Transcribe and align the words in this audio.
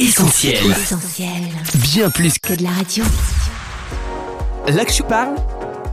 Essentiel. 0.00 0.70
Essentiel. 0.70 1.28
Bien 1.74 2.08
plus 2.08 2.38
que 2.38 2.48
Que 2.48 2.54
de 2.54 2.62
la 2.62 2.70
radio. 2.70 3.04
là 4.66 4.84
que 4.86 4.92
je 4.92 5.02
parle, 5.02 5.34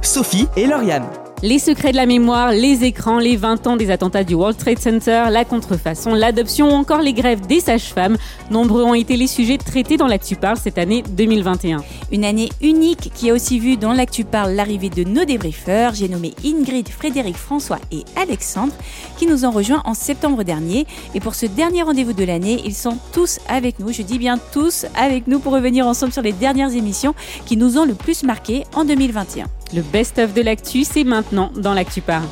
Sophie 0.01 0.47
et 0.55 0.65
Lauriane. 0.65 1.05
Les 1.43 1.59
secrets 1.59 1.91
de 1.91 1.97
la 1.97 2.07
mémoire, 2.07 2.49
les 2.51 2.83
écrans, 2.83 3.19
les 3.19 3.35
20 3.35 3.67
ans 3.67 3.77
des 3.77 3.91
attentats 3.91 4.23
du 4.23 4.33
World 4.33 4.57
Trade 4.57 4.79
Center, 4.79 5.25
la 5.29 5.45
contrefaçon, 5.45 6.15
l'adoption 6.15 6.69
ou 6.69 6.71
encore 6.71 7.01
les 7.01 7.13
grèves 7.13 7.45
des 7.45 7.59
sages-femmes. 7.59 8.17
Nombreux 8.49 8.81
ont 8.81 8.95
été 8.95 9.15
les 9.17 9.27
sujets 9.27 9.59
traités 9.59 9.97
dans 9.97 10.07
l'Actu 10.07 10.35
Parle 10.35 10.57
cette 10.57 10.79
année 10.79 11.03
2021. 11.07 11.83
Une 12.11 12.25
année 12.25 12.49
unique 12.59 13.11
qui 13.13 13.29
a 13.29 13.35
aussi 13.35 13.59
vu 13.59 13.77
dans 13.77 13.93
l'Actu 13.93 14.23
Parle 14.23 14.53
l'arrivée 14.53 14.89
de 14.89 15.03
nos 15.03 15.25
débriefeurs. 15.25 15.93
J'ai 15.93 16.09
nommé 16.09 16.33
Ingrid, 16.43 16.89
Frédéric, 16.89 17.37
François 17.37 17.77
et 17.91 18.03
Alexandre 18.15 18.73
qui 19.19 19.27
nous 19.27 19.45
ont 19.45 19.51
rejoints 19.51 19.83
en 19.85 19.93
septembre 19.93 20.41
dernier. 20.41 20.87
Et 21.13 21.19
pour 21.19 21.35
ce 21.35 21.45
dernier 21.45 21.83
rendez-vous 21.83 22.13
de 22.13 22.23
l'année, 22.23 22.63
ils 22.65 22.73
sont 22.73 22.97
tous 23.13 23.37
avec 23.47 23.77
nous. 23.77 23.93
Je 23.93 24.01
dis 24.01 24.17
bien 24.17 24.39
tous 24.53 24.87
avec 24.95 25.27
nous 25.27 25.37
pour 25.37 25.53
revenir 25.53 25.85
ensemble 25.85 26.13
sur 26.13 26.23
les 26.23 26.33
dernières 26.33 26.75
émissions 26.75 27.13
qui 27.45 27.57
nous 27.57 27.77
ont 27.77 27.85
le 27.85 27.93
plus 27.93 28.23
marqué 28.23 28.63
en 28.73 28.85
2021. 28.85 29.45
Le 29.75 29.81
best-of 29.81 30.33
de 30.33 30.41
l'actu, 30.41 30.83
c'est 30.83 31.03
maintenant 31.03 31.51
dans 31.55 31.73
l'Actu 31.73 32.01
Parle. 32.01 32.25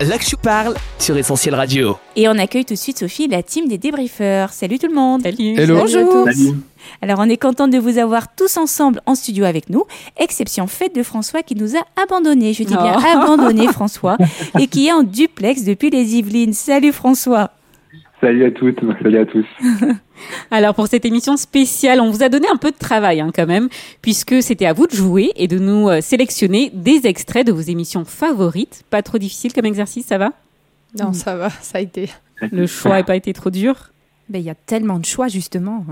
Je 0.00 0.36
parle 0.36 0.74
sur 0.98 1.16
Essentiel 1.16 1.54
Radio. 1.54 1.96
Et 2.16 2.26
on 2.28 2.32
accueille 2.32 2.64
tout 2.64 2.74
de 2.74 2.78
suite 2.78 2.98
Sophie, 2.98 3.28
la 3.28 3.42
team 3.42 3.68
des 3.68 3.78
débriefeurs. 3.78 4.50
Salut 4.50 4.78
tout 4.78 4.88
le 4.88 4.94
monde. 4.94 5.22
Salut 5.22 5.54
Hello. 5.56 5.76
Bonjour. 5.78 6.24
Salut. 6.24 6.56
Alors 7.00 7.18
on 7.20 7.28
est 7.28 7.36
content 7.36 7.68
de 7.68 7.78
vous 7.78 7.98
avoir 7.98 8.34
tous 8.34 8.56
ensemble 8.56 9.00
en 9.06 9.14
studio 9.14 9.44
avec 9.44 9.70
nous, 9.70 9.84
exception 10.18 10.66
faite 10.66 10.96
de 10.96 11.04
François 11.04 11.42
qui 11.42 11.54
nous 11.54 11.76
a 11.76 11.80
abandonnés, 12.02 12.52
je 12.52 12.64
dis 12.64 12.74
bien 12.74 12.96
Oh. 12.96 13.18
abandonné 13.22 13.66
François, 13.72 14.16
et 14.58 14.66
qui 14.66 14.88
est 14.88 14.92
en 14.92 15.04
duplex 15.04 15.64
depuis 15.64 15.90
les 15.90 16.16
Yvelines. 16.16 16.52
Salut 16.52 16.92
François. 16.92 17.50
Salut 18.20 18.44
à 18.46 18.50
toutes, 18.50 18.80
salut 19.02 19.18
à 19.18 19.26
tous. 19.26 19.46
Alors 20.50 20.74
pour 20.74 20.86
cette 20.86 21.04
émission 21.04 21.36
spéciale, 21.36 22.00
on 22.00 22.10
vous 22.10 22.22
a 22.22 22.28
donné 22.28 22.46
un 22.48 22.56
peu 22.56 22.70
de 22.70 22.76
travail 22.76 23.20
hein, 23.20 23.30
quand 23.34 23.46
même, 23.46 23.68
puisque 24.02 24.42
c'était 24.42 24.66
à 24.66 24.72
vous 24.72 24.86
de 24.86 24.94
jouer 24.94 25.30
et 25.36 25.48
de 25.48 25.58
nous 25.58 25.88
euh, 25.88 26.00
sélectionner 26.00 26.70
des 26.74 27.06
extraits 27.06 27.46
de 27.46 27.52
vos 27.52 27.60
émissions 27.60 28.04
favorites. 28.04 28.82
Pas 28.90 29.02
trop 29.02 29.18
difficile 29.18 29.52
comme 29.52 29.66
exercice, 29.66 30.06
ça 30.06 30.18
va? 30.18 30.32
Non, 30.98 31.12
ça 31.12 31.36
va, 31.36 31.48
ça 31.50 31.78
a 31.78 31.80
été. 31.80 32.10
Le 32.50 32.66
choix 32.66 32.96
n'a 32.96 33.02
pas 33.02 33.16
été 33.16 33.32
trop 33.32 33.50
dur? 33.50 33.90
Ben, 34.28 34.38
Il 34.38 34.44
y 34.44 34.50
a 34.50 34.54
tellement 34.54 34.98
de 34.98 35.04
choix 35.06 35.28
justement. 35.28 35.84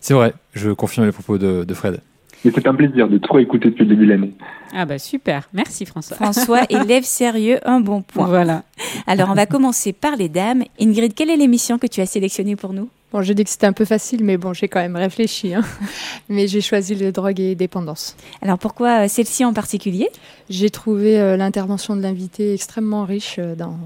C'est 0.00 0.14
vrai, 0.14 0.34
je 0.54 0.70
confirme 0.70 1.06
les 1.06 1.12
propos 1.12 1.38
de, 1.38 1.64
de 1.64 1.74
Fred. 1.74 2.00
Mais 2.44 2.52
c'est 2.54 2.66
un 2.66 2.74
plaisir 2.74 3.06
de 3.08 3.18
trop 3.18 3.38
écouter 3.38 3.68
depuis 3.68 3.84
le 3.84 3.90
début 3.90 4.06
de 4.06 4.12
l'année. 4.12 4.32
Ah 4.72 4.86
bah 4.86 4.98
super, 4.98 5.48
merci 5.52 5.84
François. 5.84 6.16
François 6.16 6.62
élève 6.70 7.04
sérieux 7.04 7.58
un 7.64 7.80
bon 7.80 8.00
point. 8.02 8.26
Voilà. 8.26 8.62
Alors 9.06 9.28
on 9.30 9.34
va 9.34 9.46
commencer 9.46 9.92
par 9.92 10.16
les 10.16 10.28
dames. 10.28 10.64
Ingrid, 10.80 11.12
quelle 11.14 11.28
est 11.30 11.36
l'émission 11.36 11.78
que 11.78 11.86
tu 11.86 12.00
as 12.00 12.06
sélectionnée 12.06 12.56
pour 12.56 12.72
nous? 12.72 12.88
Bon, 13.12 13.22
j'ai 13.22 13.34
dit 13.34 13.42
que 13.42 13.50
c'était 13.50 13.66
un 13.66 13.72
peu 13.72 13.84
facile, 13.84 14.22
mais 14.22 14.36
bon, 14.36 14.52
j'ai 14.52 14.68
quand 14.68 14.80
même 14.80 14.94
réfléchi. 14.96 15.52
hein. 15.54 15.64
Mais 16.28 16.46
j'ai 16.46 16.60
choisi 16.60 16.94
le 16.94 17.10
drogue 17.10 17.40
et 17.40 17.54
dépendance. 17.56 18.14
Alors 18.40 18.58
pourquoi 18.58 19.04
euh, 19.04 19.08
celle-ci 19.08 19.44
en 19.44 19.52
particulier? 19.52 20.08
J'ai 20.48 20.70
trouvé 20.70 21.18
euh, 21.18 21.36
l'intervention 21.36 21.96
de 21.96 22.02
l'invité 22.02 22.54
extrêmement 22.54 23.04
riche 23.04 23.36
euh, 23.38 23.56
dans, 23.56 23.76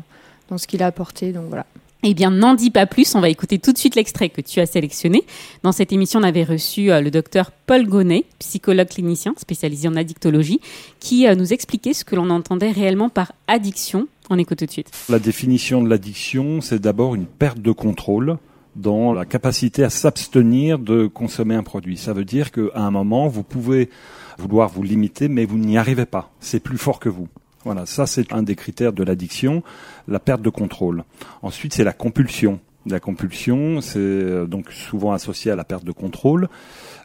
dans 0.50 0.58
ce 0.58 0.66
qu'il 0.66 0.82
a 0.82 0.86
apporté. 0.86 1.32
Donc 1.32 1.44
voilà. 1.48 1.64
Eh 2.06 2.12
bien, 2.12 2.30
n'en 2.30 2.52
dis 2.52 2.70
pas 2.70 2.84
plus, 2.84 3.14
on 3.14 3.20
va 3.22 3.30
écouter 3.30 3.58
tout 3.58 3.72
de 3.72 3.78
suite 3.78 3.94
l'extrait 3.94 4.28
que 4.28 4.42
tu 4.42 4.60
as 4.60 4.66
sélectionné. 4.66 5.24
Dans 5.62 5.72
cette 5.72 5.90
émission, 5.90 6.20
on 6.20 6.22
avait 6.22 6.44
reçu 6.44 6.92
euh, 6.92 7.00
le 7.00 7.10
docteur 7.10 7.50
Paul 7.50 7.86
Gonnet, 7.86 8.26
psychologue 8.40 8.88
clinicien 8.88 9.32
spécialisé 9.38 9.88
en 9.88 9.96
addictologie, 9.96 10.60
qui 11.00 11.26
euh, 11.26 11.34
nous 11.34 11.54
expliquait 11.54 11.94
ce 11.94 12.04
que 12.04 12.14
l'on 12.14 12.28
entendait 12.28 12.72
réellement 12.72 13.08
par 13.08 13.32
addiction. 13.48 14.06
On 14.28 14.38
écoute 14.38 14.58
tout 14.58 14.66
de 14.66 14.70
suite. 14.70 14.90
La 15.08 15.18
définition 15.18 15.80
de 15.82 15.88
l'addiction, 15.88 16.60
c'est 16.60 16.78
d'abord 16.78 17.14
une 17.14 17.24
perte 17.24 17.60
de 17.60 17.72
contrôle 17.72 18.36
dans 18.76 19.12
la 19.12 19.24
capacité 19.24 19.84
à 19.84 19.90
s'abstenir 19.90 20.78
de 20.78 21.06
consommer 21.06 21.54
un 21.54 21.62
produit. 21.62 21.96
Ça 21.96 22.12
veut 22.12 22.24
dire 22.24 22.50
qu'à 22.50 22.62
un 22.74 22.90
moment, 22.90 23.28
vous 23.28 23.42
pouvez 23.42 23.90
vouloir 24.38 24.68
vous 24.68 24.82
limiter, 24.82 25.28
mais 25.28 25.44
vous 25.44 25.58
n'y 25.58 25.78
arrivez 25.78 26.06
pas. 26.06 26.30
C'est 26.40 26.60
plus 26.60 26.78
fort 26.78 26.98
que 26.98 27.08
vous. 27.08 27.28
Voilà, 27.64 27.86
ça 27.86 28.06
c'est 28.06 28.32
un 28.32 28.42
des 28.42 28.56
critères 28.56 28.92
de 28.92 29.02
l'addiction, 29.02 29.62
la 30.06 30.18
perte 30.18 30.42
de 30.42 30.50
contrôle. 30.50 31.04
Ensuite, 31.42 31.72
c'est 31.72 31.84
la 31.84 31.92
compulsion. 31.92 32.60
La 32.86 33.00
compulsion, 33.00 33.80
c'est 33.80 33.98
euh, 33.98 34.46
donc 34.46 34.70
souvent 34.70 35.12
associé 35.12 35.50
à 35.50 35.56
la 35.56 35.64
perte 35.64 35.84
de 35.84 35.92
contrôle. 35.92 36.48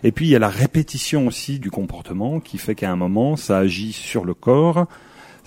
Et 0.04 0.12
puis, 0.12 0.28
il 0.28 0.30
y 0.30 0.36
a 0.36 0.40
la 0.40 0.50
répétition 0.50 1.28
aussi 1.28 1.60
du 1.60 1.72
comportement 1.72 2.42
qui 2.42 2.58
fait 2.58 2.76
qu'à 2.76 2.92
un 2.92 2.98
moment, 2.98 3.38
ça 3.38 3.60
agit 3.60 3.94
sur 3.94 4.26
le 4.26 4.34
corps, 4.34 4.88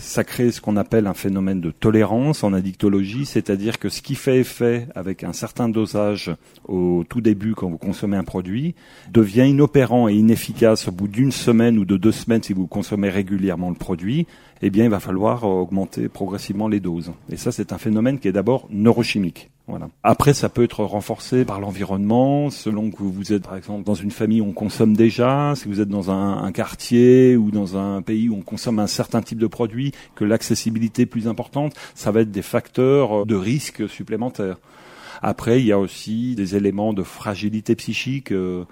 ça 0.02 0.24
crée 0.24 0.50
ce 0.50 0.60
qu'on 0.60 0.76
appelle 0.76 1.06
un 1.06 1.14
phénomène 1.14 1.60
de 1.60 1.70
tolérance 1.70 2.42
en 2.42 2.52
addictologie, 2.52 3.24
c'est-à-dire 3.24 3.78
que 3.78 3.88
ce 3.88 4.02
qui 4.02 4.16
fait 4.16 4.40
effet 4.40 4.88
avec 4.96 5.22
un 5.22 5.32
certain 5.32 5.68
dosage 5.68 6.34
au 6.66 7.04
tout 7.08 7.20
début 7.20 7.54
quand 7.54 7.70
vous 7.70 7.78
consommez 7.78 8.16
un 8.16 8.24
produit 8.24 8.74
devient 9.12 9.48
inopérant 9.48 10.08
et 10.08 10.14
inefficace 10.14 10.88
au 10.88 10.92
bout 10.92 11.06
d'une 11.06 11.30
semaine 11.30 11.78
ou 11.78 11.84
de 11.84 11.96
deux 11.96 12.12
semaines 12.12 12.42
si 12.42 12.52
vous 12.52 12.66
consommez 12.66 13.10
régulièrement 13.10 13.70
le 13.70 13.76
produit, 13.76 14.26
eh 14.60 14.70
bien 14.70 14.84
il 14.84 14.91
va 14.91 15.00
falloir 15.00 15.44
augmenter 15.44 16.08
progressivement 16.08 16.66
les 16.66 16.80
doses. 16.80 17.12
Et 17.30 17.36
ça 17.36 17.52
c'est 17.52 17.72
un 17.72 17.78
phénomène 17.78 18.18
qui 18.18 18.26
est 18.26 18.32
d'abord 18.32 18.66
neurochimique. 18.70 19.51
Voilà. 19.68 19.88
Après, 20.02 20.34
ça 20.34 20.48
peut 20.48 20.64
être 20.64 20.84
renforcé 20.84 21.44
par 21.44 21.60
l'environnement, 21.60 22.50
selon 22.50 22.90
que 22.90 23.02
vous 23.02 23.32
êtes, 23.32 23.44
par 23.44 23.56
exemple, 23.56 23.84
dans 23.84 23.94
une 23.94 24.10
famille 24.10 24.40
où 24.40 24.46
on 24.46 24.52
consomme 24.52 24.96
déjà, 24.96 25.54
si 25.54 25.68
vous 25.68 25.80
êtes 25.80 25.88
dans 25.88 26.10
un, 26.10 26.50
quartier 26.52 27.36
ou 27.36 27.50
dans 27.50 27.76
un 27.76 28.02
pays 28.02 28.28
où 28.28 28.36
on 28.36 28.42
consomme 28.42 28.80
un 28.80 28.88
certain 28.88 29.22
type 29.22 29.38
de 29.38 29.46
produit, 29.46 29.92
que 30.16 30.24
l'accessibilité 30.24 31.02
est 31.02 31.06
plus 31.06 31.28
importante, 31.28 31.74
ça 31.94 32.10
va 32.10 32.22
être 32.22 32.32
des 32.32 32.42
facteurs 32.42 33.24
de 33.24 33.36
risque 33.36 33.88
supplémentaires. 33.88 34.58
Après, 35.22 35.60
il 35.60 35.66
y 35.66 35.72
a 35.72 35.78
aussi 35.78 36.34
des 36.34 36.56
éléments 36.56 36.92
de 36.92 37.04
fragilité 37.04 37.76
psychique 37.76 38.32
euh, 38.32 38.64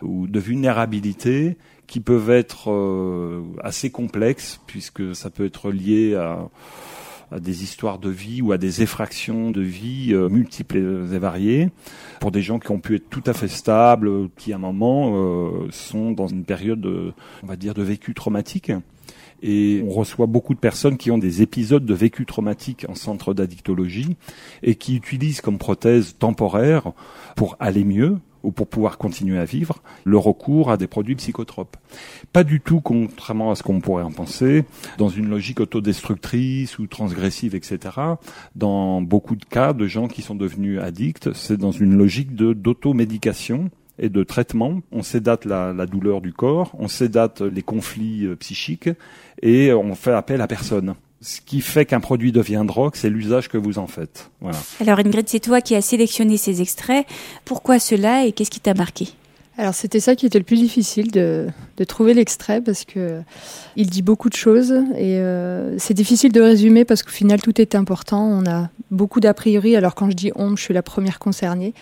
ou 0.00 0.26
de 0.26 0.40
vulnérabilité 0.40 1.58
qui 1.86 2.00
peuvent 2.00 2.30
être 2.30 2.70
euh, 2.70 3.42
assez 3.62 3.90
complexes, 3.90 4.60
puisque 4.66 5.14
ça 5.14 5.28
peut 5.28 5.44
être 5.44 5.70
lié 5.70 6.14
à 6.14 6.48
à 7.30 7.40
des 7.40 7.62
histoires 7.62 7.98
de 7.98 8.10
vie 8.10 8.42
ou 8.42 8.52
à 8.52 8.58
des 8.58 8.82
effractions 8.82 9.50
de 9.50 9.60
vie 9.60 10.12
euh, 10.12 10.28
multiples 10.28 10.78
et 10.78 11.18
variées 11.18 11.70
pour 12.20 12.30
des 12.30 12.42
gens 12.42 12.58
qui 12.58 12.70
ont 12.70 12.80
pu 12.80 12.96
être 12.96 13.08
tout 13.08 13.22
à 13.26 13.32
fait 13.32 13.48
stables, 13.48 14.08
euh, 14.08 14.28
qui 14.36 14.52
à 14.52 14.56
un 14.56 14.58
moment 14.58 15.12
euh, 15.14 15.68
sont 15.70 16.12
dans 16.12 16.26
une 16.26 16.44
période, 16.44 16.80
de, 16.80 17.12
on 17.42 17.46
va 17.46 17.56
dire, 17.56 17.74
de 17.74 17.82
vécu 17.82 18.14
traumatique. 18.14 18.72
Et 19.42 19.82
on 19.86 19.90
reçoit 19.90 20.26
beaucoup 20.26 20.54
de 20.54 20.58
personnes 20.58 20.98
qui 20.98 21.10
ont 21.10 21.16
des 21.16 21.40
épisodes 21.40 21.86
de 21.86 21.94
vécu 21.94 22.26
traumatique 22.26 22.84
en 22.88 22.94
centre 22.94 23.32
d'addictologie 23.32 24.16
et 24.62 24.74
qui 24.74 24.96
utilisent 24.96 25.40
comme 25.40 25.56
prothèse 25.56 26.16
temporaire 26.18 26.92
pour 27.36 27.56
aller 27.58 27.84
mieux 27.84 28.18
ou 28.42 28.52
pour 28.52 28.66
pouvoir 28.66 28.98
continuer 28.98 29.38
à 29.38 29.44
vivre, 29.44 29.82
le 30.04 30.18
recours 30.18 30.70
à 30.70 30.76
des 30.76 30.86
produits 30.86 31.16
psychotropes. 31.16 31.76
Pas 32.32 32.44
du 32.44 32.60
tout, 32.60 32.80
contrairement 32.80 33.50
à 33.50 33.54
ce 33.54 33.62
qu'on 33.62 33.80
pourrait 33.80 34.02
en 34.02 34.12
penser, 34.12 34.64
dans 34.98 35.08
une 35.08 35.28
logique 35.28 35.60
autodestructrice 35.60 36.78
ou 36.78 36.86
transgressive, 36.86 37.54
etc. 37.54 37.78
Dans 38.56 39.02
beaucoup 39.02 39.36
de 39.36 39.44
cas 39.44 39.72
de 39.72 39.86
gens 39.86 40.08
qui 40.08 40.22
sont 40.22 40.34
devenus 40.34 40.80
addicts, 40.80 41.32
c'est 41.32 41.56
dans 41.56 41.72
une 41.72 41.96
logique 41.96 42.34
d'automédication 42.34 43.70
et 43.98 44.08
de 44.08 44.22
traitement. 44.24 44.80
On 44.92 45.02
sédate 45.02 45.44
la, 45.44 45.72
la 45.72 45.86
douleur 45.86 46.20
du 46.20 46.32
corps, 46.32 46.72
on 46.78 46.88
sédate 46.88 47.42
les 47.42 47.62
conflits 47.62 48.26
euh, 48.26 48.36
psychiques 48.36 48.88
et 49.42 49.72
on 49.72 49.94
fait 49.94 50.12
appel 50.12 50.40
à 50.40 50.46
personne. 50.46 50.94
Ce 51.22 51.42
qui 51.42 51.60
fait 51.60 51.84
qu'un 51.84 52.00
produit 52.00 52.32
devient 52.32 52.64
drogue, 52.66 52.92
c'est 52.94 53.10
l'usage 53.10 53.48
que 53.48 53.58
vous 53.58 53.78
en 53.78 53.86
faites. 53.86 54.30
Voilà. 54.40 54.58
Alors 54.80 55.00
Ingrid, 55.00 55.28
c'est 55.28 55.40
toi 55.40 55.60
qui 55.60 55.74
as 55.74 55.82
sélectionné 55.82 56.38
ces 56.38 56.62
extraits. 56.62 57.06
Pourquoi 57.44 57.78
cela 57.78 58.24
et 58.24 58.32
qu'est-ce 58.32 58.50
qui 58.50 58.60
t'a 58.60 58.72
marqué? 58.72 59.08
Alors 59.58 59.74
c'était 59.74 60.00
ça 60.00 60.14
qui 60.14 60.26
était 60.26 60.38
le 60.38 60.44
plus 60.44 60.58
difficile 60.58 61.10
de, 61.10 61.48
de 61.76 61.84
trouver 61.84 62.14
l'extrait 62.14 62.60
parce 62.60 62.84
que 62.84 63.20
il 63.76 63.90
dit 63.90 64.00
beaucoup 64.00 64.28
de 64.28 64.36
choses 64.36 64.72
et 64.96 65.16
euh, 65.18 65.76
c'est 65.76 65.92
difficile 65.92 66.30
de 66.30 66.40
résumer 66.40 66.84
parce 66.84 67.02
qu'au 67.02 67.10
final 67.10 67.42
tout 67.42 67.60
est 67.60 67.74
important. 67.74 68.22
On 68.22 68.46
a 68.46 68.70
beaucoup 68.90 69.18
d'a 69.18 69.34
priori. 69.34 69.74
Alors 69.74 69.94
quand 69.96 70.08
je 70.08 70.16
dis 70.16 70.30
on, 70.36 70.54
je 70.56 70.62
suis 70.62 70.74
la 70.74 70.82
première 70.82 71.18
concernée. 71.18 71.74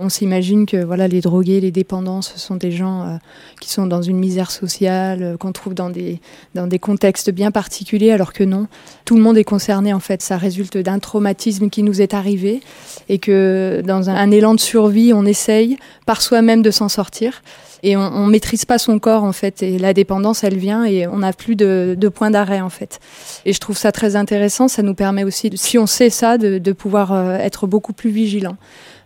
On 0.00 0.08
s'imagine 0.08 0.66
que 0.66 0.84
voilà 0.84 1.08
les 1.08 1.20
drogués, 1.20 1.60
les 1.60 1.70
dépendants, 1.70 2.20
ce 2.20 2.38
sont 2.38 2.56
des 2.56 2.72
gens 2.72 3.02
euh, 3.02 3.16
qui 3.60 3.70
sont 3.70 3.86
dans 3.86 4.02
une 4.02 4.18
misère 4.18 4.50
sociale, 4.50 5.22
euh, 5.22 5.36
qu'on 5.36 5.52
trouve 5.52 5.74
dans 5.74 5.88
des 5.88 6.20
dans 6.54 6.66
des 6.66 6.78
contextes 6.78 7.30
bien 7.30 7.50
particuliers, 7.50 8.10
alors 8.12 8.32
que 8.32 8.44
non, 8.44 8.66
tout 9.06 9.16
le 9.16 9.22
monde 9.22 9.38
est 9.38 9.44
concerné 9.44 9.92
en 9.94 10.00
fait. 10.00 10.20
Ça 10.20 10.36
résulte 10.36 10.76
d'un 10.76 10.98
traumatisme 10.98 11.70
qui 11.70 11.82
nous 11.84 12.02
est 12.02 12.12
arrivé 12.12 12.60
et 13.08 13.18
que 13.18 13.82
dans 13.84 14.10
un, 14.10 14.14
un 14.14 14.30
élan 14.30 14.54
de 14.54 14.60
survie, 14.60 15.12
on 15.14 15.24
essaye 15.24 15.78
par 16.06 16.20
soi-même 16.20 16.60
de 16.60 16.70
s'en 16.70 16.88
sortir 16.88 17.13
et 17.82 17.96
on, 17.96 18.00
on 18.00 18.26
maîtrise 18.26 18.64
pas 18.64 18.78
son 18.78 18.98
corps 18.98 19.24
en 19.24 19.32
fait. 19.32 19.62
Et 19.62 19.78
la 19.78 19.92
dépendance 19.92 20.42
elle 20.42 20.56
vient 20.56 20.84
et 20.84 21.06
on 21.06 21.18
n'a 21.18 21.32
plus 21.32 21.54
de, 21.56 21.94
de 21.98 22.08
point 22.08 22.30
d'arrêt 22.30 22.60
en 22.60 22.70
fait. 22.70 23.00
Et 23.44 23.52
je 23.52 23.60
trouve 23.60 23.76
ça 23.76 23.92
très 23.92 24.16
intéressant. 24.16 24.68
Ça 24.68 24.82
nous 24.82 24.94
permet 24.94 25.24
aussi 25.24 25.50
si 25.54 25.78
on 25.78 25.86
sait 25.86 26.10
ça 26.10 26.38
de, 26.38 26.58
de 26.58 26.72
pouvoir 26.72 27.12
euh, 27.12 27.36
être 27.36 27.66
beaucoup 27.66 27.92
plus 27.92 28.10
vigilant 28.10 28.56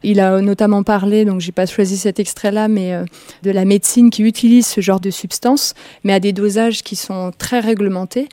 Il 0.02 0.20
a 0.20 0.40
notamment 0.40 0.82
parlé, 0.82 1.24
donc 1.24 1.40
j'ai 1.40 1.52
pas 1.52 1.66
choisi 1.66 1.96
cet 1.96 2.20
extrait-là, 2.20 2.68
mais 2.68 2.94
euh, 2.94 3.04
de 3.42 3.50
la 3.50 3.64
médecine 3.64 4.10
qui 4.10 4.22
utilise 4.22 4.66
ce 4.66 4.80
genre 4.80 5.00
de 5.00 5.10
substance, 5.10 5.74
mais 6.04 6.12
à 6.12 6.20
des 6.20 6.32
dosages 6.32 6.82
qui 6.82 6.96
sont 6.96 7.32
très 7.36 7.60
réglementés. 7.60 8.28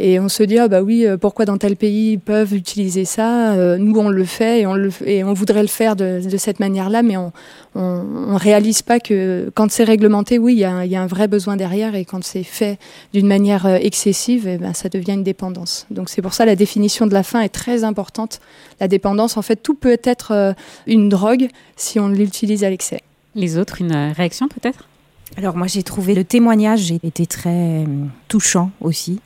Et 0.00 0.20
on 0.20 0.28
se 0.28 0.44
dit, 0.44 0.58
ah 0.58 0.68
bah 0.68 0.80
oui, 0.80 1.04
euh, 1.04 1.16
pourquoi 1.16 1.44
dans 1.44 1.58
tel 1.58 1.74
pays 1.74 2.12
ils 2.12 2.20
peuvent 2.20 2.54
utiliser 2.54 3.04
ça 3.04 3.54
euh, 3.54 3.78
Nous, 3.78 3.98
on 3.98 4.10
le 4.10 4.24
fait 4.24 4.60
et 4.60 4.66
on, 4.66 4.74
le, 4.74 4.90
et 5.04 5.24
on 5.24 5.32
voudrait 5.32 5.62
le 5.62 5.68
faire 5.68 5.96
de, 5.96 6.20
de 6.24 6.36
cette 6.36 6.60
manière-là, 6.60 7.02
mais 7.02 7.16
on 7.16 7.32
on 7.74 8.36
réalise 8.36 8.82
pas 8.82 8.98
que 8.98 9.52
quand 9.54 9.70
c'est 9.70 9.84
réglementé, 9.84 10.38
oui, 10.38 10.54
il 10.54 10.58
y, 10.58 10.64
a, 10.64 10.84
y, 10.84 10.96
a 10.96 11.02
un 11.02 11.06
vrai 11.06 11.28
besoin 11.28 11.56
derrière, 11.56 11.94
et 11.94 12.04
quand 12.04 12.24
c'est 12.24 12.42
fait 12.42 12.76
d'une 13.12 13.28
manière 13.28 13.66
excessive, 13.66 14.48
eh 14.48 14.58
ben, 14.58 14.74
ça 14.74 14.88
devient 14.88 15.12
une 15.12 15.22
dépendance. 15.22 15.86
Donc 15.90 16.08
c'est 16.08 16.20
pour 16.20 16.34
ça 16.34 16.44
la 16.44 16.56
définition 16.56 17.06
de 17.06 17.14
la 17.14 17.22
fin 17.22 17.40
est 17.40 17.50
très 17.50 17.84
importante. 17.84 18.40
La 18.80 18.88
dépendance, 18.88 19.36
en 19.36 19.42
fait, 19.42 19.56
tout 19.56 19.74
peut 19.74 19.98
être 20.02 20.54
une 20.88 21.07
drogue 21.08 21.48
si 21.76 21.98
on 21.98 22.08
l'utilise 22.08 22.64
à 22.64 22.70
l'excès. 22.70 23.02
Les 23.34 23.58
autres, 23.58 23.80
une 23.80 24.12
réaction 24.16 24.48
peut-être? 24.48 24.88
Alors 25.36 25.56
moi 25.56 25.66
j'ai 25.66 25.82
trouvé 25.82 26.14
le 26.14 26.24
témoignage 26.24 26.80
j'ai 26.80 26.98
été 27.02 27.26
très 27.26 27.84
touchant 28.28 28.70
aussi 28.80 29.20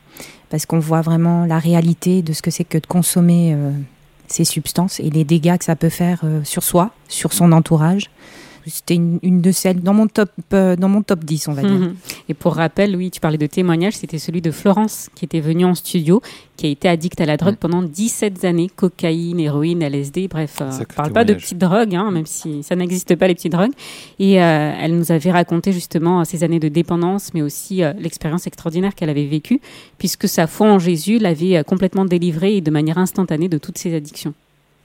parce 0.51 0.67
qu'on 0.67 0.81
voit 0.81 1.01
vraiment 1.01 1.47
la 1.47 1.59
réalité 1.59 2.23
de 2.23 2.33
ce 2.33 2.43
que 2.43 2.51
c'est 2.51 2.65
que 2.65 2.77
de 2.77 2.87
consommer 2.87 3.55
euh, 3.55 3.71
ces 4.27 4.45
substances 4.45 5.01
et 5.01 5.09
les 5.11 5.25
dégâts 5.25 5.57
que 5.57 5.65
ça 5.65 5.77
peut 5.77 5.89
faire 5.89 6.21
euh, 6.25 6.45
sur 6.45 6.63
soi, 6.63 6.91
sur 7.09 7.33
son 7.33 7.53
entourage. 7.53 8.11
C'était 8.67 8.95
une, 8.95 9.41
de 9.41 9.51
celles 9.51 9.81
dans 9.81 9.95
mon 9.95 10.07
top 10.07 10.31
euh, 10.53 10.77
dans 10.77 10.89
mon 10.89 11.03
top 11.03 11.25
10, 11.25 11.49
on 11.49 11.53
va 11.53 11.63
dire. 11.63 11.71
Mhm. 11.71 11.95
Et 12.29 12.35
pour 12.35 12.55
rappel, 12.55 12.97
oui, 12.97 13.11
tu 13.11 13.21
parlais 13.21 13.39
de 13.39 13.47
témoignage, 13.47 13.95
c'était 13.95 14.19
celui 14.19 14.41
de 14.41 14.51
Florence 14.51 15.09
qui 15.15 15.25
était 15.25 15.41
venue 15.41 15.65
en 15.65 15.75
studio, 15.75 16.23
qui 16.57 16.67
a 16.67 16.69
été 16.69 16.89
addicte 16.89 17.21
à 17.21 17.27
la 17.27 17.37
drogue 17.37 17.57
pendant 17.57 17.83
17 17.83 18.45
années, 18.45 18.71
cocaïne, 18.75 19.41
héroïne, 19.41 19.83
LSD, 19.83 20.29
bref, 20.29 20.59
euh, 20.61 20.71
on 20.81 20.95
parle 20.95 21.13
pas 21.13 21.25
de 21.25 21.35
petites 21.35 21.59
drogues, 21.59 21.95
hein, 21.95 22.11
même 22.11 22.27
si 22.27 22.63
ça 22.63 22.77
n'existe 22.77 23.15
pas 23.17 23.27
les 23.27 23.35
petites 23.35 23.53
drogues. 23.53 23.73
Et 24.19 24.43
euh, 24.43 24.73
elle 24.81 24.97
nous 24.97 25.13
avait 25.13 25.33
raconté 25.33 25.73
justement 25.73 26.25
ses 26.25 26.45
années 26.45 26.61
de 26.61 26.69
dépendance, 26.69 27.35
mais 27.35 27.43
aussi 27.43 27.83
l'expérience 27.99 28.47
extraordinaire 28.47 28.95
qu'elle 28.95 29.11
avait 29.11 29.27
vécue, 29.27 29.61
puisque 29.99 30.29
sa 30.29 30.47
foi 30.47 30.69
en 30.69 30.79
Jésus 30.79 31.19
l'avait 31.19 31.65
complètement 31.65 32.05
délivrée 32.05 32.57
et 32.57 32.61
de 32.61 32.71
manière 32.71 32.99
instantanée 32.99 33.49
de 33.49 33.59
toutes 33.59 33.79
ses 33.79 33.95
addictions. 33.95 34.35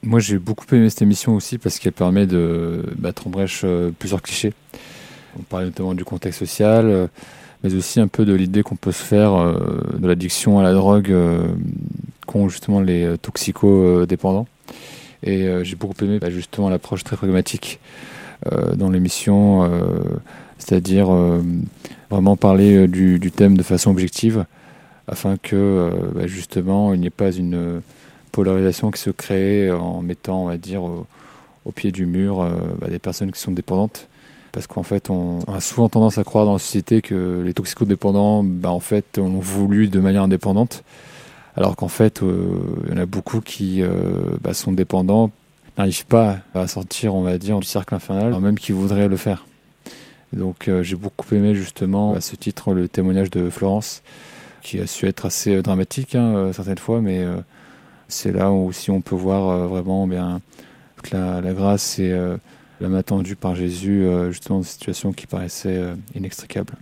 Moi, 0.03 0.19
j'ai 0.19 0.37
beaucoup 0.37 0.63
aimé 0.75 0.89
cette 0.89 1.01
émission 1.01 1.35
aussi 1.35 1.57
parce 1.57 1.79
qu'elle 1.79 1.91
permet 1.91 2.27
de 2.27 2.83
battre 2.97 3.27
en 3.27 3.29
brèche 3.31 3.61
euh, 3.63 3.91
plusieurs 3.97 4.21
clichés. 4.21 4.53
On 5.39 5.41
parlait 5.41 5.65
notamment 5.65 5.95
du 5.95 6.05
contexte 6.05 6.39
social, 6.39 6.85
euh, 6.85 7.07
mais 7.63 7.73
aussi 7.73 7.99
un 7.99 8.07
peu 8.07 8.23
de 8.23 8.33
l'idée 8.33 8.61
qu'on 8.61 8.75
peut 8.75 8.91
se 8.91 9.03
faire 9.03 9.33
euh, 9.33 9.81
de 9.97 10.07
l'addiction 10.07 10.59
à 10.59 10.63
la 10.63 10.73
drogue 10.73 11.13
qu'ont 12.27 12.47
justement 12.47 12.79
les 12.79 13.17
toxicodépendants. 13.17 14.47
Et 15.23 15.49
j'ai 15.63 15.75
beaucoup 15.75 15.95
aimé 16.03 16.19
bah, 16.19 16.29
justement 16.29 16.69
l'approche 16.69 17.03
très 17.03 17.17
pragmatique 17.17 17.79
dans 18.75 18.91
l'émission, 18.91 19.67
c'est-à-dire 20.59 21.07
vraiment 22.11 22.37
parler 22.37 22.87
du, 22.87 23.31
thème 23.31 23.57
de 23.57 23.63
façon 23.63 23.89
objective 23.89 24.45
afin 25.07 25.37
que 25.37 25.89
bah, 26.13 26.27
justement 26.27 26.93
il 26.93 26.99
n'y 26.99 27.07
ait 27.07 27.09
pas 27.09 27.31
une 27.31 27.81
polarisation 28.37 28.91
qui 28.91 29.01
se 29.01 29.09
crée 29.09 29.71
en 29.71 30.03
mettant, 30.03 30.43
on 30.43 30.45
va 30.45 30.57
dire, 30.57 30.83
au, 30.83 31.71
pied 31.73 31.91
du 31.91 32.05
mur 32.05 32.39
euh, 32.41 32.51
bah, 32.79 32.87
des 32.87 32.99
personnes 32.99 33.31
qui 33.31 33.39
sont 33.39 33.51
dépendantes. 33.51 34.07
Parce 34.51 34.67
qu'en 34.67 34.83
fait, 34.83 35.09
on, 35.09 35.39
a 35.51 35.59
souvent 35.59 35.89
tendance 35.89 36.19
à 36.19 36.23
croire 36.23 36.45
dans 36.45 36.53
la 36.53 36.59
société 36.59 37.01
que 37.01 37.41
les 37.43 37.55
toxicodépendants, 37.55 38.43
bah, 38.43 38.69
en 38.69 38.79
fait, 38.79 39.17
ont 39.17 39.39
voulu 39.39 39.87
de 39.87 39.99
manière 39.99 40.21
indépendante. 40.21 40.83
Alors 41.55 41.75
qu'en 41.75 41.87
fait, 41.87 42.21
euh, 42.21 42.59
il 42.85 42.91
y 42.91 42.93
en 42.93 43.01
a 43.01 43.07
beaucoup 43.07 43.41
qui 43.41 43.81
euh, 43.81 43.89
bah, 44.39 44.53
sont 44.53 44.71
dépendants, 44.71 45.31
n'arrivent 45.79 46.05
pas 46.05 46.37
à 46.53 46.67
sortir, 46.67 47.15
on 47.15 47.23
va 47.23 47.39
dire, 47.39 47.59
du 47.59 47.65
cercle 47.65 47.95
infernal, 47.95 48.39
même 48.39 48.59
qu'ils 48.59 48.75
voudraient 48.75 49.07
le 49.07 49.17
faire. 49.17 49.47
Donc 50.31 50.69
j'ai 50.81 50.95
beaucoup 50.95 51.33
aimé 51.33 51.55
justement 51.55 52.13
à 52.13 52.21
ce 52.21 52.35
titre 52.35 52.73
le 52.73 52.87
témoignage 52.87 53.31
de 53.31 53.49
Florence, 53.49 54.03
qui 54.61 54.79
a 54.79 54.85
su 54.85 55.07
être 55.07 55.25
assez 55.25 55.59
dramatique 55.63 56.15
hein, 56.15 56.51
certaines 56.53 56.77
fois, 56.77 56.99
mais 56.99 57.25
c'est 58.07 58.31
là 58.31 58.51
où 58.51 58.67
aussi 58.67 58.91
on 58.91 59.01
peut 59.01 59.15
voir 59.15 59.49
euh, 59.49 59.67
vraiment 59.67 60.07
bien 60.07 60.41
toute 60.95 61.11
la, 61.11 61.41
grâce 61.53 61.99
et 61.99 62.11
euh, 62.11 62.37
la 62.81 62.89
main 62.89 63.03
tendue 63.03 63.35
par 63.35 63.55
Jésus 63.55 64.03
euh, 64.03 64.31
justement 64.31 64.57
dans 64.57 64.63
des 64.63 64.67
situations 64.67 65.13
qui 65.13 65.27
paraissaient 65.27 65.93
inextricables. 66.15 66.73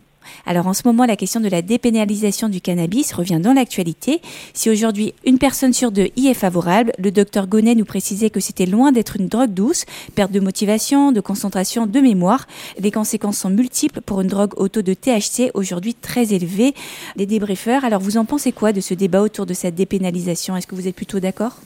Alors 0.45 0.67
en 0.67 0.73
ce 0.73 0.83
moment, 0.85 1.05
la 1.05 1.15
question 1.15 1.39
de 1.39 1.49
la 1.49 1.61
dépénalisation 1.61 2.49
du 2.49 2.61
cannabis 2.61 3.13
revient 3.13 3.39
dans 3.41 3.53
l'actualité. 3.53 4.21
Si 4.53 4.69
aujourd'hui 4.69 5.13
une 5.25 5.37
personne 5.37 5.73
sur 5.73 5.91
deux 5.91 6.09
y 6.15 6.27
est 6.27 6.33
favorable, 6.33 6.91
le 6.97 7.11
docteur 7.11 7.47
Gonnet 7.47 7.75
nous 7.75 7.85
précisait 7.85 8.29
que 8.29 8.39
c'était 8.39 8.65
loin 8.65 8.91
d'être 8.91 9.17
une 9.17 9.27
drogue 9.27 9.53
douce, 9.53 9.85
perte 10.15 10.31
de 10.31 10.39
motivation, 10.39 11.11
de 11.11 11.21
concentration, 11.21 11.87
de 11.87 11.99
mémoire. 11.99 12.47
Les 12.79 12.91
conséquences 12.91 13.37
sont 13.37 13.49
multiples 13.49 14.01
pour 14.01 14.21
une 14.21 14.27
drogue 14.27 14.53
au 14.57 14.67
taux 14.67 14.81
de 14.81 14.93
THC 14.93 15.51
aujourd'hui 15.53 15.93
très 15.93 16.33
élevé. 16.33 16.73
Les 17.15 17.25
débriefeurs, 17.25 17.85
alors 17.85 18.01
vous 18.01 18.17
en 18.17 18.25
pensez 18.25 18.51
quoi 18.51 18.73
de 18.73 18.81
ce 18.81 18.93
débat 18.93 19.21
autour 19.21 19.45
de 19.45 19.53
cette 19.53 19.75
dépénalisation? 19.75 20.55
Est-ce 20.55 20.67
que 20.67 20.75
vous 20.75 20.87
êtes 20.87 20.95
plutôt 20.95 21.19
d'accord? 21.19 21.57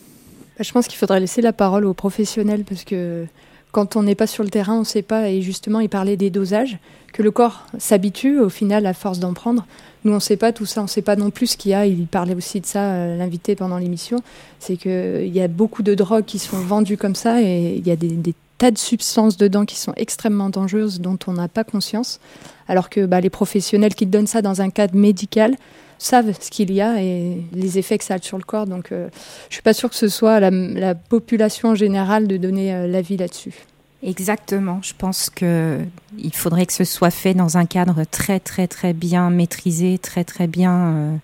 Bah, 0.57 0.63
Je 0.63 0.71
pense 0.71 0.87
qu'il 0.87 0.97
faudrait 0.97 1.19
laisser 1.19 1.41
la 1.41 1.53
parole 1.53 1.85
aux 1.85 1.93
professionnels 1.93 2.63
parce 2.63 2.83
que 2.83 3.25
quand 3.71 3.95
on 3.95 4.03
n'est 4.03 4.15
pas 4.15 4.27
sur 4.27 4.43
le 4.43 4.49
terrain, 4.49 4.75
on 4.75 4.79
ne 4.79 4.85
sait 4.85 5.01
pas. 5.01 5.29
Et 5.29 5.41
justement, 5.41 5.79
il 5.79 5.89
parlait 5.89 6.17
des 6.17 6.29
dosages, 6.29 6.77
que 7.13 7.23
le 7.23 7.31
corps 7.31 7.65
s'habitue 7.77 8.39
au 8.39 8.49
final 8.49 8.85
à 8.85 8.93
force 8.93 9.19
d'en 9.19 9.33
prendre. 9.33 9.65
Nous, 10.05 10.11
on 10.11 10.15
ne 10.15 10.21
sait 10.21 10.37
pas 10.37 10.53
tout 10.53 10.65
ça, 10.65 10.81
on 10.81 10.85
ne 10.85 10.89
sait 10.89 11.01
pas 11.01 11.15
non 11.15 11.29
plus 11.29 11.47
ce 11.47 11.57
qu'il 11.57 11.71
y 11.71 11.73
a. 11.73 11.85
Il 11.85 12.07
parlait 12.07 12.35
aussi 12.35 12.61
de 12.61 12.65
ça, 12.65 12.93
euh, 12.93 13.17
l'invité, 13.17 13.55
pendant 13.55 13.77
l'émission. 13.77 14.21
C'est 14.59 14.77
qu'il 14.77 15.27
y 15.27 15.41
a 15.41 15.47
beaucoup 15.47 15.83
de 15.83 15.93
drogues 15.93 16.25
qui 16.25 16.39
sont 16.39 16.57
vendues 16.57 16.97
comme 16.97 17.15
ça 17.15 17.41
et 17.41 17.75
il 17.75 17.87
y 17.87 17.91
a 17.91 17.95
des, 17.95 18.33
tas 18.57 18.71
de 18.71 18.77
substances 18.77 19.37
dedans 19.37 19.65
qui 19.65 19.77
sont 19.77 19.93
extrêmement 19.95 20.49
dangereuses 20.49 20.99
dont 20.99 21.17
on 21.27 21.33
n'a 21.33 21.47
pas 21.47 21.63
conscience. 21.63 22.19
Alors 22.67 22.89
que 22.89 23.05
bah, 23.05 23.21
les 23.21 23.29
professionnels 23.29 23.95
qui 23.95 24.05
donnent 24.05 24.27
ça 24.27 24.41
dans 24.41 24.61
un 24.61 24.69
cadre 24.69 24.95
médical 24.95 25.55
savent 25.99 26.33
ce 26.39 26.49
qu'il 26.49 26.71
y 26.71 26.81
a 26.81 27.01
et 27.01 27.43
les 27.53 27.77
effets 27.77 27.97
que 27.97 28.03
ça 28.03 28.15
a 28.15 28.21
sur 28.21 28.37
le 28.37 28.43
corps. 28.43 28.65
Donc, 28.65 28.91
euh, 28.91 29.09
je 29.49 29.55
suis 29.55 29.61
pas 29.61 29.73
sûre 29.73 29.89
que 29.89 29.95
ce 29.95 30.07
soit 30.07 30.39
la, 30.39 30.95
population 30.95 31.69
en 31.69 31.75
général 31.75 32.27
de 32.27 32.37
donner 32.37 32.73
euh, 32.73 32.87
l'avis 32.87 33.17
là-dessus. 33.17 33.53
Exactement. 34.01 34.79
Je 34.81 34.93
pense 34.97 35.29
que 35.29 35.79
il 36.17 36.33
faudrait 36.33 36.65
que 36.65 36.73
ce 36.73 36.85
soit 36.85 37.11
fait 37.11 37.33
dans 37.33 37.57
un 37.57 37.65
cadre 37.65 38.05
très 38.09 38.39
très 38.39 38.65
très 38.67 38.93
bien 38.93 39.29
maîtrisé, 39.29 39.97
très 39.97 40.23
très 40.23 40.47
bien 40.47 40.73
euh, 40.73 41.15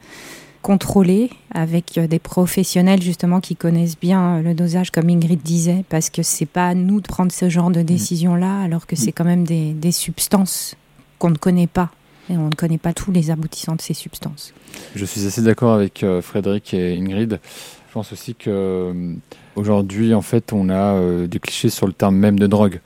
contrôlé, 0.61 1.29
avec 1.51 1.97
des 1.97 2.19
professionnels 2.19 3.01
justement 3.01 3.39
qui 3.39 3.55
connaissent 3.55 3.97
bien 3.97 4.41
le 4.41 4.53
dosage, 4.53 4.91
comme 4.91 5.09
Ingrid 5.09 5.41
disait, 5.41 5.85
parce 5.87 6.09
que 6.09 6.21
c'est 6.21 6.45
pas 6.45 6.67
à 6.67 6.73
nous 6.73 6.99
de 6.99 7.07
prendre 7.07 7.31
ce 7.31 7.49
genre 7.49 7.71
de 7.71 7.79
mm. 7.79 7.85
décision 7.85 8.35
là, 8.35 8.59
alors 8.61 8.87
que 8.87 8.97
c'est 8.97 9.13
quand 9.13 9.23
même 9.23 9.45
des, 9.45 9.71
des 9.71 9.93
substances 9.93 10.75
qu'on 11.17 11.29
ne 11.29 11.37
connaît 11.37 11.67
pas 11.67 11.91
et 12.29 12.37
on 12.37 12.47
ne 12.47 12.55
connaît 12.55 12.77
pas 12.77 12.93
tous 12.93 13.11
les 13.11 13.31
aboutissants 13.31 13.75
de 13.75 13.81
ces 13.81 13.93
substances. 13.93 14.53
Je 14.95 15.05
suis 15.05 15.25
assez 15.25 15.41
d'accord 15.41 15.73
avec 15.73 16.03
euh, 16.03 16.21
Frédéric 16.21 16.73
et 16.73 16.97
Ingrid. 16.97 17.39
Je 17.87 17.93
pense 17.93 18.11
aussi 18.11 18.35
que 18.35 18.49
euh, 18.49 19.13
aujourd'hui, 19.55 20.13
en 20.13 20.21
fait, 20.21 20.51
on 20.51 20.69
a 20.69 20.95
euh, 20.95 21.27
des 21.27 21.39
clichés 21.39 21.69
sur 21.69 21.87
le 21.87 21.93
terme 21.93 22.15
même 22.15 22.39
de 22.39 22.47
drogue. 22.47 22.81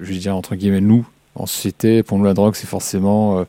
Je 0.00 0.12
veux 0.12 0.18
dire 0.18 0.36
entre 0.36 0.54
guillemets 0.54 0.80
nous 0.80 1.06
en 1.34 1.46
société. 1.46 2.02
Pour 2.02 2.18
nous, 2.18 2.24
la 2.24 2.34
drogue, 2.34 2.54
c'est 2.54 2.66
forcément 2.66 3.44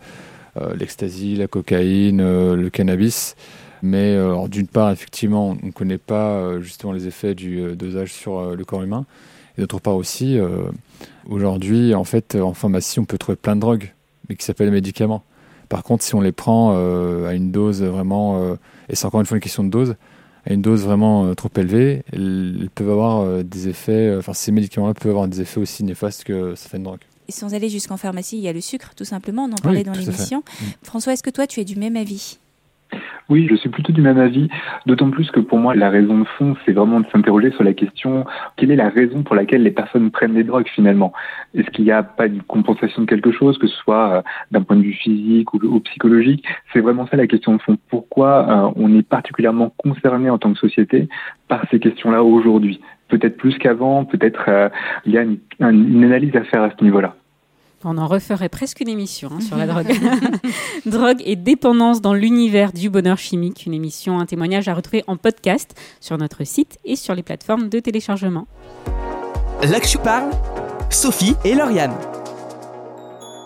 l'ecstasy, 0.76 1.36
la 1.36 1.48
cocaïne, 1.48 2.18
le 2.54 2.70
cannabis. 2.70 3.36
Mais 3.82 4.16
d'une 4.48 4.68
part, 4.68 4.92
effectivement, 4.92 5.50
on 5.62 5.66
ne 5.68 5.72
connaît 5.72 5.98
pas 5.98 6.60
justement 6.62 6.94
les 6.94 7.08
effets 7.08 7.34
du 7.34 7.76
dosage 7.76 8.14
sur 8.14 8.56
le 8.56 8.64
corps 8.66 8.84
humain. 8.84 9.06
Et 9.58 9.62
d'autre 9.62 9.80
part 9.80 9.96
aussi, 9.96 10.40
aujourd'hui, 11.28 11.96
en 11.96 12.04
fait, 12.04 12.36
en 12.36 12.54
pharmacie, 12.54 13.00
on 13.00 13.06
peut 13.06 13.18
trouver 13.18 13.36
plein 13.36 13.56
de 13.56 13.62
drogues, 13.62 13.94
mais 14.30 14.36
qui 14.36 14.46
s'appellent 14.46 14.72
médicaments. 14.72 15.24
Par 15.70 15.84
contre, 15.84 16.04
si 16.04 16.16
on 16.16 16.22
les 16.22 16.32
prend 16.32 16.74
euh, 16.76 17.28
à 17.28 17.34
une 17.34 17.52
dose 17.52 17.84
vraiment, 17.84 18.42
euh, 18.42 18.56
et 18.90 18.96
c'est 18.96 19.06
encore 19.06 19.20
une 19.20 19.26
fois 19.26 19.38
une 19.38 19.44
question 19.44 19.64
de 19.64 19.70
dose, 19.70 19.96
à 20.46 20.54
une 20.54 20.62
dose 20.62 20.84
vraiment 20.84 21.26
euh, 21.26 21.34
trop 21.34 21.50
élevée, 21.56 22.04
elles, 22.12 22.70
peuvent 22.74 22.92
avoir 22.92 23.44
des 23.44 23.68
effets, 23.68 24.16
enfin 24.18 24.34
ces 24.34 24.52
médicaments-là 24.52 24.94
peuvent 24.94 25.12
avoir 25.12 25.28
des 25.28 25.42
effets 25.42 25.60
aussi 25.60 25.84
néfastes 25.84 26.24
que 26.24 26.56
certaines 26.56 26.84
drogues. 26.84 27.02
Et 27.28 27.32
sans 27.32 27.56
aller 27.56 27.70
jusqu'en 27.70 27.98
pharmacie, 27.98 28.38
il 28.38 28.44
y 28.44 28.48
a 28.48 28.54
le 28.54 28.62
sucre, 28.62 28.94
tout 28.96 29.06
simplement, 29.06 29.46
on 29.46 29.52
en 29.52 29.56
parlait 29.56 29.84
dans 29.84 29.94
l'émission. 29.94 30.40
Mm. 30.40 30.66
François, 30.84 31.14
est-ce 31.14 31.24
que 31.24 31.32
toi, 31.32 31.48
tu 31.48 31.60
es 31.60 31.66
du 31.66 31.76
même 31.76 31.96
avis? 31.96 32.38
Oui, 33.30 33.48
je 33.50 33.56
suis 33.56 33.70
plutôt 33.70 33.92
du 33.92 34.02
même 34.02 34.20
avis, 34.20 34.50
d'autant 34.86 35.10
plus 35.10 35.32
que 35.32 35.40
pour 35.40 35.58
moi, 35.58 35.74
la 35.76 35.90
raison 35.90 36.20
de 36.20 36.26
fond, 36.38 36.56
c'est 36.66 36.74
vraiment 36.74 37.00
de 37.00 37.08
s'interroger 37.08 37.52
sur 37.52 37.64
la 37.64 37.74
question, 37.74 38.26
quelle 38.56 38.72
est 38.72 38.76
la 38.76 38.90
raison 38.90 39.24
pour 39.24 39.36
laquelle 39.36 39.64
les 39.64 39.72
personnes 39.72 40.12
prennent 40.12 40.36
des 40.36 40.44
drogues 40.44 40.68
finalement? 40.68 41.12
Est-ce 41.56 41.70
qu'il 41.72 41.86
n'y 41.86 41.92
a 41.92 42.04
pas 42.04 42.28
une 42.28 42.44
compensation 42.44 43.02
de 43.02 43.08
quelque 43.08 43.32
chose, 43.32 43.58
que 43.58 43.68
ce 43.68 43.76
soit 43.78 44.18
euh, 44.18 44.22
d'un 44.52 44.62
point 44.62 44.78
de 44.78 44.84
vue 44.84 44.94
physique 44.94 45.54
ou, 45.54 45.80
psychologique? 45.80 46.46
C'est 46.72 46.82
vraiment 46.82 47.08
ça 47.08 47.18
la 47.18 47.28
question 47.28 47.56
de 47.56 47.62
fond. 47.62 47.78
Pourquoi 47.90 48.48
euh, 48.48 48.72
on 48.76 48.96
est 48.96 49.08
particulièrement 49.08 49.74
concerné 49.78 50.30
en 50.30 50.38
tant 50.38 50.54
que 50.54 50.60
société 50.60 51.10
par 51.48 51.66
ces 51.72 51.80
questions-là 51.80 52.24
aujourd'hui? 52.24 52.80
Peut-être 53.08 53.38
plus 53.38 53.58
qu'avant, 53.58 54.06
peut-être 54.06 54.46
euh, 54.50 54.70
il 55.06 55.14
y 55.14 55.18
a 55.18 55.24
une 55.24 56.04
analyse 56.04 56.36
à 56.36 56.44
faire 56.44 56.62
à 56.62 56.70
ce 56.70 56.84
niveau-là. 56.84 57.16
On 57.88 58.00
en 58.00 58.08
referait 58.08 58.50
presque 58.50 58.82
une 58.82 58.90
émission 58.90 59.30
hein, 59.32 59.42
sur 59.42 59.58
la 59.58 59.68
drogue. 59.68 59.94
drogue 60.88 61.22
et 61.24 61.36
dépendance 61.36 62.02
dans 62.02 62.16
l'univers 62.16 62.74
du 62.74 62.90
bonheur 62.90 63.20
chimique. 63.20 63.68
Une 63.68 63.76
émission, 63.76 64.20
un 64.20 64.26
témoignage 64.26 64.68
à 64.68 64.74
retrouver 64.74 65.04
en 65.06 65.18
podcast 65.18 65.80
sur 66.02 66.18
notre 66.18 66.44
site 66.46 66.80
et 66.84 66.96
sur 66.96 67.14
les 67.14 67.22
plateformes 67.22 67.70
de 67.70 67.80
téléchargement. 67.80 68.48
L'Actu 69.62 70.00
parle, 70.00 70.32
Sophie 70.90 71.36
et 71.46 71.54
Lauriane. 71.54 71.94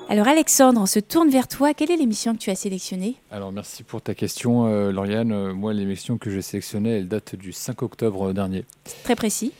Alors 0.07 0.29
Alexandre, 0.29 0.79
on 0.81 0.85
se 0.85 0.99
tourne 0.99 1.29
vers 1.29 1.49
toi. 1.49 1.73
Quelle 1.73 1.91
est 1.91 1.97
l'émission 1.97 2.33
que 2.33 2.39
tu 2.39 2.49
as 2.49 2.55
sélectionnée? 2.55 3.15
Alors 3.31 3.51
merci 3.51 3.83
pour 3.83 4.01
ta 4.01 4.15
question, 4.15 4.67
euh, 4.67 4.91
Lauriane. 4.93 5.33
Euh, 5.33 5.53
moi, 5.53 5.73
l'émission 5.73 6.17
que 6.17 6.31
j'ai 6.31 6.41
sélectionnée, 6.41 6.91
elle 6.91 7.09
date 7.09 7.35
du 7.35 7.51
5 7.51 7.83
octobre 7.83 8.31
dernier. 8.31 8.63
Très 9.03 9.15
précis. 9.15 9.51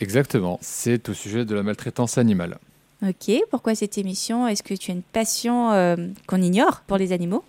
Exactement. 0.00 0.58
C'est 0.62 1.10
au 1.10 1.14
sujet 1.14 1.44
de 1.44 1.54
la 1.54 1.62
maltraitance 1.62 2.16
animale. 2.16 2.58
Ok, 3.04 3.32
pourquoi 3.50 3.74
cette 3.74 3.98
émission? 3.98 4.46
Est-ce 4.46 4.62
que 4.62 4.74
tu 4.74 4.92
as 4.92 4.94
une 4.94 5.02
passion 5.02 5.72
euh, 5.72 5.96
qu'on 6.28 6.40
ignore 6.40 6.82
pour 6.86 6.98
les 6.98 7.12
animaux? 7.12 7.42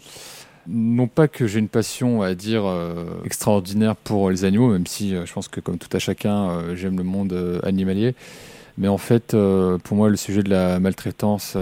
Non 0.67 1.07
pas 1.07 1.27
que 1.27 1.45
j'ai 1.45 1.59
une 1.59 1.67
passion 1.67 2.23
à 2.23 2.33
dire 2.33 2.65
euh, 2.65 3.21
extraordinaire 3.23 3.95
pour 3.95 4.31
les 4.31 4.45
animaux, 4.45 4.69
même 4.71 4.87
si 4.87 5.13
euh, 5.13 5.27
je 5.27 5.33
pense 5.33 5.47
que 5.47 5.59
comme 5.59 5.77
tout 5.77 5.95
à 5.95 5.99
chacun, 5.99 6.73
j'aime 6.73 6.97
le 6.97 7.03
monde 7.03 7.61
animalier. 7.61 8.15
Mais 8.79 8.87
en 8.87 8.97
fait, 8.97 9.37
pour 9.83 9.95
moi, 9.95 10.09
le 10.09 10.15
sujet 10.15 10.41
de 10.41 10.49
la 10.49 10.79
maltraitance, 10.79 11.55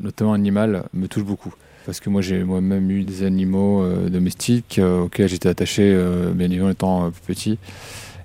notamment 0.00 0.32
animale, 0.32 0.84
me 0.94 1.08
touche 1.08 1.24
beaucoup. 1.24 1.52
Parce 1.84 2.00
que 2.00 2.08
moi, 2.08 2.22
j'ai 2.22 2.42
moi-même 2.42 2.90
eu 2.90 3.04
des 3.04 3.22
animaux 3.22 3.86
domestiques 4.08 4.80
auxquels 4.82 5.28
j'étais 5.28 5.50
attaché, 5.50 5.94
bien 6.32 6.46
évidemment, 6.46 6.70
étant 6.70 7.10
plus 7.10 7.34
petit. 7.34 7.58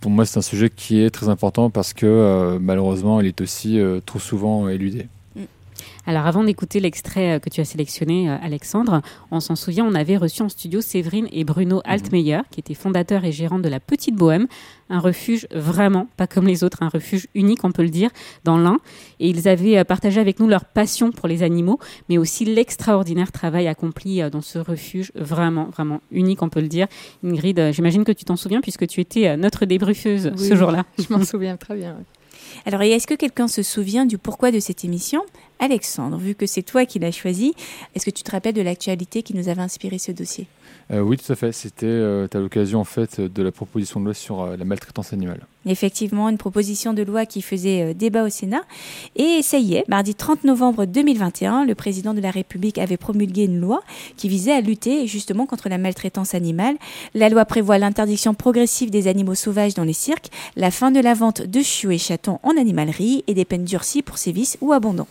Pour 0.05 0.11
moi, 0.11 0.23
c'est 0.27 0.37
un 0.37 0.43
sujet 0.43 0.69
qui 0.69 1.01
est 1.01 1.09
très 1.09 1.29
important 1.29 1.71
parce 1.71 1.91
que 1.95 2.05
euh, 2.05 2.59
malheureusement, 2.61 3.21
il 3.21 3.25
est 3.25 3.41
aussi 3.41 3.79
euh, 3.79 4.01
trop 4.05 4.19
souvent 4.19 4.69
éludé. 4.69 5.07
Alors 6.07 6.25
avant 6.25 6.43
d'écouter 6.43 6.79
l'extrait 6.79 7.33
euh, 7.33 7.39
que 7.39 7.49
tu 7.49 7.61
as 7.61 7.65
sélectionné, 7.65 8.29
euh, 8.29 8.37
Alexandre, 8.41 9.01
on 9.31 9.39
s'en 9.39 9.55
souvient, 9.55 9.85
on 9.85 9.95
avait 9.95 10.17
reçu 10.17 10.41
en 10.41 10.49
studio 10.49 10.81
Séverine 10.81 11.27
et 11.31 11.43
Bruno 11.43 11.81
Altmeyer, 11.85 12.39
qui 12.51 12.59
étaient 12.59 12.73
fondateurs 12.73 13.25
et 13.25 13.31
gérants 13.31 13.59
de 13.59 13.69
la 13.69 13.79
Petite 13.79 14.15
Bohème, 14.15 14.47
un 14.89 14.99
refuge 14.99 15.47
vraiment 15.51 16.07
pas 16.17 16.27
comme 16.27 16.45
les 16.47 16.63
autres, 16.63 16.83
un 16.83 16.89
refuge 16.89 17.27
unique, 17.33 17.63
on 17.63 17.71
peut 17.71 17.81
le 17.83 17.89
dire, 17.89 18.09
dans 18.43 18.57
l'Ain. 18.57 18.77
Et 19.19 19.29
ils 19.29 19.47
avaient 19.47 19.77
euh, 19.79 19.83
partagé 19.83 20.19
avec 20.21 20.39
nous 20.39 20.47
leur 20.47 20.65
passion 20.65 21.11
pour 21.11 21.27
les 21.27 21.43
animaux, 21.43 21.79
mais 22.09 22.17
aussi 22.17 22.45
l'extraordinaire 22.45 23.31
travail 23.31 23.67
accompli 23.67 24.21
dans 24.29 24.41
ce 24.41 24.59
refuge, 24.59 25.11
vraiment, 25.15 25.65
vraiment 25.65 26.01
unique, 26.11 26.41
on 26.41 26.49
peut 26.49 26.61
le 26.61 26.67
dire. 26.67 26.87
Ingrid, 27.23 27.71
j'imagine 27.73 28.03
que 28.03 28.11
tu 28.11 28.25
t'en 28.25 28.35
souviens 28.35 28.61
puisque 28.61 28.87
tu 28.87 29.01
étais 29.01 29.35
notre 29.37 29.65
débriefeuse 29.65 30.31
Oui. 30.37 30.47
ce 30.49 30.55
jour-là. 30.55 30.85
Je 30.99 31.11
m'en 31.13 31.23
souviens 31.23 31.57
très 31.57 31.75
bien. 31.75 31.93
ouais. 31.95 32.03
Alors, 32.65 32.81
est-ce 32.81 33.07
que 33.07 33.13
quelqu'un 33.13 33.47
se 33.47 33.63
souvient 33.63 34.05
du 34.05 34.17
pourquoi 34.17 34.51
de 34.51 34.59
cette 34.59 34.85
émission? 34.85 35.23
Alexandre, 35.59 36.17
vu 36.17 36.35
que 36.35 36.45
c'est 36.45 36.63
toi 36.63 36.85
qui 36.85 36.99
l'as 36.99 37.11
choisi, 37.11 37.53
est-ce 37.93 38.05
que 38.05 38.11
tu 38.11 38.23
te 38.23 38.31
rappelles 38.31 38.55
de 38.55 38.61
l'actualité 38.61 39.23
qui 39.23 39.35
nous 39.35 39.49
avait 39.49 39.61
inspiré 39.61 39.97
ce 39.99 40.11
dossier? 40.11 40.47
Euh, 40.91 41.01
oui, 41.01 41.17
tout 41.17 41.31
à 41.31 41.35
fait. 41.35 41.51
C'était 41.51 41.85
euh, 41.87 42.27
à 42.31 42.37
l'occasion 42.37 42.79
en 42.79 42.85
fait 42.85 43.19
de 43.19 43.43
la 43.43 43.51
proposition 43.51 43.99
de 43.99 44.05
loi 44.05 44.13
sur 44.13 44.41
euh, 44.41 44.57
la 44.57 44.65
maltraitance 44.65 45.13
animale. 45.13 45.45
Effectivement, 45.65 46.29
une 46.29 46.37
proposition 46.37 46.93
de 46.93 47.01
loi 47.01 47.25
qui 47.25 47.41
faisait 47.41 47.81
euh, 47.81 47.93
débat 47.93 48.23
au 48.23 48.29
Sénat. 48.29 48.61
Et 49.15 49.41
ça 49.41 49.57
y 49.57 49.75
est, 49.75 49.87
mardi 49.89 50.13
30 50.13 50.43
novembre 50.43 50.85
2021, 50.85 51.65
le 51.65 51.73
président 51.73 52.13
de 52.13 52.21
la 52.21 52.29
République 52.29 52.77
avait 52.77 52.97
promulgué 52.97 53.45
une 53.45 53.59
loi 53.59 53.81
qui 54.15 54.29
visait 54.29 54.51
à 54.51 54.61
lutter 54.61 55.07
justement 55.07 55.47
contre 55.47 55.69
la 55.69 55.79
maltraitance 55.79 56.35
animale. 56.35 56.75
La 57.15 57.29
loi 57.29 57.45
prévoit 57.45 57.79
l'interdiction 57.79 58.35
progressive 58.35 58.91
des 58.91 59.07
animaux 59.07 59.35
sauvages 59.35 59.73
dans 59.73 59.83
les 59.83 59.93
cirques, 59.93 60.29
la 60.55 60.69
fin 60.69 60.91
de 60.91 60.99
la 60.99 61.15
vente 61.15 61.41
de 61.41 61.61
chiots 61.61 61.91
et 61.91 61.97
chatons 61.97 62.39
en 62.43 62.55
animalerie 62.57 63.23
et 63.25 63.33
des 63.33 63.45
peines 63.45 63.65
durcies 63.65 64.03
pour 64.03 64.19
sévices 64.19 64.57
ou 64.61 64.71
abandon. 64.71 65.07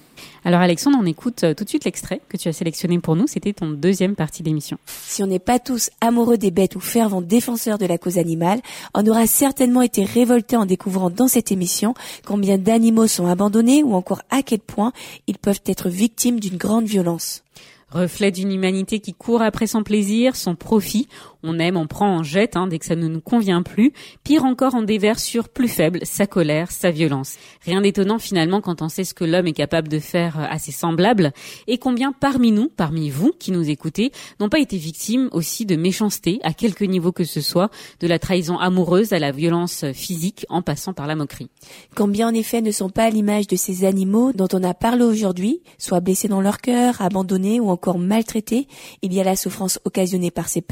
Alors 0.47 0.61
Alexandre, 0.61 0.99
on 1.01 1.07
écoute 1.07 1.43
euh, 1.43 1.55
tout 1.55 1.65
de 1.65 1.71
suite 1.71 1.87
l'extrait 1.87 2.21
que 2.29 2.37
tu 2.37 2.49
as 2.49 2.53
sélectionné 2.53 2.99
pour 2.99 3.17
nous. 3.17 3.27
C'était 3.27 3.55
ton 3.55 3.71
deuxième 3.71 4.15
partie 4.15 4.43
d'émission. 4.43 4.77
Si 4.87 5.23
on 5.23 5.27
n'est 5.27 5.39
pas 5.39 5.59
tous 5.59 5.89
amoureux 6.03 6.37
des 6.37 6.51
bêtes 6.51 6.77
ou 6.77 6.81
fervents 6.81 7.23
défenseurs 7.23 7.79
de 7.79 7.87
la 7.87 7.97
cause 7.97 8.19
animale, 8.19 8.61
on 8.93 9.07
aura 9.07 9.27
certainement 9.27 9.81
été 9.81 10.05
révolté 10.05 10.57
en 10.57 10.67
découvrant 10.67 11.09
dans 11.09 11.29
cette 11.29 11.51
émission 11.51 11.95
combien 12.27 12.59
d'animaux 12.59 13.07
sont 13.07 13.27
abandonnés 13.27 13.83
ou 13.83 13.95
encore 13.95 14.21
à 14.29 14.43
quel 14.43 14.61
point 14.61 14.93
ils 15.27 15.39
peuvent 15.39 15.63
être 15.65 15.89
victimes 15.89 16.39
d'une 16.41 16.59
grande 16.59 16.85
violence. 16.85 17.43
Reflet 17.91 18.31
d'une 18.31 18.53
humanité 18.53 18.99
qui 18.99 19.15
court 19.15 19.41
après 19.41 19.67
son 19.67 19.83
plaisir, 19.83 20.37
son 20.37 20.57
profit. 20.57 21.09
On 21.47 21.59
aime, 21.59 21.77
on 21.77 21.87
prend, 21.87 22.19
on 22.19 22.23
jette 22.23 22.57
hein, 22.57 22.67
dès 22.67 22.79
que 22.79 22.87
ça 22.87 22.97
ne 22.97 23.07
nous 23.07 23.21
convient 23.21 23.63
plus. 23.63 23.93
Pire 24.25 24.45
encore, 24.45 24.75
on 24.75 24.83
déverse 24.83 25.23
sur 25.23 25.49
plus 25.49 25.69
faible 25.69 26.01
sa 26.03 26.27
colère, 26.27 26.71
sa 26.73 26.91
violence. 26.91 27.37
Rien 27.65 27.81
d'étonnant 27.81 28.19
finalement 28.19 28.61
quand 28.61 28.83
on 28.83 28.89
sait 28.89 29.05
ce 29.05 29.15
que 29.15 29.25
l'homme 29.25 29.47
est 29.47 29.53
capable 29.53 29.89
de 29.89 30.01
faire 30.01 30.39
euh, 30.39 30.47
à 30.49 30.59
ses 30.59 30.73
semblables 30.73 31.33
et 31.67 31.79
combien 31.79 32.13
parmi 32.13 32.53
nous, 32.53 32.69
parmi 32.69 33.11
vous 33.11 33.33
qui 33.39 33.53
nous 33.53 33.71
écoutez, 33.71 34.11
n'ont 34.41 34.49
pas 34.49 34.59
été 34.59 34.77
victimes 34.77 35.29
aussi 35.31 35.65
de 35.65 35.77
méchanceté 35.77 36.41
à 36.43 36.53
quelque 36.53 36.85
niveau 36.85 37.13
que 37.13 37.25
ce 37.25 37.41
soit, 37.41 37.71
de 38.01 38.09
la 38.09 38.19
trahison 38.19 38.59
amoureuse 38.59 39.13
à 39.13 39.19
la 39.19 39.31
violence 39.31 39.85
physique 39.93 40.47
en 40.49 40.63
passant 40.63 40.93
par 40.93 41.07
la 41.07 41.15
moquerie? 41.15 41.51
Combien 41.95 42.29
en 42.29 42.35
effet 42.35 42.61
ne 42.61 42.73
sont 42.73 42.91
pas 42.91 43.05
à 43.05 43.11
l'image 43.11 43.47
de 43.47 43.57
ces 43.57 43.85
animaux 43.85 44.33
dont 44.33 44.49
on 44.53 44.63
a 44.65 44.75
parlé 44.75 45.05
aujourd'hui, 45.05 45.61
soit 45.79 46.01
blessés 46.01 46.29
dans 46.29 46.41
leur 46.41 46.61
cœur, 46.61 47.01
abandonnés 47.01 47.61
ou 47.61 47.69
encore 47.69 47.99
maltraités? 47.99 48.67
Il 49.03 49.13
y 49.13 49.21
a 49.21 49.25
la 49.25 49.37
souffrance 49.37 49.79
occasionnée 49.85 50.31
par 50.31 50.49
ses 50.49 50.63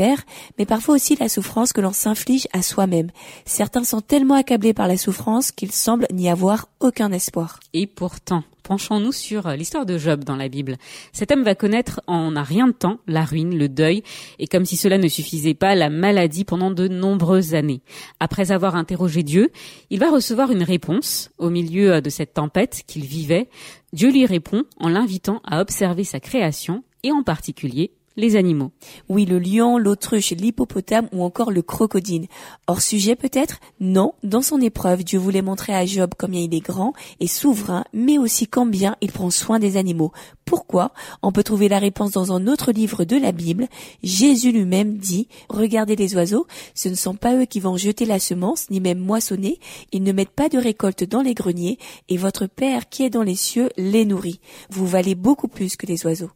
mais 0.59 0.62
parfois 0.67 0.95
aussi 0.95 1.17
la 1.17 1.29
souffrance 1.29 1.73
que 1.73 1.81
l'on 1.81 1.93
s'inflige 1.93 2.49
à 2.53 2.63
soi-même. 2.63 3.11
Certains 3.45 3.85
sont 3.85 4.01
tellement 4.01 4.35
accablés 4.35 4.75
par 4.75 4.89
la 4.89 4.97
souffrance 4.97 5.53
qu'ils 5.53 5.73
semblent 5.73 6.07
n'y 6.13 6.29
avoir 6.29 6.69
aucun 6.81 7.13
espoir. 7.13 7.61
Et 7.73 7.87
pourtant, 7.87 8.45
penchons-nous 8.63 9.13
sur 9.13 9.47
euh, 9.47 9.57
l'histoire 9.57 9.87
de 9.87 9.99
Job 9.99 10.25
dans 10.25 10.37
la 10.37 10.49
Bible. 10.49 10.77
Cet 11.13 11.33
homme 11.33 11.43
va 11.43 11.55
connaître 11.55 12.01
en 12.07 12.37
un 12.37 12.43
rien 12.43 12.67
de 12.67 12.73
temps 12.73 12.99
la 13.07 13.25
ruine, 13.25 13.57
le 13.57 13.69
deuil, 13.69 14.03
et 14.39 14.47
comme 14.47 14.65
si 14.65 14.77
cela 14.77 14.99
ne 14.99 15.09
suffisait 15.09 15.55
pas, 15.55 15.75
la 15.75 15.91
maladie 15.91 16.45
pendant 16.45 16.71
de 16.71 16.89
nombreuses 16.89 17.55
années. 17.55 17.83
Après 18.21 18.53
avoir 18.53 18.77
interrogé 18.77 19.23
Dieu, 19.23 19.51
il 19.91 19.99
va 19.99 20.11
recevoir 20.11 20.51
une 20.51 20.63
réponse 20.63 21.31
au 21.39 21.51
milieu 21.51 21.95
euh, 21.95 22.01
de 22.01 22.11
cette 22.11 22.35
tempête 22.35 22.83
qu'il 22.87 23.05
vivait. 23.05 23.49
Dieu 23.93 24.11
lui 24.11 24.27
répond 24.27 24.65
en 24.79 24.89
l'invitant 24.89 25.41
à 25.45 25.61
observer 25.61 26.05
sa 26.05 26.21
création, 26.21 26.83
et 27.03 27.13
en 27.13 27.23
particulier 27.23 27.93
les 28.17 28.37
animaux. 28.37 28.73
Oui, 29.09 29.25
le 29.25 29.39
lion, 29.39 29.79
l'autruche, 29.79 30.31
l'hippopotame 30.31 31.09
ou 31.13 31.23
encore 31.23 31.51
le 31.51 31.63
crocodile. 31.63 32.27
Hors 32.67 32.83
sujet 32.83 33.17
peut-être? 33.17 33.59
Non, 33.81 34.15
dans 34.23 34.43
son 34.43 34.61
épreuve, 34.61 35.05
Dieu 35.05 35.19
voulait 35.19 35.43
montrer 35.43 35.75
à 35.75 35.87
Job 35.87 36.13
combien 36.19 36.41
il 36.41 36.55
est 36.55 36.61
grand 36.61 36.93
et 37.21 37.27
souverain, 37.27 37.85
mais 37.93 38.19
aussi 38.19 38.47
combien 38.47 38.97
il 39.01 39.13
prend 39.13 39.31
soin 39.31 39.59
des 39.59 39.77
animaux. 39.77 40.13
Pourquoi? 40.45 40.93
On 41.23 41.33
peut 41.33 41.43
trouver 41.43 41.69
la 41.69 41.79
réponse 41.79 42.11
dans 42.11 42.33
un 42.33 42.47
autre 42.47 42.73
livre 42.73 43.05
de 43.05 43.17
la 43.17 43.33
Bible. 43.33 43.69
Jésus 44.03 44.53
lui-même 44.53 44.99
dit, 44.99 45.29
Regardez 45.49 45.97
les 45.97 46.15
oiseaux, 46.15 46.47
ce 46.75 46.89
ne 46.89 46.95
sont 46.95 47.15
pas 47.15 47.37
eux 47.37 47.47
qui 47.47 47.61
vont 47.61 47.77
jeter 47.77 48.05
la 48.05 48.19
semence, 48.19 48.69
ni 48.71 48.81
même 48.81 48.99
moissonner, 48.99 49.59
ils 49.93 50.03
ne 50.03 50.13
mettent 50.13 50.31
pas 50.31 50.49
de 50.49 50.59
récolte 50.59 51.05
dans 51.05 51.23
les 51.23 51.35
greniers, 51.35 51.79
et 52.09 52.17
votre 52.17 52.47
Père 52.47 52.89
qui 52.89 53.05
est 53.05 53.11
dans 53.11 53.23
les 53.23 53.37
cieux 53.37 53.71
les 53.77 54.05
nourrit. 54.05 54.41
Vous 54.71 54.87
valez 54.87 55.15
beaucoup 55.15 55.49
plus 55.49 55.77
que 55.77 55.87
les 55.87 56.05
oiseaux. 56.05 56.31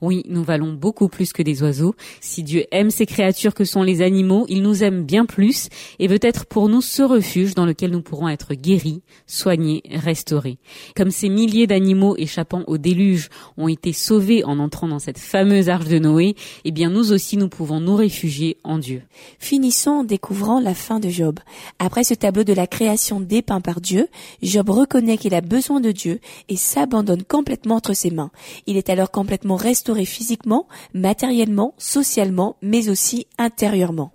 Oui, 0.00 0.22
nous 0.28 0.42
valons 0.42 0.72
beaucoup 0.72 1.08
plus 1.08 1.32
que 1.32 1.42
des 1.42 1.62
oiseaux. 1.62 1.94
Si 2.20 2.42
Dieu 2.42 2.64
aime 2.72 2.90
ces 2.90 3.06
créatures 3.06 3.54
que 3.54 3.64
sont 3.64 3.82
les 3.82 4.02
animaux, 4.02 4.46
il 4.48 4.62
nous 4.62 4.82
aime 4.82 5.04
bien 5.04 5.26
plus 5.26 5.68
et 5.98 6.08
veut 6.08 6.18
être 6.22 6.46
pour 6.46 6.68
nous 6.68 6.80
ce 6.80 7.02
refuge 7.02 7.54
dans 7.54 7.66
lequel 7.66 7.90
nous 7.90 8.02
pourrons 8.02 8.28
être 8.28 8.54
guéris, 8.54 9.02
soignés, 9.26 9.82
restaurés. 9.90 10.58
Comme 10.96 11.10
ces 11.10 11.28
milliers 11.28 11.66
d'animaux 11.66 12.16
échappant 12.16 12.64
au 12.66 12.78
déluge 12.78 13.28
ont 13.56 13.68
été 13.68 13.92
sauvés 13.92 14.44
en 14.44 14.58
entrant 14.58 14.88
dans 14.88 14.98
cette 14.98 15.18
fameuse 15.18 15.68
arche 15.68 15.88
de 15.88 15.98
Noé, 15.98 16.34
eh 16.64 16.70
bien 16.70 16.90
nous 16.90 17.12
aussi 17.12 17.36
nous 17.36 17.48
pouvons 17.48 17.80
nous 17.80 17.96
réfugier 17.96 18.58
en 18.64 18.78
Dieu. 18.78 19.02
Finissons 19.38 19.90
en 19.90 20.04
découvrant 20.04 20.60
la 20.60 20.74
fin 20.74 21.00
de 21.00 21.08
Job. 21.08 21.38
Après 21.78 22.04
ce 22.04 22.14
tableau 22.14 22.44
de 22.44 22.52
la 22.52 22.66
création 22.66 23.20
dépeint 23.20 23.60
par 23.60 23.80
Dieu, 23.80 24.08
Job 24.42 24.70
reconnaît 24.70 25.18
qu'il 25.18 25.34
a 25.34 25.40
besoin 25.40 25.80
de 25.80 25.92
Dieu 25.92 26.20
et 26.48 26.56
s'abandonne 26.56 27.22
complètement 27.22 27.76
entre 27.76 27.94
ses 27.94 28.10
mains. 28.10 28.30
Il 28.66 28.76
est 28.76 28.90
alors 28.90 29.10
complètement 29.10 29.56
restauré 29.70 30.04
physiquement, 30.04 30.66
matériellement, 30.94 31.74
socialement, 31.78 32.56
mais 32.60 32.88
aussi 32.88 33.28
intérieurement. 33.38 34.10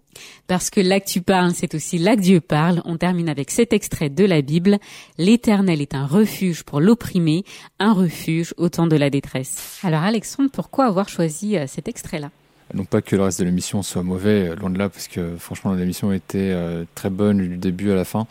Parce 0.48 0.70
que 0.70 0.82
là 0.82 1.00
que 1.00 1.08
tu 1.08 1.22
parles, 1.22 1.54
c'est 1.56 1.74
aussi 1.76 1.98
là 1.98 2.18
que 2.18 2.22
Dieu 2.22 2.42
parle. 2.42 2.82
On 2.84 2.98
termine 2.98 3.30
avec 3.30 3.52
cet 3.52 3.72
extrait 3.72 4.10
de 4.10 4.26
la 4.26 4.42
Bible. 4.42 4.80
L'Éternel 5.18 5.80
est 5.80 5.96
un 5.96 6.06
refuge 6.06 6.64
pour 6.64 6.82
l'opprimé, 6.82 7.46
un 7.80 7.94
refuge 7.94 8.54
au 8.58 8.68
temps 8.68 8.88
de 8.88 8.98
la 8.98 9.10
détresse. 9.10 9.80
Alors 9.82 10.04
Alexandre, 10.04 10.50
pourquoi 10.52 10.88
avoir 10.88 11.08
choisi 11.08 11.56
euh, 11.56 11.68
cet 11.68 11.88
extrait-là? 11.88 12.32
Non 12.74 12.84
pas 12.84 13.02
que 13.02 13.16
le 13.16 13.24
reste 13.24 13.40
de 13.40 13.46
l'émission 13.46 13.82
soit 13.82 14.04
mauvais, 14.04 14.50
euh, 14.50 14.56
loin 14.56 14.70
de 14.70 14.78
là, 14.78 14.90
parce 14.90 15.08
que 15.08 15.38
franchement 15.38 15.72
l'émission 15.72 16.12
était 16.12 16.52
euh, 16.52 16.84
très 16.96 17.10
bonne 17.10 17.38
du 17.38 17.56
début 17.56 17.92
à 17.92 17.96
la 17.96 18.04
fin. 18.04 18.28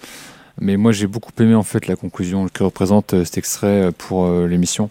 Mais 0.61 0.77
moi 0.77 0.93
j'ai 0.93 1.07
beaucoup 1.07 1.33
aimé 1.41 1.55
en 1.55 1.63
fait 1.63 1.87
la 1.87 1.97
conclusion 1.97 2.49
que 2.53 2.65
représente 2.65 3.25
cet 3.25 3.39
extrait 3.39 3.91
pour 3.97 4.31
l'émission, 4.47 4.89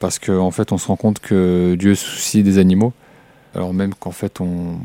parce 0.00 0.18
qu'en 0.18 0.46
en 0.46 0.50
fait 0.50 0.72
on 0.72 0.78
se 0.78 0.86
rend 0.88 0.96
compte 0.96 1.20
que 1.20 1.76
Dieu 1.78 1.94
soucie 1.94 2.42
des 2.42 2.58
animaux, 2.58 2.92
alors 3.54 3.74
même 3.74 3.94
qu'en 3.94 4.12
fait 4.12 4.40
on 4.40 4.78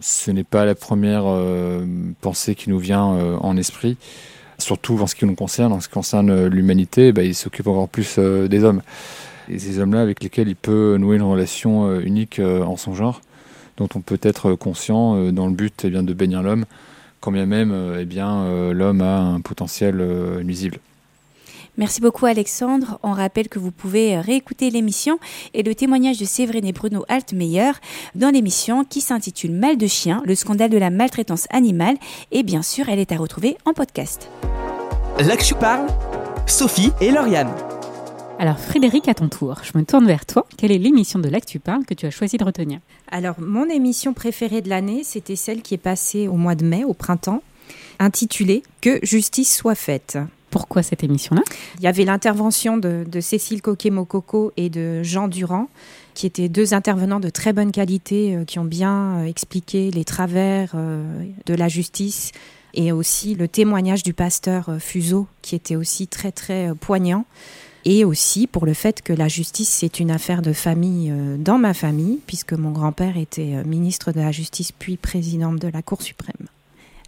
ce 0.00 0.30
n'est 0.30 0.44
pas 0.44 0.64
la 0.64 0.74
première 0.74 1.24
euh, 1.26 1.84
pensée 2.20 2.54
qui 2.54 2.70
nous 2.70 2.78
vient 2.78 3.14
euh, 3.14 3.36
en 3.40 3.56
esprit. 3.56 3.96
Surtout 4.58 4.98
en 5.00 5.06
ce 5.06 5.14
qui 5.14 5.26
nous 5.26 5.34
concerne, 5.34 5.72
en 5.72 5.80
ce 5.80 5.88
qui 5.88 5.94
concerne 5.94 6.30
euh, 6.30 6.48
l'humanité, 6.48 7.12
bah, 7.12 7.22
il 7.22 7.34
s'occupe 7.34 7.66
encore 7.66 7.88
plus 7.88 8.18
des 8.18 8.64
hommes. 8.64 8.82
Et 9.48 9.58
ces 9.58 9.78
hommes-là 9.78 10.00
avec 10.00 10.22
lesquels 10.22 10.48
il 10.48 10.56
peut 10.56 10.96
nouer 10.98 11.16
une 11.16 11.22
relation 11.22 12.00
unique 12.00 12.40
en 12.40 12.76
son 12.76 12.94
genre, 12.94 13.20
dont 13.76 13.88
on 13.94 14.00
peut 14.00 14.18
être 14.22 14.54
conscient 14.54 15.30
dans 15.30 15.46
le 15.46 15.52
but 15.52 15.84
eh 15.84 15.90
bien, 15.90 16.02
de 16.02 16.12
bénir 16.12 16.42
l'homme, 16.42 16.64
quand 17.20 17.30
bien 17.30 17.46
même 17.46 17.72
eh 17.96 18.04
l'homme 18.74 19.00
a 19.02 19.18
un 19.18 19.40
potentiel 19.40 20.04
nuisible. 20.42 20.80
Merci 21.78 22.00
beaucoup 22.00 22.24
Alexandre. 22.24 22.98
On 23.02 23.12
rappelle 23.12 23.48
que 23.48 23.58
vous 23.58 23.70
pouvez 23.70 24.18
réécouter 24.18 24.70
l'émission 24.70 25.18
et 25.52 25.62
le 25.62 25.74
témoignage 25.74 26.18
de 26.18 26.24
Séverine 26.24 26.64
et 26.64 26.72
Bruno 26.72 27.04
Altmeyer 27.08 27.72
dans 28.14 28.30
l'émission 28.30 28.84
qui 28.84 29.02
s'intitule 29.02 29.52
Mal 29.52 29.76
de 29.76 29.86
chien, 29.86 30.22
le 30.24 30.34
scandale 30.34 30.70
de 30.70 30.78
la 30.78 30.88
maltraitance 30.88 31.46
animale. 31.50 31.96
Et 32.32 32.42
bien 32.42 32.62
sûr, 32.62 32.88
elle 32.88 32.98
est 32.98 33.12
à 33.12 33.18
retrouver 33.18 33.58
en 33.66 33.74
podcast. 33.74 34.30
Je 35.18 35.54
parle, 35.54 35.86
Sophie 36.46 36.92
et 37.00 37.10
Lauriane. 37.10 37.52
Alors 38.38 38.58
Frédéric, 38.58 39.08
à 39.08 39.14
ton 39.14 39.28
tour, 39.28 39.56
je 39.62 39.76
me 39.78 39.84
tourne 39.84 40.06
vers 40.06 40.24
toi. 40.24 40.46
Quelle 40.56 40.72
est 40.72 40.78
l'émission 40.78 41.18
de 41.18 41.28
Là 41.28 41.40
que 41.40 41.46
tu 41.46 41.58
parles 41.58 41.84
que 41.84 41.94
tu 41.94 42.06
as 42.06 42.10
choisi 42.10 42.38
de 42.38 42.44
retenir? 42.44 42.80
Alors, 43.10 43.36
mon 43.38 43.68
émission 43.68 44.12
préférée 44.12 44.60
de 44.62 44.68
l'année, 44.68 45.02
c'était 45.04 45.36
celle 45.36 45.62
qui 45.62 45.74
est 45.74 45.78
passée 45.78 46.26
au 46.28 46.34
mois 46.36 46.54
de 46.54 46.64
mai, 46.64 46.84
au 46.84 46.92
printemps, 46.92 47.42
intitulée 47.98 48.62
Que 48.80 48.98
justice 49.02 49.54
soit 49.54 49.74
faite. 49.74 50.18
Pourquoi 50.56 50.82
cette 50.82 51.04
émission-là? 51.04 51.42
Il 51.76 51.82
y 51.82 51.86
avait 51.86 52.06
l'intervention 52.06 52.78
de, 52.78 53.04
Cécile 53.20 53.60
Coquet-Mokoko 53.60 54.54
et 54.56 54.70
de 54.70 55.02
Jean 55.02 55.28
Durand, 55.28 55.68
qui 56.14 56.24
étaient 56.26 56.48
deux 56.48 56.72
intervenants 56.72 57.20
de 57.20 57.28
très 57.28 57.52
bonne 57.52 57.72
qualité, 57.72 58.34
euh, 58.34 58.46
qui 58.46 58.58
ont 58.58 58.64
bien 58.64 59.18
euh, 59.18 59.24
expliqué 59.26 59.90
les 59.90 60.06
travers 60.06 60.72
euh, 60.74 61.04
de 61.44 61.52
la 61.52 61.68
justice 61.68 62.32
et 62.72 62.90
aussi 62.90 63.34
le 63.34 63.48
témoignage 63.48 64.02
du 64.02 64.14
pasteur 64.14 64.70
Fuseau, 64.78 65.26
qui 65.42 65.56
était 65.56 65.76
aussi 65.76 66.08
très 66.08 66.32
très 66.32 66.72
poignant. 66.80 67.26
Et 67.84 68.06
aussi 68.06 68.46
pour 68.46 68.64
le 68.64 68.72
fait 68.72 69.02
que 69.02 69.12
la 69.12 69.28
justice, 69.28 69.68
c'est 69.68 70.00
une 70.00 70.10
affaire 70.10 70.40
de 70.40 70.54
famille 70.54 71.12
dans 71.38 71.58
ma 71.58 71.74
famille, 71.74 72.18
puisque 72.26 72.54
mon 72.54 72.70
grand-père 72.70 73.18
était 73.18 73.62
ministre 73.64 74.10
de 74.10 74.20
la 74.20 74.32
Justice 74.32 74.72
puis 74.72 74.96
président 74.96 75.52
de 75.52 75.68
la 75.68 75.82
Cour 75.82 76.00
suprême. 76.00 76.48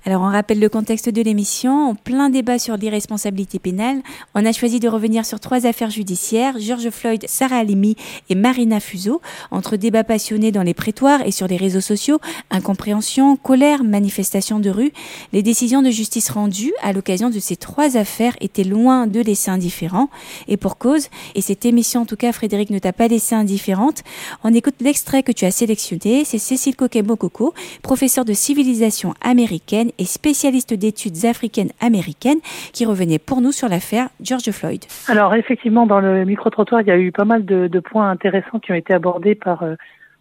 Alors 0.07 0.23
on 0.23 0.31
rappelle 0.31 0.61
le 0.61 0.69
contexte 0.69 1.09
de 1.09 1.23
l'émission, 1.23 1.91
en 1.91 1.95
plein 1.95 2.31
débat 2.31 2.59
sur 2.59 2.77
l'irresponsabilité 2.77 3.59
pénale, 3.59 4.01
on 4.35 4.47
a 4.47 4.53
choisi 4.53 4.79
de 4.79 4.89
revenir 4.89 5.27
sur 5.27 5.41
trois 5.41 5.67
affaires 5.67 5.91
judiciaires, 5.91 6.55
George 6.59 6.89
Floyd, 6.91 7.25
Sarah 7.27 7.59
Halimi 7.59 7.97
et 8.31 8.37
Marina 8.37 8.79
Fuso, 8.79 9.21
entre 9.51 9.77
débats 9.77 10.05
passionnés 10.05 10.53
dans 10.53 10.63
les 10.63 10.73
prétoires 10.73 11.27
et 11.27 11.33
sur 11.33 11.49
les 11.49 11.57
réseaux 11.57 11.81
sociaux, 11.81 12.21
incompréhension, 12.51 13.37
colère, 13.37 13.83
manifestations 13.83 14.61
de 14.61 14.71
rue, 14.71 14.93
les 15.33 15.43
décisions 15.43 15.83
de 15.83 15.91
justice 15.91 16.31
rendues 16.31 16.73
à 16.81 16.93
l'occasion 16.93 17.29
de 17.29 17.41
ces 17.41 17.57
trois 17.57 17.97
affaires 17.97 18.37
étaient 18.41 18.65
loin 18.65 19.09
de 19.09 19.21
laisser 19.21 19.51
indifférents, 19.51 20.11
et 20.47 20.57
pour 20.57 20.79
cause, 20.79 21.09
et 21.35 21.43
cette 21.43 21.67
émission 21.67 22.03
en 22.03 22.07
tout 22.07 22.17
cas 22.17 22.33
Frédéric 22.33 22.71
ne 22.71 22.79
t'a 22.79 22.93
pas 22.93 23.09
laissé 23.09 23.35
indifférente, 23.35 24.05
on 24.45 24.55
écoute 24.55 24.77
l'extrait 24.81 25.25
que 25.25 25.33
tu 25.33 25.45
as 25.45 25.51
sélectionné, 25.51 26.25
c'est 26.25 26.39
Cécile 26.39 26.77
Coquet-Mokoko, 26.77 27.53
professeure 27.83 28.25
de 28.25 28.33
civilisation 28.33 29.13
américaine 29.23 29.89
et 29.99 30.05
spécialiste 30.05 30.75
d'études 30.75 31.25
africaines 31.25 31.71
américaines, 31.81 32.41
qui 32.73 32.87
revenait 32.87 33.19
pour 33.19 33.41
nous 33.41 33.53
sur 33.53 33.69
l'affaire 33.69 34.09
George 34.21 34.51
Floyd. 34.51 34.85
Alors 35.09 35.35
effectivement, 35.35 35.87
dans 35.87 36.01
le 36.01 36.25
micro-trottoir, 36.25 36.81
il 36.83 36.89
y 36.89 36.91
a 36.91 36.99
eu 36.99 37.13
pas 37.13 37.25
mal 37.25 37.45
de, 37.45 37.81
points 37.81 38.11
intéressants 38.11 38.59
qui 38.59 38.73
ont 38.73 38.77
été 38.77 38.93
abordés 38.93 39.35
par 39.35 39.63
euh, 39.63 39.75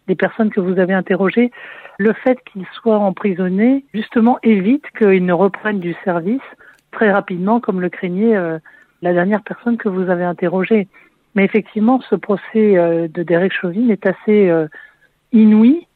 les 0.06 0.14
personnes 0.14 0.50
que 0.50 0.60
vous 0.60 0.78
avez 0.78 0.94
interrogées. 0.94 1.50
Le 1.98 2.12
fait 2.12 2.38
qu'ils 2.52 2.66
soient 2.74 2.98
emprisonnés, 2.98 3.84
justement, 3.92 4.38
évite 4.42 4.84
qu'ils 4.96 5.24
ne 5.24 5.32
reprennent 5.32 5.80
du 5.80 5.94
service 6.04 6.40
très 6.92 7.10
rapidement, 7.10 7.60
comme 7.60 7.80
le 7.80 7.88
craignait 7.88 8.36
euh, 8.36 8.58
la 9.02 9.12
dernière 9.12 9.42
personne 9.42 9.76
que 9.76 9.88
vous 9.88 10.08
avez 10.08 10.24
interrogée. 10.24 10.88
Mais 11.34 11.44
effectivement, 11.44 12.00
ce 12.08 12.14
procès 12.14 12.76
euh, 12.76 13.08
de 13.08 13.22
Derek 13.22 13.52
Chauvin 13.52 13.88
est 13.90 14.06
assez 14.06 14.52
inouï, 15.32 15.86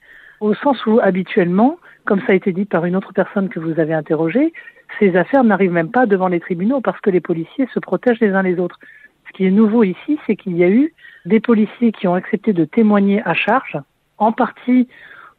au 0.40 0.54
sens 0.54 0.84
où 0.86 0.98
habituellement, 1.00 1.78
comme 2.04 2.20
ça 2.20 2.32
a 2.32 2.34
été 2.34 2.52
dit 2.52 2.64
par 2.64 2.84
une 2.84 2.96
autre 2.96 3.12
personne 3.12 3.48
que 3.48 3.60
vous 3.60 3.78
avez 3.78 3.94
interrogée, 3.94 4.52
ces 4.98 5.16
affaires 5.16 5.44
n'arrivent 5.44 5.72
même 5.72 5.90
pas 5.90 6.06
devant 6.06 6.28
les 6.28 6.40
tribunaux 6.40 6.80
parce 6.80 7.00
que 7.00 7.10
les 7.10 7.20
policiers 7.20 7.68
se 7.72 7.78
protègent 7.78 8.20
les 8.20 8.30
uns 8.30 8.42
les 8.42 8.58
autres. 8.58 8.78
Ce 9.26 9.32
qui 9.32 9.46
est 9.46 9.50
nouveau 9.50 9.84
ici, 9.84 10.18
c'est 10.26 10.36
qu'il 10.36 10.56
y 10.56 10.64
a 10.64 10.68
eu 10.68 10.92
des 11.24 11.40
policiers 11.40 11.92
qui 11.92 12.08
ont 12.08 12.14
accepté 12.14 12.52
de 12.52 12.64
témoigner 12.64 13.22
à 13.24 13.34
charge, 13.34 13.78
en 14.18 14.32
partie 14.32 14.88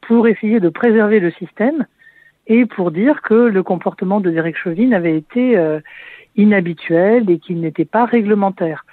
pour 0.01 0.27
essayer 0.27 0.59
de 0.59 0.69
préserver 0.69 1.19
le 1.19 1.31
système 1.31 1.85
et 2.47 2.65
pour 2.65 2.91
dire 2.91 3.21
que 3.21 3.33
le 3.33 3.63
comportement 3.63 4.19
de 4.19 4.29
Derek 4.29 4.57
Chauvin 4.57 4.91
avait 4.91 5.15
été 5.15 5.57
euh, 5.57 5.79
inhabituel 6.35 7.29
et 7.29 7.39
qu'il 7.39 7.61
n'était 7.61 7.85
pas 7.85 8.05
réglementaire. 8.05 8.85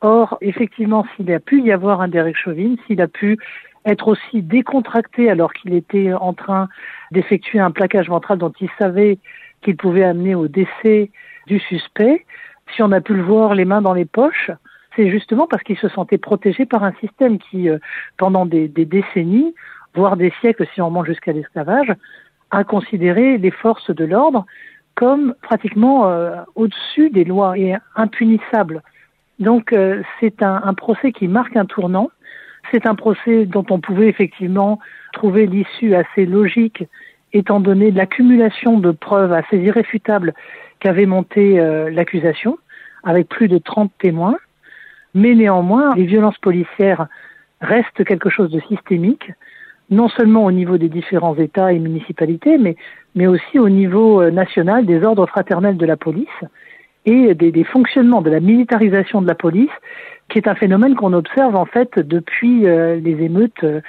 Or, 0.00 0.38
effectivement, 0.40 1.06
s'il 1.16 1.32
a 1.32 1.40
pu 1.40 1.60
y 1.62 1.72
avoir 1.72 2.00
un 2.00 2.08
Derek 2.08 2.36
Chauvin, 2.36 2.76
s'il 2.86 3.00
a 3.00 3.08
pu 3.08 3.38
être 3.88 4.08
aussi 4.08 4.42
décontracté 4.42 5.30
alors 5.30 5.52
qu'il 5.52 5.74
était 5.74 6.12
en 6.12 6.32
train 6.32 6.68
d'effectuer 7.10 7.58
un 7.58 7.70
plaquage 7.70 8.08
ventral 8.08 8.38
dont 8.38 8.52
il 8.60 8.68
savait 8.78 9.18
qu'il 9.62 9.76
pouvait 9.76 10.04
amener 10.04 10.34
au 10.34 10.48
décès 10.48 11.10
du 11.46 11.58
suspect, 11.58 12.24
si 12.74 12.82
on 12.82 12.92
a 12.92 13.00
pu 13.00 13.14
le 13.14 13.22
voir 13.22 13.54
les 13.54 13.64
mains 13.64 13.82
dans 13.82 13.94
les 13.94 14.04
poches, 14.04 14.50
c'est 14.94 15.10
justement 15.10 15.46
parce 15.46 15.62
qu'il 15.62 15.78
se 15.78 15.88
sentait 15.88 16.18
protégé 16.18 16.66
par 16.66 16.84
un 16.84 16.92
système 17.00 17.38
qui, 17.38 17.68
euh, 17.68 17.78
pendant 18.16 18.46
des, 18.46 18.68
des, 18.68 18.84
décennies, 18.84 19.54
voire 19.94 20.16
des 20.16 20.32
siècles, 20.40 20.66
si 20.74 20.82
on 20.82 20.90
monte 20.90 21.06
jusqu'à 21.06 21.32
l'esclavage, 21.32 21.92
a 22.50 22.64
considéré 22.64 23.38
les 23.38 23.50
forces 23.50 23.90
de 23.90 24.04
l'ordre 24.04 24.44
comme 24.94 25.34
pratiquement 25.42 26.08
euh, 26.08 26.42
au-dessus 26.56 27.10
des 27.10 27.24
lois 27.24 27.56
et 27.56 27.76
impunissables. 27.94 28.82
Donc 29.38 29.72
euh, 29.72 30.02
c'est 30.18 30.42
un, 30.42 30.60
un 30.64 30.74
procès 30.74 31.12
qui 31.12 31.28
marque 31.28 31.56
un 31.56 31.66
tournant. 31.66 32.10
C'est 32.70 32.86
un 32.86 32.94
procès 32.94 33.46
dont 33.46 33.64
on 33.70 33.80
pouvait 33.80 34.08
effectivement 34.08 34.78
trouver 35.12 35.46
l'issue 35.46 35.94
assez 35.94 36.26
logique, 36.26 36.84
étant 37.32 37.60
donné 37.60 37.90
l'accumulation 37.90 38.78
de 38.78 38.90
preuves 38.90 39.32
assez 39.32 39.58
irréfutables 39.58 40.34
qu'avait 40.80 41.06
monté 41.06 41.58
euh, 41.58 41.90
l'accusation, 41.90 42.58
avec 43.04 43.28
plus 43.28 43.48
de 43.48 43.58
30 43.58 43.90
témoins. 43.98 44.38
Mais 45.14 45.34
néanmoins, 45.34 45.94
les 45.94 46.04
violences 46.04 46.38
policières 46.38 47.06
restent 47.60 48.04
quelque 48.04 48.30
chose 48.30 48.50
de 48.50 48.60
systémique, 48.68 49.32
non 49.90 50.08
seulement 50.08 50.44
au 50.44 50.52
niveau 50.52 50.76
des 50.78 50.88
différents 50.88 51.36
États 51.36 51.72
et 51.72 51.78
municipalités, 51.78 52.58
mais, 52.58 53.26
aussi 53.26 53.58
au 53.58 53.68
niveau 53.68 54.22
euh, 54.22 54.30
national 54.30 54.86
des 54.86 55.02
ordres 55.02 55.26
fraternels 55.26 55.76
de 55.76 55.86
la 55.86 55.96
police 55.96 56.28
et 57.08 57.34
des, 57.34 57.50
des 57.50 57.64
fonctionnements 57.64 58.22
de 58.22 58.30
la 58.30 58.40
militarisation 58.40 59.22
de 59.22 59.26
la 59.26 59.34
police 59.34 59.70
qui 60.30 60.36
est 60.36 60.46
un 60.46 60.54
phénomène 60.54 60.94
qu'on 60.94 61.14
observe 61.14 61.56
en 61.56 61.64
fait 61.64 61.98
depuis 61.98 62.66
euh, 62.66 62.96
les 62.96 63.24
émeutes 63.24 63.64
euh, 63.64 63.80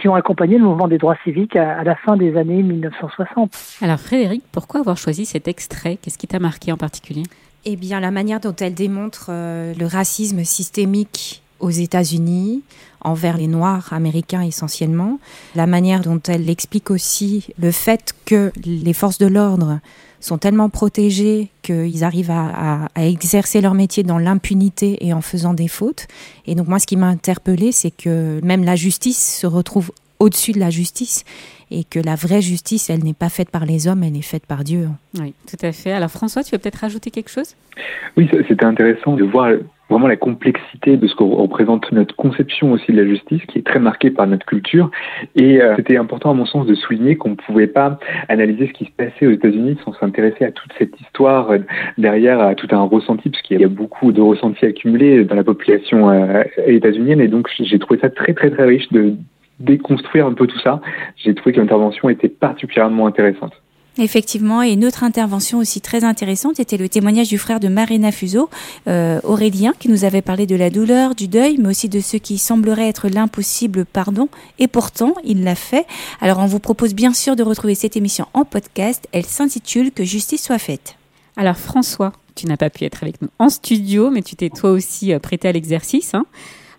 qui 0.00 0.08
ont 0.08 0.14
accompagné 0.14 0.56
le 0.56 0.64
mouvement 0.64 0.88
des 0.88 0.96
droits 0.96 1.18
civiques 1.22 1.54
à, 1.54 1.78
à, 1.78 1.84
la 1.84 1.96
fin 1.96 2.16
des 2.16 2.34
années 2.38 2.62
1960. 2.62 3.52
Alors 3.82 4.00
Frédéric, 4.00 4.42
pourquoi 4.52 4.80
avoir 4.80 4.96
choisi 4.96 5.26
cet 5.26 5.48
extrait? 5.48 5.98
Qu'est-ce 6.00 6.16
qui 6.16 6.26
t'a 6.26 6.38
marqué 6.38 6.72
en 6.72 6.78
particulier? 6.78 7.24
Eh 7.66 7.76
bien, 7.76 8.00
la 8.00 8.10
manière 8.10 8.40
dont 8.40 8.56
elle 8.58 8.74
démontre 8.74 9.26
euh, 9.28 9.74
le 9.78 9.86
racisme 9.86 10.42
systémique 10.44 11.42
aux 11.62 11.70
États-Unis 11.70 12.62
envers 13.00 13.38
les 13.38 13.46
Noirs 13.46 13.92
américains 13.92 14.42
essentiellement, 14.42 15.18
la 15.54 15.66
manière 15.66 16.02
dont 16.02 16.20
elle 16.28 16.50
explique 16.50 16.90
aussi 16.90 17.48
le 17.58 17.70
fait 17.70 18.14
que 18.26 18.52
les 18.64 18.92
forces 18.92 19.18
de 19.18 19.26
l'ordre 19.26 19.80
sont 20.20 20.38
tellement 20.38 20.68
protégés 20.68 21.48
qu'ils 21.62 22.04
arrivent 22.04 22.30
à, 22.30 22.84
à, 22.84 22.88
à, 22.94 23.06
exercer 23.06 23.60
leur 23.60 23.74
métier 23.74 24.04
dans 24.04 24.18
l'impunité 24.18 25.04
et 25.04 25.12
en 25.12 25.20
faisant 25.20 25.52
des 25.52 25.66
fautes. 25.66 26.06
Et 26.46 26.54
donc 26.54 26.68
moi, 26.68 26.78
ce 26.78 26.86
qui 26.86 26.96
m'a 26.96 27.08
interpellée, 27.08 27.72
c'est 27.72 27.90
que 27.90 28.40
même 28.44 28.62
la 28.62 28.76
justice 28.76 29.38
se 29.40 29.46
retrouve 29.48 29.90
au-dessus 30.20 30.52
de 30.52 30.60
la 30.60 30.70
justice 30.70 31.24
et 31.72 31.84
que 31.84 31.98
la 31.98 32.14
vraie 32.14 32.42
justice, 32.42 32.90
elle 32.90 33.02
n'est 33.02 33.14
pas 33.14 33.30
faite 33.30 33.50
par 33.50 33.64
les 33.64 33.88
hommes, 33.88 34.04
elle 34.04 34.16
est 34.16 34.22
faite 34.22 34.46
par 34.46 34.62
Dieu. 34.62 34.88
Oui, 35.18 35.34
tout 35.48 35.56
à 35.66 35.72
fait. 35.72 35.92
Alors 35.92 36.10
François, 36.10 36.44
tu 36.44 36.52
veux 36.52 36.58
peut-être 36.58 36.76
rajouter 36.76 37.10
quelque 37.10 37.30
chose? 37.30 37.56
Oui, 38.16 38.28
c'était 38.46 38.64
intéressant 38.64 39.16
de 39.16 39.24
voir 39.24 39.52
vraiment 39.92 40.08
la 40.08 40.16
complexité 40.16 40.96
de 40.96 41.06
ce 41.06 41.14
que 41.14 41.22
représente 41.22 41.90
notre 41.92 42.16
conception 42.16 42.72
aussi 42.72 42.92
de 42.92 43.00
la 43.00 43.06
justice, 43.06 43.42
qui 43.46 43.58
est 43.58 43.66
très 43.66 43.78
marquée 43.78 44.10
par 44.10 44.26
notre 44.26 44.46
culture. 44.46 44.90
Et 45.36 45.60
euh, 45.60 45.74
c'était 45.76 45.96
important, 45.96 46.30
à 46.30 46.34
mon 46.34 46.46
sens, 46.46 46.66
de 46.66 46.74
souligner 46.74 47.16
qu'on 47.16 47.30
ne 47.30 47.34
pouvait 47.34 47.66
pas 47.66 47.98
analyser 48.28 48.68
ce 48.68 48.72
qui 48.72 48.84
se 48.86 48.90
passait 48.90 49.26
aux 49.26 49.30
États-Unis 49.30 49.78
sans 49.84 49.92
s'intéresser 49.94 50.44
à 50.44 50.52
toute 50.52 50.72
cette 50.78 50.98
histoire 51.00 51.50
euh, 51.50 51.58
derrière, 51.98 52.40
à 52.40 52.54
tout 52.54 52.68
un 52.70 52.82
ressenti, 52.82 53.30
parce 53.30 53.42
qu'il 53.42 53.60
y 53.60 53.64
a 53.64 53.68
beaucoup 53.68 54.12
de 54.12 54.20
ressentis 54.20 54.66
accumulés 54.66 55.24
dans 55.24 55.36
la 55.36 55.44
population 55.44 56.10
euh, 56.10 56.42
états-unienne. 56.66 57.20
Et 57.20 57.28
donc, 57.28 57.48
j'ai 57.58 57.78
trouvé 57.78 58.00
ça 58.00 58.10
très, 58.10 58.32
très, 58.32 58.50
très 58.50 58.64
riche 58.64 58.90
de 58.90 59.14
déconstruire 59.60 60.26
un 60.26 60.32
peu 60.32 60.46
tout 60.46 60.58
ça. 60.58 60.80
J'ai 61.16 61.34
trouvé 61.34 61.54
que 61.54 61.60
l'intervention 61.60 62.08
était 62.08 62.28
particulièrement 62.28 63.06
intéressante. 63.06 63.61
Effectivement, 63.98 64.62
et 64.62 64.72
une 64.72 64.86
autre 64.86 65.04
intervention 65.04 65.58
aussi 65.58 65.82
très 65.82 66.02
intéressante 66.02 66.58
était 66.58 66.78
le 66.78 66.88
témoignage 66.88 67.28
du 67.28 67.36
frère 67.36 67.60
de 67.60 67.68
Marina 67.68 68.10
Fuso, 68.10 68.48
euh, 68.88 69.20
Aurélien, 69.22 69.74
qui 69.78 69.90
nous 69.90 70.04
avait 70.04 70.22
parlé 70.22 70.46
de 70.46 70.56
la 70.56 70.70
douleur, 70.70 71.14
du 71.14 71.28
deuil, 71.28 71.58
mais 71.58 71.68
aussi 71.68 71.90
de 71.90 72.00
ce 72.00 72.16
qui 72.16 72.38
semblerait 72.38 72.88
être 72.88 73.08
l'impossible 73.08 73.84
pardon, 73.84 74.30
et 74.58 74.66
pourtant 74.66 75.14
il 75.24 75.44
l'a 75.44 75.54
fait. 75.54 75.86
Alors 76.22 76.38
on 76.38 76.46
vous 76.46 76.58
propose 76.58 76.94
bien 76.94 77.12
sûr 77.12 77.36
de 77.36 77.42
retrouver 77.42 77.74
cette 77.74 77.94
émission 77.94 78.26
en 78.32 78.46
podcast, 78.46 79.06
elle 79.12 79.26
s'intitule 79.26 79.92
Que 79.92 80.04
justice 80.04 80.42
soit 80.42 80.58
faite. 80.58 80.96
Alors 81.36 81.58
François, 81.58 82.14
tu 82.34 82.46
n'as 82.46 82.56
pas 82.56 82.70
pu 82.70 82.84
être 82.84 83.02
avec 83.02 83.20
nous 83.20 83.28
en 83.38 83.50
studio, 83.50 84.10
mais 84.10 84.22
tu 84.22 84.36
t'es 84.36 84.48
toi 84.48 84.70
aussi 84.70 85.12
prêté 85.22 85.48
à 85.48 85.52
l'exercice. 85.52 86.14
Hein 86.14 86.24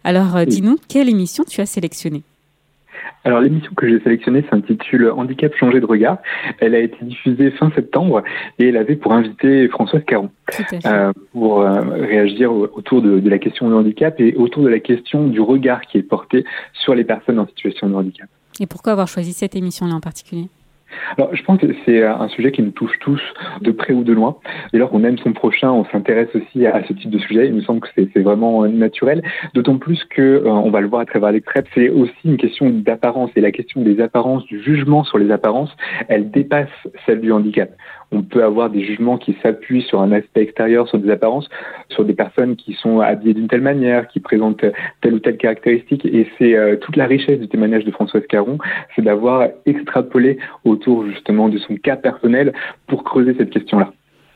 Alors 0.04 0.36
euh, 0.36 0.46
dis-nous, 0.46 0.80
quelle 0.88 1.10
émission 1.10 1.44
tu 1.48 1.62
as 1.62 1.68
sélectionnée? 1.68 2.24
Alors 3.26 3.40
l'émission 3.40 3.72
que 3.76 3.88
j'ai 3.88 4.00
sélectionnée 4.02 4.44
s'intitule 4.50 5.10
Handicap 5.10 5.56
changer 5.56 5.80
de 5.80 5.86
regard. 5.86 6.18
Elle 6.60 6.76
a 6.76 6.80
été 6.80 6.98
diffusée 7.02 7.52
fin 7.52 7.72
septembre 7.76 8.24
et 8.60 8.70
elle 8.70 8.78
avait 8.78 8.96
pour 8.96 9.14
invité 9.14 9.68
Françoise 9.70 10.04
Caron 10.06 10.30
euh, 10.86 11.14
pour 11.32 11.62
euh, 11.62 11.82
réagir 11.82 12.52
autour 12.52 13.02
de, 13.02 13.20
de, 13.20 13.30
la 13.30 13.40
question 13.40 13.70
du 13.70 13.74
handicap 13.74 14.20
et 14.20 14.36
autour 14.36 14.64
de 14.64 14.70
la 14.70 14.80
question 14.80 15.28
du 15.28 15.40
regard 15.40 15.82
qui 15.82 15.98
est 15.98 16.04
porté 16.04 16.46
sur 16.74 16.96
les 16.96 17.04
personnes 17.04 17.40
en 17.40 17.48
situation 17.48 17.90
de 17.90 17.96
handicap. 17.96 18.28
Et 18.60 18.68
pourquoi 18.68 18.92
avoir 18.92 19.08
choisi 19.08 19.34
cette 19.34 19.56
émission-là 19.56 19.96
en 19.96 20.02
particulier? 20.02 20.50
Alors, 21.18 21.36
je 21.36 21.44
pense 21.44 21.60
que 21.60 21.68
c'est 21.86 22.04
un 22.04 22.28
sujet 22.30 22.52
qui 22.52 22.62
nous 22.62 22.72
touche 22.72 22.98
tous 23.00 23.22
de 23.62 23.72
près 23.72 23.94
ou 23.94 24.04
de 24.04 24.14
loin. 24.14 24.38
Dès 24.72 24.80
lors 24.80 24.90
qu'on 24.90 25.04
aime 25.04 25.18
son 25.18 25.34
prochain, 25.34 25.72
on 25.72 25.86
s'intéresse 25.86 26.30
aussi 26.36 26.66
à 26.66 26.84
ce 26.88 26.94
type 26.94 27.10
de 27.10 27.20
sujet. 27.20 27.48
Il 27.48 27.54
me 27.54 27.62
semble 27.62 27.82
que 27.82 27.88
c'est 27.96 28.20
vraiment 28.20 28.66
naturel. 28.68 29.22
D'autant 29.54 29.78
plus 29.78 30.04
que, 30.06 30.22
euh, 30.22 30.50
on 30.50 30.70
va 30.70 30.82
le 30.82 30.88
voir 30.88 31.02
à 31.02 31.06
travers 31.06 31.32
l'extrait, 31.32 31.64
c'est 31.74 31.90
aussi 31.90 32.14
une 32.26 32.38
question 32.38 32.70
d'apparence. 32.70 33.32
Et 33.36 33.42
la 33.42 33.52
question 33.52 33.82
des 33.82 34.02
apparences, 34.02 34.46
du 34.46 34.62
jugement 34.62 35.04
sur 35.04 35.18
les 35.18 35.32
apparences, 35.32 35.72
elle 36.08 36.32
dépasse 36.32 36.70
celle 37.06 37.22
du 37.22 37.32
handicap 37.32 37.70
on 38.14 38.22
peut 38.22 38.44
avoir 38.44 38.70
des 38.70 38.84
jugements 38.84 39.18
qui 39.18 39.36
s'appuient 39.42 39.82
sur 39.82 40.02
un 40.02 40.12
aspect 40.12 40.42
extérieur, 40.42 40.88
sur 40.88 41.00
des 41.00 41.10
apparences, 41.10 41.50
sur 41.90 42.06
des 42.06 42.14
personnes 42.14 42.56
qui 42.56 42.74
sont 42.74 43.00
habillées 43.00 43.34
d'une 43.34 43.48
telle 43.48 43.62
manière, 43.62 44.08
qui 44.08 44.20
présentent 44.20 44.66
telle 45.02 45.14
ou 45.14 45.20
telle 45.20 45.38
caractéristique. 45.38 46.06
Et 46.06 46.28
c'est 46.38 46.56
euh, 46.56 46.76
toute 46.78 46.96
la 46.96 47.06
richesse 47.06 47.40
du 47.40 47.48
témoignage 47.48 47.86
de 47.86 47.92
Françoise 47.92 48.24
Caron, 48.28 48.58
c'est 48.96 49.02
d'avoir 49.02 49.50
extrapolé 49.66 50.38
autour 50.64 51.06
justement 51.06 51.50
de 51.50 51.58
son 51.58 51.76
cas 51.76 51.96
personnel 51.96 52.54
pour 52.88 53.04
creuser 53.04 53.36
cette 53.38 53.50
question-là. 53.50 53.92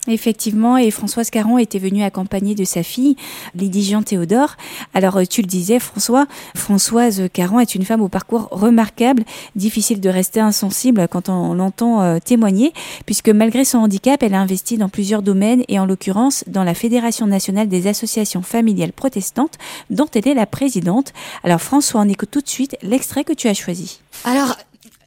Effectivement, 0.08 0.78
et 0.78 0.90
Françoise 0.90 1.30
Caron 1.30 1.58
était 1.58 1.80
venue 1.80 2.02
accompagner 2.02 2.56
de 2.56 2.64
sa 2.64 2.82
fille, 2.82 3.18
Lydie 3.56 3.84
Jean 3.84 4.04
Théodore. 4.04 4.56
Alors, 4.94 5.18
euh, 5.18 5.26
tu 5.26 5.42
le 5.42 5.48
disais, 5.48 5.80
François, 5.80 6.28
Françoise 6.56 7.24
Caron 7.34 7.60
est 7.60 7.76
une 7.76 7.84
femme 7.84 8.02
au 8.02 8.08
parcours 8.08 8.48
remarquable, 8.52 9.24
difficile 9.56 10.00
de 10.00 10.10
rester 10.10 10.40
insensible 10.40 11.08
quand 11.10 11.28
on 11.28 11.54
l'entend 11.54 12.02
euh, 12.02 12.20
témoigner, 12.24 12.72
puisque 13.06 13.30
malgré 13.30 13.66
son 13.66 13.80
handicap, 13.80 14.24
elle 14.24 14.34
a 14.34 14.40
investi 14.40 14.78
dans 14.78 14.88
plusieurs 14.88 15.22
domaines 15.22 15.64
et 15.68 15.78
en 15.78 15.86
l'occurrence 15.86 16.46
dans 16.48 16.64
la 16.64 16.74
Fédération 16.74 17.28
nationale 17.28 17.68
des 17.68 17.88
associations 17.88 18.42
familiales 18.42 18.94
protestantes, 18.94 19.58
dont 19.90 20.08
elle 20.16 20.28
est 20.28 20.34
la 20.34 20.46
présidente. 20.46 21.12
Alors, 21.44 21.62
François, 21.62 22.02
on 22.02 22.10
écoute 22.10 22.32
tout 22.32 22.42
de 22.42 22.50
suite 22.50 22.78
l'extrait 22.82 23.26
que 23.26 23.34
tu 23.34 23.50
as 23.50 23.54
choisi. 23.54 24.00
Alors, 24.24 24.56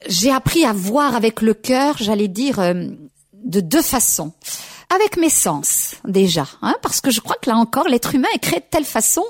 j'ai 0.08 0.30
appris 0.30 0.64
à 0.64 0.72
voir 0.72 1.14
avec 1.14 1.40
le 1.40 1.54
cœur, 1.54 1.96
j'allais 1.98 2.28
dire, 2.28 2.58
euh, 2.60 2.84
de 3.44 3.60
deux 3.60 3.82
façons 3.82 4.32
avec 4.94 5.16
mes 5.16 5.30
sens 5.30 5.94
déjà, 6.04 6.46
hein, 6.62 6.74
parce 6.82 7.00
que 7.00 7.10
je 7.10 7.20
crois 7.20 7.36
que 7.40 7.48
là 7.48 7.56
encore, 7.56 7.88
l'être 7.88 8.14
humain 8.14 8.28
est 8.34 8.40
créé 8.40 8.58
de 8.60 8.64
telle 8.68 8.84
façon, 8.84 9.24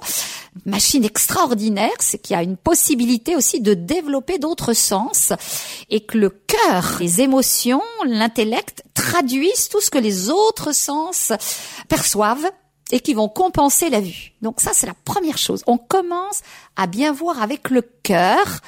machine 0.64 1.04
extraordinaire, 1.04 1.90
c'est 1.98 2.18
qu'il 2.18 2.34
y 2.34 2.38
a 2.38 2.42
une 2.42 2.56
possibilité 2.56 3.36
aussi 3.36 3.60
de 3.60 3.74
développer 3.74 4.38
d'autres 4.38 4.72
sens 4.72 5.32
et 5.90 6.00
que 6.00 6.18
le 6.18 6.30
cœur, 6.30 6.96
les 7.00 7.20
émotions, 7.20 7.82
l'intellect 8.06 8.82
traduisent 8.94 9.68
tout 9.68 9.80
ce 9.80 9.90
que 9.90 9.98
les 9.98 10.30
autres 10.30 10.74
sens 10.74 11.32
perçoivent 11.88 12.50
et 12.92 13.00
qui 13.00 13.14
vont 13.14 13.28
compenser 13.28 13.90
la 13.90 14.00
vue. 14.00 14.32
Donc 14.42 14.60
ça, 14.60 14.70
c'est 14.74 14.86
la 14.86 14.94
première 15.04 15.38
chose. 15.38 15.62
On 15.66 15.78
commence 15.78 16.40
à 16.76 16.86
bien 16.86 17.12
voir 17.12 17.42
avec 17.42 17.70
le 17.70 17.82
cœur, 18.02 18.60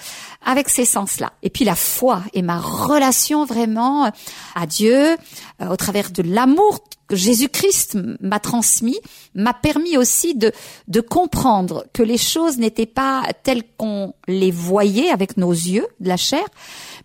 avec 0.45 0.69
ces 0.69 0.85
sens-là. 0.85 1.33
Et 1.43 1.51
puis 1.51 1.65
la 1.65 1.75
foi 1.75 2.23
et 2.33 2.43
ma 2.43 2.59
relation 2.59 3.45
vraiment 3.45 4.11
à 4.55 4.67
Dieu, 4.67 5.17
euh, 5.61 5.69
au 5.69 5.77
travers 5.77 6.11
de 6.11 6.23
l'amour 6.23 6.81
Jésus-Christ 7.17 7.99
m'a 8.21 8.41
transmis, 8.41 8.99
m'a 9.35 9.55
permis 9.55 9.97
aussi 9.97 10.35
de, 10.35 10.53
de 10.89 11.01
comprendre 11.01 11.87
que 11.93 12.03
les 12.03 12.19
choses 12.19 12.59
n'étaient 12.59 12.87
pas 12.87 13.23
telles 13.43 13.63
qu'on 13.77 14.15
les 14.29 14.51
voyait 14.51 15.11
avec 15.11 15.37
nos 15.37 15.53
yeux 15.53 15.87
de 16.01 16.09
la 16.09 16.17
chair, 16.17 16.45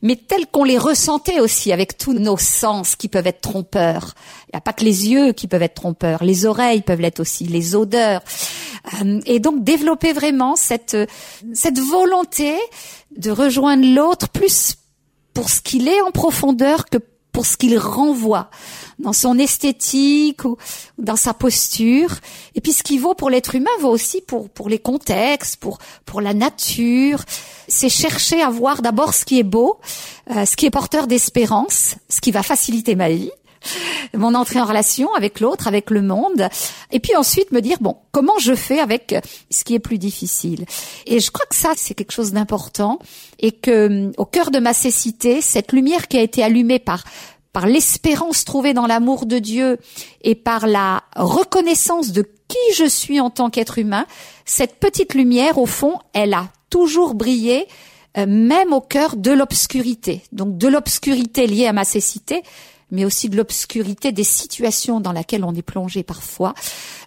mais 0.01 0.15
telles 0.15 0.47
qu'on 0.47 0.63
les 0.63 0.77
ressentait 0.77 1.39
aussi 1.39 1.71
avec 1.71 1.97
tous 1.97 2.13
nos 2.13 2.37
sens 2.37 2.95
qui 2.95 3.07
peuvent 3.07 3.27
être 3.27 3.41
trompeurs. 3.41 4.13
Il 4.47 4.55
n'y 4.55 4.57
a 4.57 4.61
pas 4.61 4.73
que 4.73 4.83
les 4.83 5.09
yeux 5.09 5.33
qui 5.33 5.47
peuvent 5.47 5.61
être 5.63 5.75
trompeurs, 5.75 6.23
les 6.23 6.45
oreilles 6.45 6.81
peuvent 6.81 7.01
l'être 7.01 7.19
aussi, 7.19 7.45
les 7.45 7.75
odeurs. 7.75 8.21
Euh, 9.01 9.19
et 9.25 9.39
donc 9.39 9.63
développer 9.63 10.13
vraiment 10.13 10.55
cette, 10.55 10.97
cette 11.53 11.79
volonté 11.79 12.55
de 13.15 13.31
rejoindre 13.31 13.85
l'autre 13.85 14.29
plus 14.29 14.75
pour 15.33 15.49
ce 15.49 15.61
qu'il 15.61 15.87
est 15.87 16.01
en 16.01 16.11
profondeur 16.11 16.85
que 16.85 16.97
pour 17.37 17.45
ce 17.45 17.55
qu'il 17.55 17.77
renvoie 17.77 18.49
dans 18.97 19.13
son 19.13 19.37
esthétique 19.37 20.43
ou, 20.43 20.57
dans 20.97 21.15
sa 21.15 21.35
posture. 21.35 22.15
Et 22.55 22.61
puis 22.61 22.73
ce 22.73 22.81
qui 22.81 22.97
vaut 22.97 23.13
pour 23.13 23.29
l'être 23.29 23.53
humain 23.53 23.69
vaut 23.79 23.91
aussi 23.91 24.21
pour 24.21 24.49
pour 24.49 24.69
les 24.69 24.79
contextes, 24.79 25.57
pour 25.57 25.77
pour 26.03 26.19
la 26.19 26.33
nature. 26.33 27.19
C'est 27.67 27.89
chercher 27.89 28.41
à 28.41 28.49
voir 28.49 28.81
d'abord 28.81 29.13
ce 29.13 29.23
qui 29.23 29.37
est 29.37 29.43
beau, 29.43 29.79
euh, 30.31 30.45
ce 30.45 30.55
qui 30.55 30.65
est 30.65 30.71
porteur 30.71 31.05
d'espérance, 31.05 31.97
ce 32.09 32.21
qui 32.21 32.31
va 32.31 32.41
faciliter 32.41 32.95
ma 32.95 33.09
vie 33.09 33.29
mon 34.13 34.33
entrée 34.35 34.59
en 34.59 34.65
relation 34.65 35.13
avec 35.13 35.39
l'autre, 35.39 35.67
avec 35.67 35.89
le 35.89 36.01
monde, 36.01 36.49
et 36.91 36.99
puis 36.99 37.15
ensuite 37.15 37.51
me 37.51 37.61
dire 37.61 37.77
bon, 37.81 37.97
comment 38.11 38.37
je 38.39 38.55
fais 38.55 38.79
avec 38.79 39.15
ce 39.49 39.63
qui 39.63 39.75
est 39.75 39.79
plus 39.79 39.97
difficile. 39.97 40.65
Et 41.05 41.19
je 41.19 41.31
crois 41.31 41.45
que 41.49 41.55
ça 41.55 41.73
c'est 41.75 41.93
quelque 41.93 42.13
chose 42.13 42.33
d'important 42.33 42.99
et 43.39 43.51
que 43.51 44.11
au 44.17 44.25
cœur 44.25 44.51
de 44.51 44.59
ma 44.59 44.73
cécité, 44.73 45.41
cette 45.41 45.71
lumière 45.71 46.07
qui 46.07 46.17
a 46.17 46.21
été 46.21 46.43
allumée 46.43 46.79
par 46.79 47.03
par 47.53 47.65
l'espérance 47.65 48.45
trouvée 48.45 48.75
dans 48.75 48.85
l'amour 48.85 49.25
de 49.25 49.39
Dieu 49.39 49.79
et 50.21 50.35
par 50.35 50.67
la 50.67 51.01
reconnaissance 51.15 52.11
de 52.11 52.21
qui 52.47 52.73
je 52.75 52.85
suis 52.85 53.19
en 53.19 53.31
tant 53.31 53.49
qu'être 53.49 53.79
humain, 53.79 54.05
cette 54.45 54.75
petite 54.75 55.15
lumière, 55.15 55.57
au 55.57 55.65
fond, 55.65 55.97
elle 56.13 56.35
a 56.35 56.49
toujours 56.69 57.15
brillé, 57.15 57.67
euh, 58.17 58.25
même 58.27 58.73
au 58.73 58.81
cœur 58.81 59.15
de 59.15 59.31
l'obscurité. 59.31 60.21
Donc 60.31 60.57
de 60.57 60.67
l'obscurité 60.67 61.47
liée 61.47 61.67
à 61.67 61.73
ma 61.73 61.83
cécité, 61.83 62.43
mais 62.91 63.05
aussi 63.05 63.29
de 63.29 63.37
l'obscurité 63.37 64.11
des 64.11 64.23
situations 64.23 64.99
dans 64.99 65.11
lesquelles 65.11 65.43
on 65.43 65.53
est 65.53 65.61
plongé 65.61 66.03
parfois, 66.03 66.53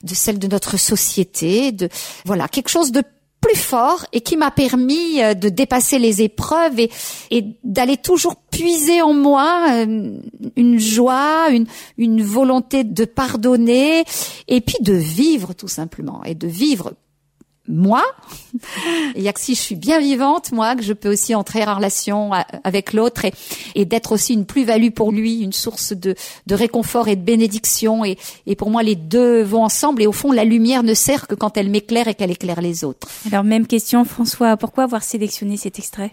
de 0.02 0.14
celle 0.14 0.38
de 0.38 0.46
notre 0.46 0.78
société, 0.78 1.72
de 1.72 1.88
voilà 2.24 2.48
quelque 2.48 2.68
chose 2.68 2.92
de 2.92 3.02
plus 3.40 3.56
fort 3.56 4.04
et 4.12 4.20
qui 4.20 4.36
m'a 4.36 4.50
permis 4.50 5.22
euh, 5.22 5.34
de 5.34 5.48
dépasser 5.48 5.98
les 5.98 6.22
épreuves 6.22 6.78
et, 6.78 6.90
et 7.30 7.56
d'aller 7.64 7.96
toujours 7.96 8.36
puiser 8.36 9.02
en 9.02 9.14
moi 9.14 9.66
euh, 9.70 10.18
une 10.56 10.78
joie, 10.78 11.48
une, 11.50 11.66
une 11.96 12.22
volonté 12.22 12.84
de 12.84 13.04
pardonner 13.04 14.04
et 14.48 14.60
puis 14.60 14.76
de 14.80 14.92
vivre 14.92 15.54
tout 15.54 15.68
simplement 15.68 16.22
et 16.24 16.34
de 16.34 16.46
vivre 16.46 16.92
moi. 17.70 18.02
Il 19.16 19.22
y 19.22 19.28
a 19.28 19.32
que 19.32 19.40
si 19.40 19.54
je 19.54 19.60
suis 19.60 19.74
bien 19.74 20.00
vivante, 20.00 20.52
moi, 20.52 20.76
que 20.76 20.82
je 20.82 20.92
peux 20.92 21.10
aussi 21.10 21.34
entrer 21.34 21.64
en 21.64 21.76
relation 21.76 22.30
avec 22.64 22.92
l'autre 22.92 23.24
et, 23.74 23.84
d'être 23.84 24.12
aussi 24.12 24.34
une 24.34 24.44
plus-value 24.44 24.90
pour 24.90 25.12
lui, 25.12 25.40
une 25.40 25.52
source 25.52 25.92
de, 25.92 26.14
réconfort 26.50 27.08
et 27.08 27.16
de 27.16 27.22
bénédiction. 27.22 28.04
Et, 28.04 28.16
pour 28.56 28.70
moi, 28.70 28.82
les 28.82 28.96
deux 28.96 29.42
vont 29.42 29.64
ensemble. 29.64 30.02
Et 30.02 30.06
au 30.06 30.12
fond, 30.12 30.32
la 30.32 30.44
lumière 30.44 30.82
ne 30.82 30.94
sert 30.94 31.26
que 31.26 31.34
quand 31.34 31.56
elle 31.56 31.70
m'éclaire 31.70 32.08
et 32.08 32.14
qu'elle 32.14 32.30
éclaire 32.30 32.60
les 32.60 32.84
autres. 32.84 33.08
Alors, 33.30 33.44
même 33.44 33.66
question, 33.66 34.04
François, 34.04 34.56
pourquoi 34.56 34.84
avoir 34.84 35.02
sélectionné 35.02 35.56
cet 35.56 35.78
extrait? 35.78 36.12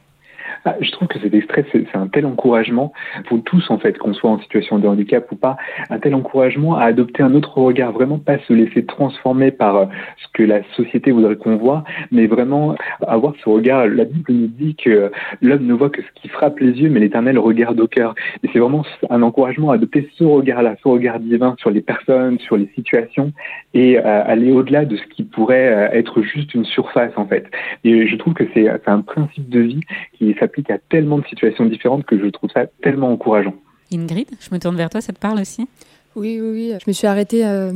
Ah, 0.66 0.76
je 0.82 0.92
trouve 0.92 1.08
que 1.08 1.20
cet 1.20 1.34
extrait, 1.34 1.66
c'est 1.72 1.88
un 1.96 2.08
tel 2.08 2.26
encouragement 2.26 2.94
pour 3.28 3.44
tous, 3.44 3.70
en 3.70 3.78
fait, 3.78 3.98
qu'on 3.98 4.14
soit 4.14 4.30
en 4.30 4.40
situation 4.40 4.80
de 4.80 4.88
handicap 4.88 5.32
ou 5.32 5.36
pas, 5.36 5.58
un 5.90 6.00
tel 6.00 6.16
encouragement 6.16 6.76
à 6.76 6.86
adopter 6.86 7.24
un 7.24 7.34
autre 7.34 7.58
regard, 7.58 7.92
vraiment 7.92 8.20
pas 8.20 8.38
se 8.40 8.54
laisser 8.54 8.86
transformer 8.86 9.52
par 9.52 9.76
euh, 9.76 9.86
ce 10.18 10.28
que 10.34 10.44
la 10.44 10.62
société 10.76 11.12
voudrait 11.12 11.36
qu'on 11.36 11.58
voit, 11.58 11.84
mais 12.12 12.28
vraiment 12.28 12.76
avoir 13.06 13.34
ce 13.44 13.50
regard. 13.50 13.88
La 13.88 14.06
Bible 14.06 14.32
nous 14.34 14.48
dit 14.48 14.76
que 14.76 15.12
l'homme 15.42 15.66
ne 15.66 15.74
voit 15.74 15.90
que 15.90 16.02
ce 16.02 16.22
qui 16.22 16.28
frappe 16.28 16.60
les 16.60 16.72
yeux, 16.72 16.90
mais 16.90 17.00
l'éternel 17.00 17.38
regarde 17.40 17.80
au 17.80 17.88
cœur. 17.88 18.16
Et 18.44 18.50
c'est 18.52 18.60
vraiment 18.60 18.86
un 19.10 19.22
encouragement 19.22 19.72
à 19.72 19.76
adopter 19.76 20.10
ce 20.16 20.24
regard-là, 20.24 20.76
ce 20.82 20.88
regard 20.88 21.20
divin 21.20 21.56
sur 21.60 21.70
les 21.70 21.82
personnes, 21.82 22.40
sur 22.40 22.58
les 22.58 22.70
situations, 22.76 23.32
et 23.74 23.98
euh, 23.98 24.24
aller 24.26 24.52
au-delà 24.52 24.86
de 24.86 24.96
ce 24.98 25.04
qui 25.08 25.24
pourrait 25.24 25.68
euh, 25.68 25.90
être 25.92 26.22
juste 26.22 26.54
une 26.54 26.66
surface, 26.66 27.12
en 27.16 27.26
fait. 27.26 27.46
Et 27.84 28.08
je 28.08 28.16
trouve 28.16 28.34
que 28.34 28.44
c'est 28.54 28.68
un 28.88 29.02
principe 29.02 29.50
de 29.50 29.60
vie 29.60 29.82
qui 30.14 30.30
s'applique 30.38 30.69
à 30.71 30.78
tellement 30.78 31.19
de 31.19 31.26
situations 31.28 31.65
différentes 31.65 32.06
que 32.06 32.19
je 32.19 32.28
trouve 32.28 32.50
ça 32.52 32.65
tellement 32.82 33.12
encourageant. 33.12 33.54
Ingrid, 33.91 34.28
je 34.39 34.54
me 34.54 34.60
tourne 34.60 34.76
vers 34.76 34.89
toi, 34.89 35.02
ça 35.02 35.13
te 35.13 35.19
parle 35.19 35.39
aussi? 35.39 35.67
Oui, 36.15 36.39
oui, 36.41 36.50
oui. 36.52 36.73
Je 36.84 36.89
me 36.89 36.93
suis 36.93 37.08
arrêtée 37.08 37.45
euh, 37.45 37.71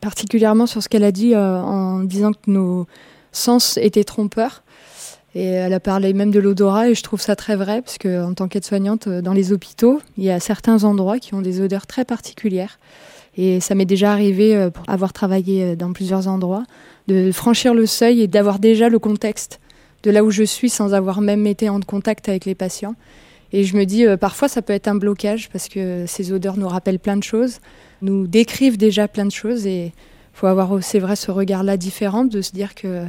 particulièrement 0.00 0.66
sur 0.66 0.82
ce 0.82 0.88
qu'elle 0.88 1.04
a 1.04 1.12
dit 1.12 1.34
euh, 1.34 1.60
en 1.60 2.00
disant 2.00 2.32
que 2.32 2.50
nos 2.50 2.86
sens 3.32 3.76
étaient 3.76 4.04
trompeurs. 4.04 4.62
Et 5.34 5.44
elle 5.44 5.74
a 5.74 5.80
parlé 5.80 6.14
même 6.14 6.30
de 6.30 6.40
l'odorat 6.40 6.88
et 6.88 6.94
je 6.94 7.02
trouve 7.02 7.20
ça 7.20 7.36
très 7.36 7.54
vrai 7.54 7.82
parce 7.82 7.98
que 7.98 8.24
en 8.24 8.32
tant 8.32 8.48
qu'aide-soignante 8.48 9.06
euh, 9.06 9.20
dans 9.20 9.34
les 9.34 9.52
hôpitaux, 9.52 10.00
il 10.16 10.24
y 10.24 10.30
a 10.30 10.40
certains 10.40 10.84
endroits 10.84 11.18
qui 11.18 11.34
ont 11.34 11.42
des 11.42 11.60
odeurs 11.60 11.86
très 11.86 12.04
particulières. 12.04 12.78
Et 13.36 13.60
ça 13.60 13.76
m'est 13.76 13.84
déjà 13.84 14.10
arrivé, 14.10 14.68
pour 14.74 14.82
avoir 14.88 15.12
travaillé 15.12 15.76
dans 15.76 15.92
plusieurs 15.92 16.26
endroits, 16.26 16.64
de 17.06 17.30
franchir 17.30 17.72
le 17.72 17.86
seuil 17.86 18.22
et 18.22 18.26
d'avoir 18.26 18.58
déjà 18.58 18.88
le 18.88 18.98
contexte 18.98 19.60
de 20.02 20.10
là 20.10 20.24
où 20.24 20.30
je 20.30 20.42
suis 20.42 20.70
sans 20.70 20.94
avoir 20.94 21.20
même 21.20 21.46
été 21.46 21.68
en 21.68 21.80
contact 21.80 22.28
avec 22.28 22.44
les 22.44 22.54
patients. 22.54 22.94
Et 23.52 23.64
je 23.64 23.76
me 23.76 23.84
dis, 23.84 24.06
euh, 24.06 24.16
parfois, 24.16 24.48
ça 24.48 24.62
peut 24.62 24.72
être 24.72 24.88
un 24.88 24.94
blocage 24.94 25.48
parce 25.48 25.68
que 25.68 26.04
ces 26.06 26.32
odeurs 26.32 26.56
nous 26.56 26.68
rappellent 26.68 26.98
plein 26.98 27.16
de 27.16 27.22
choses, 27.22 27.60
nous 28.02 28.26
décrivent 28.26 28.76
déjà 28.76 29.08
plein 29.08 29.24
de 29.24 29.32
choses 29.32 29.66
et 29.66 29.92
faut 30.34 30.46
avoir, 30.46 30.82
c'est 30.82 30.98
vrai, 30.98 31.16
ce 31.16 31.30
regard-là 31.30 31.76
différent 31.76 32.24
de 32.24 32.42
se 32.42 32.52
dire 32.52 32.74
que 32.74 33.04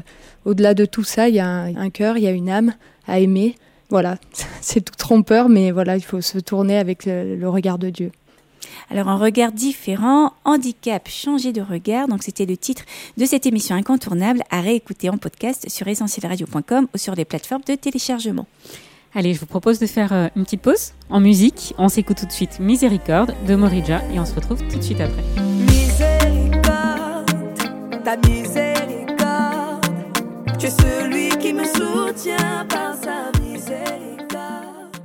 au-delà 0.45 0.73
de 0.73 0.85
tout 0.85 1.03
ça, 1.03 1.29
il 1.29 1.35
y 1.35 1.39
a 1.39 1.47
un, 1.47 1.89
cœur, 1.89 2.17
il 2.17 2.23
y 2.23 2.27
a 2.27 2.31
une 2.31 2.49
âme 2.49 2.73
à 3.07 3.19
aimer. 3.19 3.55
Voilà, 3.89 4.17
c'est 4.61 4.81
tout 4.81 4.95
trompeur, 4.95 5.49
mais 5.49 5.71
voilà, 5.71 5.95
il 5.95 6.03
faut 6.03 6.21
se 6.21 6.39
tourner 6.39 6.77
avec 6.77 7.05
le 7.05 7.47
regard 7.47 7.77
de 7.77 7.89
Dieu. 7.89 8.11
Alors 8.89 9.07
un 9.07 9.17
regard 9.17 9.51
différent, 9.51 10.33
handicap, 10.45 11.07
changer 11.07 11.53
de 11.53 11.61
regard. 11.61 12.07
Donc 12.07 12.23
c'était 12.23 12.45
le 12.45 12.57
titre 12.57 12.83
de 13.17 13.25
cette 13.25 13.45
émission 13.45 13.75
incontournable 13.75 14.41
à 14.49 14.61
réécouter 14.61 15.09
en 15.09 15.17
podcast 15.17 15.69
sur 15.69 15.87
essentielradio.com 15.87 16.87
ou 16.93 16.97
sur 16.97 17.15
les 17.15 17.25
plateformes 17.25 17.63
de 17.67 17.75
téléchargement. 17.75 18.47
Allez, 19.15 19.33
je 19.33 19.39
vous 19.39 19.47
propose 19.47 19.79
de 19.79 19.87
faire 19.87 20.13
euh, 20.13 20.27
une 20.35 20.43
petite 20.43 20.61
pause 20.61 20.93
en 21.09 21.19
musique. 21.19 21.73
On 21.77 21.89
s'écoute 21.89 22.17
tout 22.17 22.27
de 22.27 22.31
suite 22.31 22.59
Miséricorde 22.59 23.33
de 23.47 23.55
Morija 23.55 24.01
et 24.13 24.19
on 24.19 24.25
se 24.25 24.35
retrouve 24.35 24.61
tout 24.67 24.77
de 24.77 24.83
suite 24.83 25.01
après. 25.01 25.23
Miséricorde, 25.65 27.25
ta 28.03 28.17
miséricorde, 28.17 29.85
tu 30.59 30.67
es 30.67 30.69
celui 30.69 31.29
qui 31.39 31.53
me 31.53 31.63
soutient 31.65 32.65
par 32.69 32.88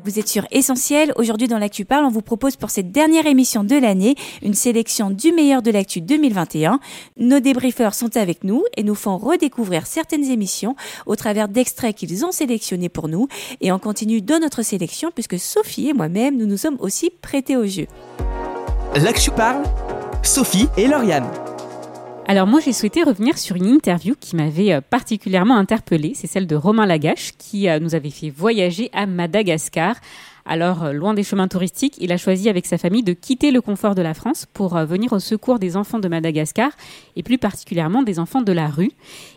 vous 0.04 0.18
êtes 0.18 0.28
sur 0.28 0.46
Essentiel. 0.50 1.12
Aujourd'hui, 1.16 1.48
dans 1.48 1.58
l'Actu 1.58 1.84
Parle, 1.84 2.04
on 2.04 2.10
vous 2.10 2.22
propose 2.22 2.56
pour 2.56 2.70
cette 2.70 2.92
dernière 2.92 3.26
émission 3.26 3.64
de 3.64 3.74
l'année 3.74 4.16
une 4.42 4.54
sélection 4.54 5.10
du 5.10 5.32
meilleur 5.32 5.62
de 5.62 5.70
l'Actu 5.70 6.02
2021. 6.02 6.78
Nos 7.16 7.40
débriefeurs 7.40 7.94
sont 7.94 8.16
avec 8.16 8.44
nous 8.44 8.64
et 8.76 8.82
nous 8.82 8.94
font 8.94 9.16
redécouvrir 9.16 9.86
certaines 9.86 10.24
émissions 10.24 10.76
au 11.06 11.16
travers 11.16 11.48
d'extraits 11.48 11.96
qu'ils 11.96 12.24
ont 12.24 12.32
sélectionnés 12.32 12.90
pour 12.90 13.08
nous. 13.08 13.28
Et 13.62 13.72
on 13.72 13.78
continue 13.78 14.20
dans 14.20 14.40
notre 14.40 14.62
sélection 14.62 15.10
puisque 15.10 15.38
Sophie 15.38 15.88
et 15.88 15.94
moi-même, 15.94 16.36
nous 16.36 16.46
nous 16.46 16.58
sommes 16.58 16.76
aussi 16.80 17.10
prêtés 17.10 17.56
au 17.56 17.66
jeu. 17.66 17.86
L'Actu 18.94 19.30
Parle, 19.30 19.64
Sophie 20.22 20.68
et 20.76 20.86
Lauriane. 20.86 21.43
Alors 22.26 22.46
moi 22.46 22.58
j'ai 22.58 22.72
souhaité 22.72 23.02
revenir 23.02 23.36
sur 23.36 23.54
une 23.54 23.66
interview 23.66 24.14
qui 24.18 24.34
m'avait 24.34 24.72
euh, 24.72 24.80
particulièrement 24.80 25.56
interpellée, 25.56 26.12
c'est 26.14 26.26
celle 26.26 26.46
de 26.46 26.56
Romain 26.56 26.86
Lagache 26.86 27.32
qui 27.36 27.68
euh, 27.68 27.78
nous 27.78 27.94
avait 27.94 28.08
fait 28.08 28.30
voyager 28.30 28.88
à 28.94 29.04
Madagascar 29.04 29.96
alors, 30.46 30.84
euh, 30.84 30.92
loin 30.92 31.14
des 31.14 31.22
chemins 31.22 31.48
touristiques, 31.48 31.94
il 32.00 32.12
a 32.12 32.18
choisi 32.18 32.50
avec 32.50 32.66
sa 32.66 32.76
famille 32.76 33.02
de 33.02 33.14
quitter 33.14 33.50
le 33.50 33.62
confort 33.62 33.94
de 33.94 34.02
la 34.02 34.12
France 34.12 34.44
pour 34.52 34.76
venir 34.76 35.14
au 35.14 35.18
secours 35.18 35.58
des 35.58 35.74
enfants 35.74 35.98
de 35.98 36.06
Madagascar 36.06 36.70
et 37.16 37.22
plus 37.22 37.38
particulièrement 37.38 38.02
des 38.02 38.18
enfants 38.18 38.42
de 38.42 38.52
la 38.52 38.68
rue. 38.68 38.90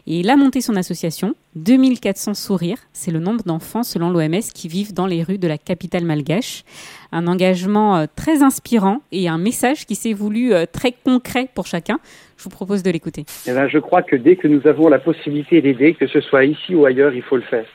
Et 0.06 0.19
il 0.19 0.30
a 0.30 0.36
monté 0.36 0.60
son 0.60 0.76
association, 0.76 1.34
2400 1.56 2.34
sourires, 2.34 2.80
c'est 2.91 3.12
le 3.12 3.21
nombre 3.21 3.45
d'enfants 3.45 3.84
selon 3.84 4.10
l'OMS 4.10 4.41
qui 4.54 4.67
vivent 4.67 4.93
dans 4.93 5.08
les 5.08 5.23
rues 5.23 5.38
de 5.38 5.47
la 5.47 5.58
capitale 5.58 6.04
malgache. 6.04 6.65
Un 7.13 7.28
engagement 7.28 8.06
très 8.17 8.43
inspirant 8.43 9.00
et 9.13 9.30
un 9.30 9.38
message 9.38 9.86
qui 9.86 9.95
s'est 9.95 10.12
voulu 10.12 10.52
très 10.73 10.91
concret 10.91 11.50
pour 11.56 11.67
chacun. 11.67 12.02
Je 12.38 12.43
vous 12.43 12.50
propose 12.50 12.84
de 12.84 12.91
l'écouter. 12.91 13.26
Eh 13.47 13.52
ben, 13.52 13.67
je 13.67 13.80
crois 13.80 14.04
que 14.04 14.15
dès 14.15 14.36
que 14.36 14.47
nous 14.47 14.65
avons 14.67 14.89
la 14.89 15.00
possibilité 15.00 15.62
d'aider, 15.62 15.95
que 15.95 16.08
ce 16.08 16.21
soit 16.21 16.45
ici 16.45 16.76
ou 16.76 16.86
ailleurs, 16.86 17.13
il 17.13 17.23
faut 17.23 17.36
le 17.36 17.41
faire. 17.41 17.65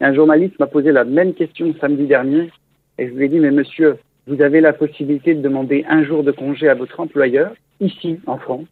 Un 0.00 0.14
journaliste 0.14 0.58
m'a 0.58 0.66
posé 0.66 0.92
la 0.92 1.04
même 1.04 1.34
question 1.34 1.74
samedi 1.80 2.06
dernier 2.06 2.50
et 2.98 3.08
je 3.08 3.12
lui 3.12 3.24
ai 3.24 3.28
dit, 3.28 3.40
mais 3.40 3.50
monsieur, 3.50 3.98
vous 4.26 4.40
avez 4.40 4.60
la 4.60 4.72
possibilité 4.72 5.34
de 5.34 5.40
demander 5.40 5.84
un 5.88 6.04
jour 6.04 6.22
de 6.22 6.30
congé 6.30 6.68
à 6.68 6.74
votre 6.74 7.00
employeur, 7.00 7.52
ici, 7.80 8.20
en 8.26 8.38
France, 8.38 8.68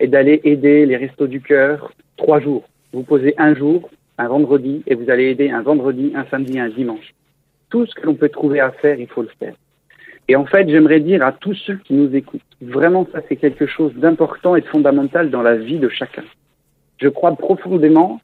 et 0.00 0.06
d'aller 0.06 0.40
aider 0.44 0.84
les 0.84 0.96
restos 0.96 1.26
du 1.26 1.40
cœur 1.40 1.92
trois 2.16 2.40
jours. 2.40 2.64
Vous 2.92 3.02
posez 3.02 3.34
un 3.38 3.54
jour, 3.54 3.88
un 4.18 4.28
vendredi, 4.28 4.82
et 4.86 4.94
vous 4.94 5.08
allez 5.08 5.30
aider 5.30 5.48
un 5.50 5.62
vendredi, 5.62 6.12
un 6.14 6.26
samedi, 6.30 6.58
un 6.58 6.68
dimanche. 6.68 7.14
Tout 7.70 7.86
ce 7.86 7.94
que 7.94 8.06
l'on 8.06 8.14
peut 8.14 8.28
trouver 8.28 8.60
à 8.60 8.70
faire, 8.70 8.98
il 9.00 9.06
faut 9.06 9.22
le 9.22 9.30
faire. 9.38 9.54
Et 10.28 10.36
en 10.36 10.44
fait, 10.44 10.68
j'aimerais 10.68 11.00
dire 11.00 11.24
à 11.24 11.32
tous 11.32 11.54
ceux 11.54 11.76
qui 11.76 11.94
nous 11.94 12.14
écoutent, 12.14 12.42
vraiment 12.60 13.06
ça 13.12 13.20
c'est 13.28 13.36
quelque 13.36 13.66
chose 13.66 13.94
d'important 13.94 14.56
et 14.56 14.60
de 14.60 14.66
fondamental 14.66 15.30
dans 15.30 15.42
la 15.42 15.56
vie 15.56 15.78
de 15.78 15.88
chacun. 15.88 16.24
Je 17.00 17.08
crois 17.08 17.34
profondément 17.34 18.20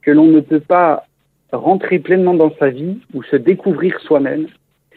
que 0.00 0.10
l'on 0.10 0.26
ne 0.26 0.40
peut 0.40 0.60
pas 0.60 1.04
rentrer 1.52 1.98
pleinement 1.98 2.34
dans 2.34 2.54
sa 2.58 2.70
vie 2.70 2.98
ou 3.12 3.22
se 3.22 3.36
découvrir 3.36 4.00
soi-même 4.00 4.46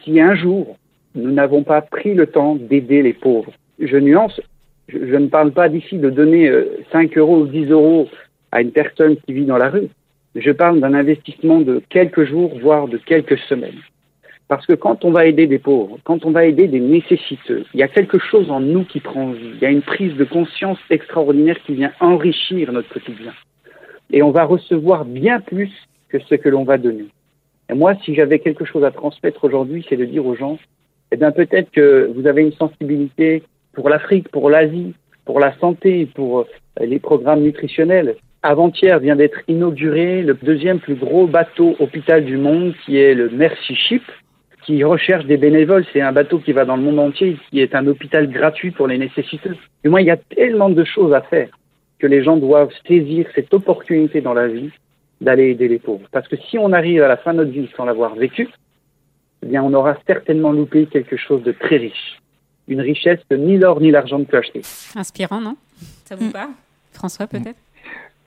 si 0.02 0.20
un 0.20 0.34
jour 0.34 0.76
nous 1.14 1.30
n'avons 1.30 1.62
pas 1.62 1.82
pris 1.82 2.14
le 2.14 2.26
temps 2.26 2.56
d'aider 2.56 3.02
les 3.02 3.12
pauvres. 3.12 3.52
Je 3.78 3.96
nuance, 3.96 4.40
je, 4.88 5.16
ne 5.16 5.26
parle 5.26 5.52
pas 5.52 5.68
d'ici 5.68 5.98
de 5.98 6.10
donner 6.10 6.50
5 6.92 7.16
euh, 7.16 7.20
euros 7.20 7.40
ou 7.40 7.46
10 7.46 7.70
euros 7.70 8.08
à 8.52 8.62
une 8.62 8.72
personne 8.72 9.16
qui 9.16 9.32
vit 9.32 9.44
dans 9.44 9.58
la 9.58 9.68
rue. 9.68 9.88
Je 10.34 10.50
parle 10.50 10.80
d'un 10.80 10.94
investissement 10.94 11.60
de 11.60 11.82
quelques 11.88 12.24
jours, 12.24 12.52
voire 12.60 12.88
de 12.88 12.98
quelques 12.98 13.38
semaines. 13.48 13.80
Parce 14.48 14.64
que 14.64 14.74
quand 14.74 15.04
on 15.04 15.10
va 15.10 15.26
aider 15.26 15.46
des 15.46 15.58
pauvres, 15.58 15.98
quand 16.04 16.24
on 16.24 16.30
va 16.30 16.44
aider 16.44 16.68
des 16.68 16.78
nécessiteux, 16.78 17.64
il 17.74 17.80
y 17.80 17.82
a 17.82 17.88
quelque 17.88 18.18
chose 18.18 18.50
en 18.50 18.60
nous 18.60 18.84
qui 18.84 19.00
prend 19.00 19.30
vie. 19.30 19.50
Il 19.54 19.60
y 19.60 19.66
a 19.66 19.70
une 19.70 19.82
prise 19.82 20.14
de 20.14 20.24
conscience 20.24 20.78
extraordinaire 20.88 21.56
qui 21.66 21.74
vient 21.74 21.92
enrichir 22.00 22.72
notre 22.72 22.88
quotidien. 22.88 23.32
Et 24.12 24.22
on 24.22 24.30
va 24.30 24.44
recevoir 24.44 25.04
bien 25.04 25.40
plus 25.40 25.72
que 26.08 26.20
ce 26.20 26.36
que 26.36 26.48
l'on 26.48 26.62
va 26.62 26.78
donner. 26.78 27.06
Et 27.68 27.74
moi, 27.74 27.94
si 28.04 28.14
j'avais 28.14 28.38
quelque 28.38 28.64
chose 28.64 28.84
à 28.84 28.92
transmettre 28.92 29.42
aujourd'hui, 29.42 29.84
c'est 29.88 29.96
de 29.96 30.04
dire 30.04 30.24
aux 30.24 30.36
gens, 30.36 30.58
eh 31.10 31.16
bien 31.16 31.32
peut-être 31.32 31.70
que 31.72 32.12
vous 32.14 32.28
avez 32.28 32.42
une 32.42 32.52
sensibilité 32.52 33.42
pour 33.72 33.88
l'Afrique, 33.88 34.28
pour 34.28 34.48
l'Asie, 34.48 34.94
pour 35.24 35.40
la 35.40 35.56
santé, 35.58 36.06
pour 36.14 36.40
euh, 36.40 36.44
les 36.80 37.00
programmes 37.00 37.42
nutritionnels. 37.42 38.14
Avant-hier 38.44 39.00
vient 39.00 39.16
d'être 39.16 39.40
inauguré 39.48 40.22
le 40.22 40.34
deuxième 40.34 40.78
plus 40.78 40.94
gros 40.94 41.26
bateau 41.26 41.74
hôpital 41.80 42.24
du 42.24 42.36
monde, 42.36 42.74
qui 42.84 42.96
est 42.96 43.14
le 43.14 43.28
Mercy 43.28 43.74
Ship, 43.74 44.02
qui 44.66 44.82
recherche 44.82 45.24
des 45.26 45.36
bénévoles. 45.36 45.86
C'est 45.92 46.00
un 46.00 46.12
bateau 46.12 46.40
qui 46.40 46.52
va 46.52 46.64
dans 46.64 46.76
le 46.76 46.82
monde 46.82 46.98
entier, 46.98 47.38
qui 47.50 47.60
est 47.60 47.74
un 47.74 47.86
hôpital 47.86 48.28
gratuit 48.28 48.72
pour 48.72 48.88
les 48.88 48.98
nécessiteux. 48.98 49.56
Et 49.84 49.88
moi, 49.88 50.02
il 50.02 50.08
y 50.08 50.10
a 50.10 50.16
tellement 50.16 50.68
de 50.68 50.84
choses 50.84 51.14
à 51.14 51.22
faire 51.22 51.48
que 51.98 52.06
les 52.06 52.22
gens 52.22 52.36
doivent 52.36 52.72
saisir 52.86 53.26
cette 53.34 53.54
opportunité 53.54 54.20
dans 54.20 54.34
la 54.34 54.48
vie 54.48 54.70
d'aller 55.20 55.50
aider 55.50 55.68
les 55.68 55.78
pauvres. 55.78 56.06
Parce 56.10 56.28
que 56.28 56.36
si 56.36 56.58
on 56.58 56.72
arrive 56.72 57.02
à 57.02 57.08
la 57.08 57.16
fin 57.16 57.32
de 57.32 57.38
notre 57.38 57.52
vie 57.52 57.70
sans 57.76 57.84
l'avoir 57.84 58.16
vécu, 58.16 58.48
eh 59.42 59.46
bien, 59.46 59.62
on 59.62 59.72
aura 59.72 59.96
certainement 60.06 60.52
loupé 60.52 60.86
quelque 60.86 61.16
chose 61.16 61.42
de 61.42 61.52
très 61.52 61.76
riche. 61.76 62.20
Une 62.68 62.80
richesse 62.80 63.20
que 63.30 63.36
ni 63.36 63.56
l'or 63.56 63.80
ni 63.80 63.92
l'argent 63.92 64.18
ne 64.18 64.24
peut 64.24 64.38
acheter. 64.38 64.62
Inspirant, 64.96 65.40
non? 65.40 65.56
Ça 66.04 66.16
vous 66.16 66.30
parle? 66.30 66.50
François, 66.92 67.26
peut-être? 67.26 67.58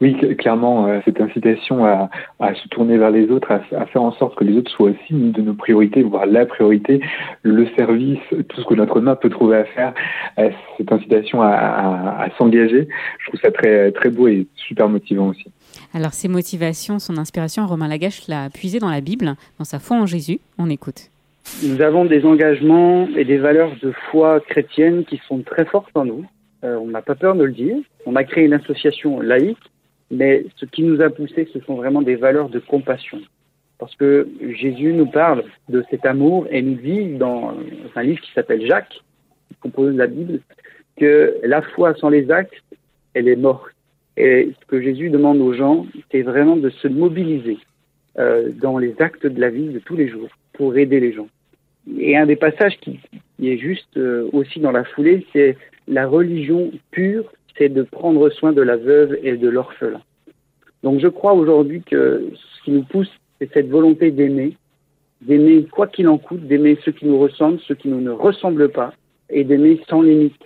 Oui, 0.01 0.15
clairement, 0.37 0.87
euh, 0.87 0.99
cette 1.03 1.19
incitation 1.19 1.85
à, 1.85 2.09
à, 2.39 2.53
se 2.55 2.67
tourner 2.69 2.97
vers 2.97 3.11
les 3.11 3.29
autres, 3.29 3.51
à, 3.51 3.61
à, 3.75 3.85
faire 3.85 4.01
en 4.01 4.13
sorte 4.13 4.35
que 4.35 4.43
les 4.43 4.57
autres 4.57 4.71
soient 4.71 4.91
aussi 4.91 5.11
une 5.11 5.31
de 5.31 5.41
nos 5.41 5.53
priorités, 5.53 6.03
voire 6.03 6.25
la 6.25 6.45
priorité, 6.45 7.01
le 7.43 7.67
service, 7.77 8.19
tout 8.29 8.61
ce 8.61 8.65
que 8.65 8.75
notre 8.75 9.01
main 9.01 9.15
peut 9.15 9.29
trouver 9.29 9.57
à 9.57 9.65
faire, 9.65 9.93
euh, 10.37 10.49
cette 10.77 10.91
incitation 10.91 11.41
à, 11.41 11.49
à 11.49 12.29
s'engager, 12.37 12.87
je 13.19 13.27
trouve 13.27 13.39
ça 13.41 13.51
très, 13.51 13.91
très 13.91 14.09
beau 14.09 14.27
et 14.27 14.47
super 14.55 14.87
motivant 14.87 15.27
aussi. 15.27 15.45
Alors, 15.93 16.13
ses 16.13 16.27
motivations, 16.27 16.99
son 16.99 17.17
inspiration, 17.17 17.65
Romain 17.67 17.87
Lagache 17.87 18.27
l'a 18.27 18.49
puisé 18.49 18.79
dans 18.79 18.89
la 18.89 19.01
Bible, 19.01 19.35
dans 19.57 19.65
sa 19.65 19.79
foi 19.79 19.97
en 19.97 20.05
Jésus. 20.05 20.39
On 20.57 20.69
écoute. 20.69 21.09
Nous 21.63 21.81
avons 21.81 22.05
des 22.05 22.25
engagements 22.25 23.07
et 23.17 23.25
des 23.25 23.37
valeurs 23.37 23.71
de 23.81 23.91
foi 24.11 24.39
chrétienne 24.39 25.03
qui 25.03 25.19
sont 25.27 25.41
très 25.41 25.65
fortes 25.65 25.89
en 25.95 26.05
nous. 26.05 26.25
Euh, 26.63 26.77
on 26.77 26.87
n'a 26.87 27.01
pas 27.01 27.15
peur 27.15 27.35
de 27.35 27.43
le 27.43 27.51
dire. 27.51 27.77
On 28.05 28.15
a 28.15 28.23
créé 28.23 28.45
une 28.45 28.53
association 28.53 29.19
laïque 29.19 29.57
mais 30.11 30.45
ce 30.55 30.65
qui 30.65 30.83
nous 30.83 31.01
a 31.01 31.09
poussé, 31.09 31.47
ce 31.53 31.59
sont 31.61 31.75
vraiment 31.75 32.01
des 32.01 32.15
valeurs 32.15 32.49
de 32.49 32.59
compassion. 32.59 33.19
Parce 33.77 33.95
que 33.95 34.27
Jésus 34.41 34.91
nous 34.93 35.05
parle 35.05 35.43
de 35.69 35.83
cet 35.89 36.05
amour 36.05 36.47
et 36.51 36.61
nous 36.61 36.75
dit 36.75 37.17
dans 37.17 37.53
un 37.95 38.03
livre 38.03 38.21
qui 38.21 38.31
s'appelle 38.33 38.65
Jacques, 38.65 39.01
qui 39.47 39.55
compose 39.55 39.95
la 39.95 40.07
Bible, 40.07 40.41
que 40.97 41.35
la 41.43 41.61
foi 41.61 41.95
sans 41.95 42.09
les 42.09 42.29
actes, 42.29 42.53
elle 43.13 43.27
est 43.27 43.37
morte. 43.37 43.71
Et 44.17 44.51
ce 44.59 44.65
que 44.65 44.81
Jésus 44.81 45.09
demande 45.09 45.39
aux 45.39 45.53
gens, 45.53 45.85
c'est 46.11 46.23
vraiment 46.23 46.57
de 46.57 46.69
se 46.69 46.89
mobiliser 46.89 47.57
euh, 48.17 48.49
dans 48.51 48.77
les 48.77 48.93
actes 48.99 49.25
de 49.25 49.39
la 49.39 49.49
vie 49.49 49.69
de 49.69 49.79
tous 49.79 49.95
les 49.95 50.09
jours 50.09 50.27
pour 50.53 50.75
aider 50.77 50.99
les 50.99 51.13
gens. 51.13 51.29
Et 51.97 52.17
un 52.17 52.25
des 52.25 52.35
passages 52.35 52.77
qui, 52.81 52.99
est 53.41 53.57
juste 53.57 53.95
euh, 53.95 54.29
aussi 54.33 54.59
dans 54.59 54.71
la 54.71 54.83
foulée, 54.83 55.25
c'est 55.31 55.55
la 55.87 56.05
religion 56.05 56.69
pure 56.91 57.31
c'est 57.59 57.69
de 57.69 57.83
prendre 57.83 58.29
soin 58.29 58.53
de 58.53 58.61
la 58.61 58.77
veuve 58.77 59.19
et 59.21 59.35
de 59.37 59.49
l'orphelin. 59.49 60.01
Donc 60.81 60.99
je 60.99 61.09
crois 61.09 61.33
aujourd'hui 61.33 61.81
que 61.83 62.31
ce 62.33 62.63
qui 62.63 62.71
nous 62.71 62.83
pousse, 62.83 63.11
c'est 63.37 63.51
cette 63.53 63.69
volonté 63.69 64.11
d'aimer, 64.11 64.55
d'aimer 65.21 65.65
quoi 65.69 65.87
qu'il 65.87 66.07
en 66.07 66.17
coûte, 66.17 66.47
d'aimer 66.47 66.79
ceux 66.83 66.93
qui 66.93 67.05
nous 67.05 67.19
ressemblent, 67.19 67.59
ceux 67.67 67.75
qui 67.75 67.89
nous 67.89 68.01
ne 68.01 68.11
ressemblent 68.11 68.69
pas, 68.69 68.93
et 69.29 69.43
d'aimer 69.43 69.81
sans 69.89 70.01
limite, 70.01 70.41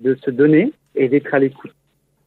de 0.00 0.14
se 0.22 0.30
donner 0.30 0.72
et 0.94 1.08
d'être 1.08 1.32
à 1.34 1.38
l'écoute. 1.38 1.72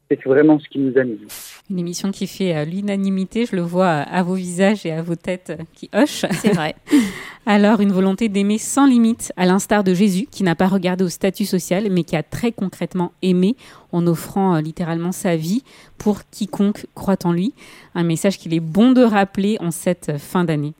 C'est 0.09 0.21
vraiment 0.25 0.59
ce 0.59 0.67
qui 0.67 0.79
nous 0.79 0.97
anime. 0.97 1.27
Une 1.71 1.79
émission 1.79 2.11
qui 2.11 2.27
fait 2.27 2.53
euh, 2.53 2.65
l'unanimité, 2.65 3.45
je 3.45 3.55
le 3.55 3.61
vois 3.61 3.87
à 3.87 4.23
vos 4.23 4.33
visages 4.33 4.85
et 4.85 4.91
à 4.91 5.01
vos 5.01 5.15
têtes 5.15 5.53
qui 5.73 5.89
hochent. 5.93 6.25
C'est 6.41 6.51
vrai. 6.51 6.75
Alors, 7.45 7.79
une 7.79 7.93
volonté 7.93 8.27
d'aimer 8.27 8.57
sans 8.57 8.85
limite, 8.85 9.31
à 9.37 9.45
l'instar 9.45 9.85
de 9.85 9.93
Jésus, 9.93 10.27
qui 10.29 10.43
n'a 10.43 10.53
pas 10.53 10.67
regardé 10.67 11.05
au 11.05 11.07
statut 11.07 11.45
social, 11.45 11.87
mais 11.89 12.03
qui 12.03 12.17
a 12.17 12.23
très 12.23 12.51
concrètement 12.51 13.13
aimé 13.21 13.55
en 13.93 14.05
offrant 14.05 14.55
euh, 14.55 14.59
littéralement 14.59 15.13
sa 15.13 15.37
vie 15.37 15.63
pour 15.97 16.23
quiconque 16.29 16.87
croit 16.93 17.19
en 17.23 17.31
lui. 17.31 17.53
Un 17.95 18.03
message 18.03 18.37
qu'il 18.37 18.53
est 18.53 18.59
bon 18.59 18.91
de 18.91 19.03
rappeler 19.03 19.55
en 19.61 19.71
cette 19.71 20.17
fin 20.17 20.43
d'année. 20.43 20.73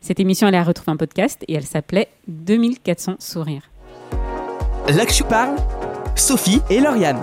Cette 0.00 0.20
émission, 0.20 0.46
elle 0.46 0.54
a 0.54 0.62
retrouvé 0.62 0.92
un 0.92 0.96
podcast 0.96 1.44
et 1.48 1.54
elle 1.54 1.66
s'appelait 1.66 2.06
2400 2.28 3.16
sourires. 3.18 3.68
Là 4.94 5.06
que 5.06 5.12
je 5.12 5.24
parle, 5.24 5.56
Sophie 6.14 6.60
et 6.70 6.78
Lauriane. 6.78 7.18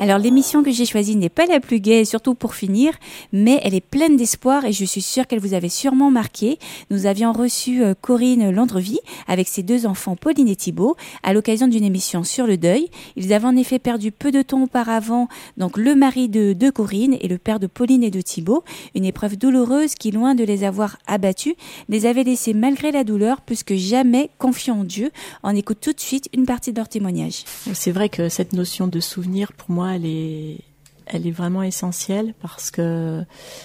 Alors 0.00 0.18
l'émission 0.18 0.64
que 0.64 0.72
j'ai 0.72 0.86
choisie 0.86 1.14
n'est 1.14 1.28
pas 1.28 1.46
la 1.46 1.60
plus 1.60 1.78
gaie, 1.78 2.04
surtout 2.04 2.34
pour 2.34 2.56
finir, 2.56 2.92
mais 3.32 3.60
elle 3.62 3.74
est 3.74 3.80
pleine 3.80 4.16
d'espoir 4.16 4.64
et 4.64 4.72
je 4.72 4.84
suis 4.84 5.00
sûre 5.00 5.26
qu'elle 5.26 5.38
vous 5.38 5.54
avait 5.54 5.68
sûrement 5.68 6.10
marqué. 6.10 6.58
Nous 6.90 7.06
avions 7.06 7.32
reçu 7.32 7.82
euh, 7.82 7.94
Corinne 7.98 8.50
Landrevie 8.50 8.98
avec 9.28 9.46
ses 9.46 9.62
deux 9.62 9.86
enfants 9.86 10.16
Pauline 10.16 10.48
et 10.48 10.56
Thibault 10.56 10.96
à 11.22 11.32
l'occasion 11.32 11.68
d'une 11.68 11.84
émission 11.84 12.24
sur 12.24 12.46
le 12.46 12.56
deuil. 12.56 12.90
Ils 13.14 13.32
avaient 13.32 13.46
en 13.46 13.56
effet 13.56 13.78
perdu 13.78 14.10
peu 14.10 14.32
de 14.32 14.42
temps 14.42 14.64
auparavant, 14.64 15.28
donc 15.56 15.78
le 15.78 15.94
mari 15.94 16.28
de, 16.28 16.54
de 16.54 16.70
Corinne 16.70 17.16
et 17.20 17.28
le 17.28 17.38
père 17.38 17.60
de 17.60 17.68
Pauline 17.68 18.02
et 18.02 18.10
de 18.10 18.20
Thibault, 18.20 18.64
une 18.96 19.04
épreuve 19.04 19.36
douloureuse 19.36 19.94
qui, 19.94 20.10
loin 20.10 20.34
de 20.34 20.42
les 20.42 20.64
avoir 20.64 20.98
abattus, 21.06 21.54
les 21.88 22.06
avait 22.06 22.24
laissés 22.24 22.52
malgré 22.52 22.90
la 22.90 23.04
douleur 23.04 23.40
plus 23.40 23.62
que 23.62 23.76
jamais 23.76 24.30
confiants 24.38 24.80
en 24.80 24.84
Dieu. 24.84 25.12
On 25.44 25.54
écoute 25.54 25.78
tout 25.80 25.92
de 25.92 26.00
suite 26.00 26.28
une 26.34 26.46
partie 26.46 26.72
de 26.72 26.78
leur 26.78 26.88
témoignage. 26.88 27.44
C'est 27.72 27.92
vrai 27.92 28.08
que 28.08 28.28
cette 28.28 28.52
notion 28.52 28.88
de 28.88 28.98
souvenir, 28.98 29.52
pour 29.52 29.70
moi, 29.70 29.83
elle 29.88 30.06
est, 30.06 30.58
elle 31.06 31.26
est 31.26 31.32
vraiment 31.32 31.62
essentielle 31.62 32.34
parce 32.40 32.70
que 32.70 33.24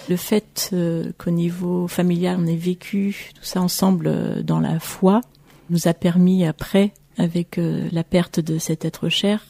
le 0.10 0.15
fait 0.15 0.69
euh, 0.73 1.12
qu'au 1.17 1.32
niveau 1.32 1.88
familial, 1.88 2.38
on 2.39 2.47
ait 2.47 2.55
vécu 2.55 3.32
tout 3.36 3.43
ça 3.43 3.62
ensemble 3.62 4.08
euh, 4.08 4.43
dans 4.43 4.60
la 4.60 4.79
foi, 4.79 5.21
nous 5.69 5.88
a 5.88 5.93
permis 5.93 6.45
après, 6.45 6.93
avec 7.17 7.58
euh, 7.58 7.88
la 7.91 8.03
perte 8.03 8.39
de 8.39 8.58
cet 8.58 8.86
être 8.86 9.10
cher, 9.10 9.45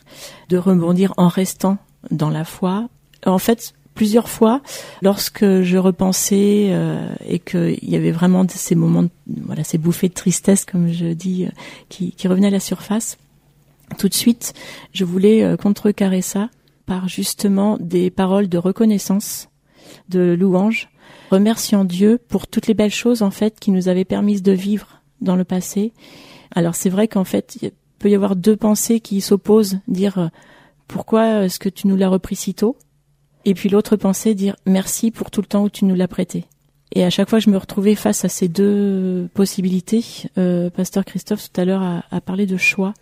de 0.50 0.58
rebondir 0.58 1.14
en 1.18 1.28
restant 1.28 1.78
dans 2.12 2.30
la 2.30 2.44
foi. 2.44 2.90
En 3.26 3.40
fait, 3.40 3.74
plusieurs 3.96 4.30
fois, 4.30 4.62
lorsque 5.02 5.62
je 5.62 5.78
repensais 5.78 6.68
euh, 6.70 7.10
et 7.26 7.40
qu'il 7.40 7.90
y 7.90 7.96
avait 7.96 8.12
vraiment 8.12 8.46
ces 8.48 8.76
moments, 8.76 9.06
voilà, 9.28 9.64
ces 9.64 9.78
bouffées 9.78 10.10
de 10.10 10.14
tristesse, 10.14 10.66
comme 10.66 10.92
je 10.92 11.08
dis, 11.08 11.48
qui, 11.90 12.14
revenaient 12.28 12.48
à 12.48 12.52
la 12.52 12.60
surface, 12.60 13.18
tout 13.98 14.08
de 14.08 14.14
suite, 14.14 14.54
je 14.94 15.04
voulais 15.04 15.56
contrecarrer 15.60 16.22
ça 16.22 16.50
par 16.90 17.08
justement 17.08 17.78
des 17.80 18.10
paroles 18.10 18.50
de 18.50 18.58
reconnaissance, 18.58 19.50
de 20.10 20.36
louange, 20.38 20.90
remerciant 21.30 21.86
Dieu 21.86 22.20
pour 22.28 22.48
toutes 22.48 22.66
les 22.66 22.74
belles 22.74 22.90
choses 22.90 23.22
en 23.22 23.30
fait 23.30 23.60
qui 23.60 23.70
nous 23.70 23.90
avaient 23.90 24.06
permis 24.06 24.42
de 24.42 24.52
vivre 24.52 25.04
dans 25.22 25.36
le 25.36 25.44
passé. 25.44 25.94
Alors 26.50 26.74
c'est 26.74 26.90
vrai 26.90 27.08
qu'en 27.08 27.26
fait, 27.26 27.60
il 27.62 27.70
peut 28.00 28.10
y 28.10 28.16
avoir 28.16 28.36
deux 28.36 28.56
pensées 28.56 29.02
qui 29.02 29.22
s'opposent, 29.22 29.78
dire 29.88 30.18
euh, 30.18 30.28
pourquoi 30.88 31.44
est-ce 31.46 31.60
que 31.60 31.70
tu 31.70 31.86
nous 31.86 31.96
l'as 31.96 32.10
repris 32.10 32.36
si 32.36 32.56
tôt? 32.56 32.76
Et 33.46 33.54
puis 33.54 33.70
l'autre 33.70 33.96
pensée, 33.96 34.34
dire 34.34 34.56
merci 34.66 35.12
pour 35.12 35.30
tout 35.30 35.42
le 35.42 35.48
temps 35.48 35.66
où 35.66 35.70
tu 35.70 35.86
nous 35.86 35.94
l'as 35.94 36.08
prêté. 36.08 36.46
Et 36.96 37.04
à 37.04 37.12
chaque 37.12 37.30
fois, 37.30 37.38
je 37.38 37.52
me 37.52 37.58
retrouvais 37.58 37.94
face 37.94 38.26
à 38.26 38.30
ces 38.30 38.48
deux 38.48 39.30
possibilités. 39.36 40.04
Euh, 40.40 40.72
Pasteur 40.72 41.06
Christophe 41.06 41.52
tout 41.52 41.62
à 41.62 41.66
l'heure 41.66 41.84
a 42.10 42.20
parlé 42.20 42.48
de 42.48 42.58
choix. 42.58 42.96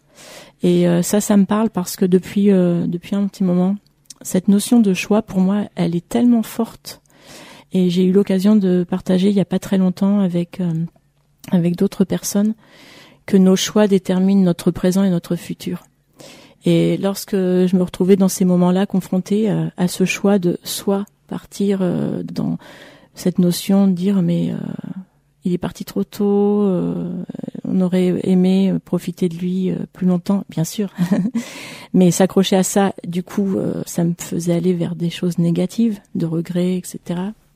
Et 0.64 0.88
euh, 0.88 1.02
ça, 1.02 1.22
ça 1.22 1.38
me 1.38 1.46
parle 1.46 1.70
parce 1.70 1.96
que 1.96 2.06
depuis 2.06 2.52
euh, 2.52 2.88
depuis 2.88 3.16
un 3.16 3.28
petit 3.28 3.44
moment, 3.44 3.76
cette 4.22 4.48
notion 4.48 4.80
de 4.80 4.94
choix, 4.94 5.22
pour 5.22 5.40
moi, 5.40 5.66
elle 5.76 5.96
est 5.96 6.08
tellement 6.08 6.44
forte. 6.44 7.02
Et 7.74 7.90
j'ai 7.90 8.06
eu 8.06 8.12
l'occasion 8.12 8.56
de 8.56 8.86
partager 8.88 9.30
il 9.30 9.36
y 9.36 9.42
a 9.42 9.46
pas 9.46 9.60
très 9.60 9.78
longtemps 9.78 10.20
avec 10.20 10.60
euh, 10.62 10.74
avec 11.52 11.76
d'autres 11.76 12.06
personnes 12.06 12.56
que 13.26 13.38
nos 13.38 13.56
choix 13.56 13.88
déterminent 13.88 14.42
notre 14.44 14.72
présent 14.72 15.04
et 15.04 15.10
notre 15.10 15.36
futur. 15.36 15.84
Et 16.66 16.98
lorsque 16.98 17.36
je 17.36 17.76
me 17.76 17.84
retrouvais 17.84 18.16
dans 18.16 18.30
ces 18.30 18.46
moments-là 18.46 18.86
confrontée 18.86 19.50
à, 19.50 19.72
à 19.78 19.88
ce 19.88 20.06
choix 20.06 20.40
de 20.40 20.58
soit 20.64 21.06
partir 21.28 21.80
euh, 21.82 22.24
dans 22.24 22.58
cette 23.14 23.40
notion 23.40 23.88
de 23.88 23.94
dire 23.94 24.22
mais 24.22 24.52
euh, 24.52 24.58
il 25.48 25.54
est 25.54 25.58
parti 25.58 25.86
trop 25.86 26.04
tôt, 26.04 26.62
euh, 26.64 27.24
on 27.64 27.80
aurait 27.80 28.20
aimé 28.24 28.74
profiter 28.84 29.30
de 29.30 29.36
lui 29.36 29.72
euh, 29.72 29.78
plus 29.94 30.06
longtemps, 30.06 30.44
bien 30.50 30.66
sûr. 30.66 30.94
Mais 31.94 32.12
s'accrocher 32.12 32.58
à 32.58 32.64
ça, 32.64 32.94
du 33.08 33.24
coup, 33.24 33.56
euh, 33.56 33.82
ça 33.86 34.04
me 34.04 34.14
faisait 34.18 34.54
aller 34.54 34.74
vers 34.74 34.96
des 34.96 35.10
choses 35.10 35.38
négatives, 35.38 36.00
de 36.16 36.26
regrets, 36.26 36.76
etc. 36.76 37.00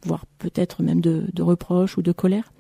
Voire 0.06 0.26
peut-être 0.40 0.82
même 0.82 1.02
de, 1.02 1.26
de 1.34 1.44
reproches 1.44 1.98
ou 1.98 2.02
de 2.02 2.14
colère. 2.14 2.54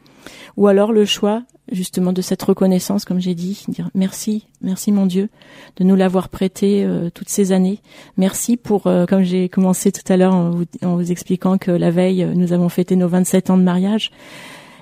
Ou 0.57 0.67
alors 0.67 0.91
le 0.91 1.05
choix, 1.05 1.43
justement, 1.71 2.11
de 2.11 2.21
cette 2.21 2.43
reconnaissance, 2.43 3.05
comme 3.05 3.21
j'ai 3.21 3.33
dit, 3.33 3.63
dire 3.69 3.89
merci, 3.95 4.47
merci 4.61 4.91
mon 4.91 5.05
Dieu, 5.05 5.29
de 5.77 5.85
nous 5.85 5.95
l'avoir 5.95 6.27
prêté 6.29 6.87
toutes 7.15 7.29
ces 7.29 7.53
années. 7.53 7.79
Merci 8.17 8.55
pour, 8.55 8.83
comme 8.83 9.23
j'ai 9.23 9.49
commencé 9.49 9.91
tout 9.91 10.13
à 10.13 10.17
l'heure 10.17 10.35
en 10.35 10.51
vous, 10.51 11.11
expliquant 11.11 11.57
que 11.57 11.71
la 11.71 11.89
veille, 11.89 12.27
nous 12.35 12.53
avons 12.53 12.69
fêté 12.69 12.95
nos 12.95 13.07
27 13.07 13.49
ans 13.49 13.57
de 13.57 13.63
mariage 13.63 14.11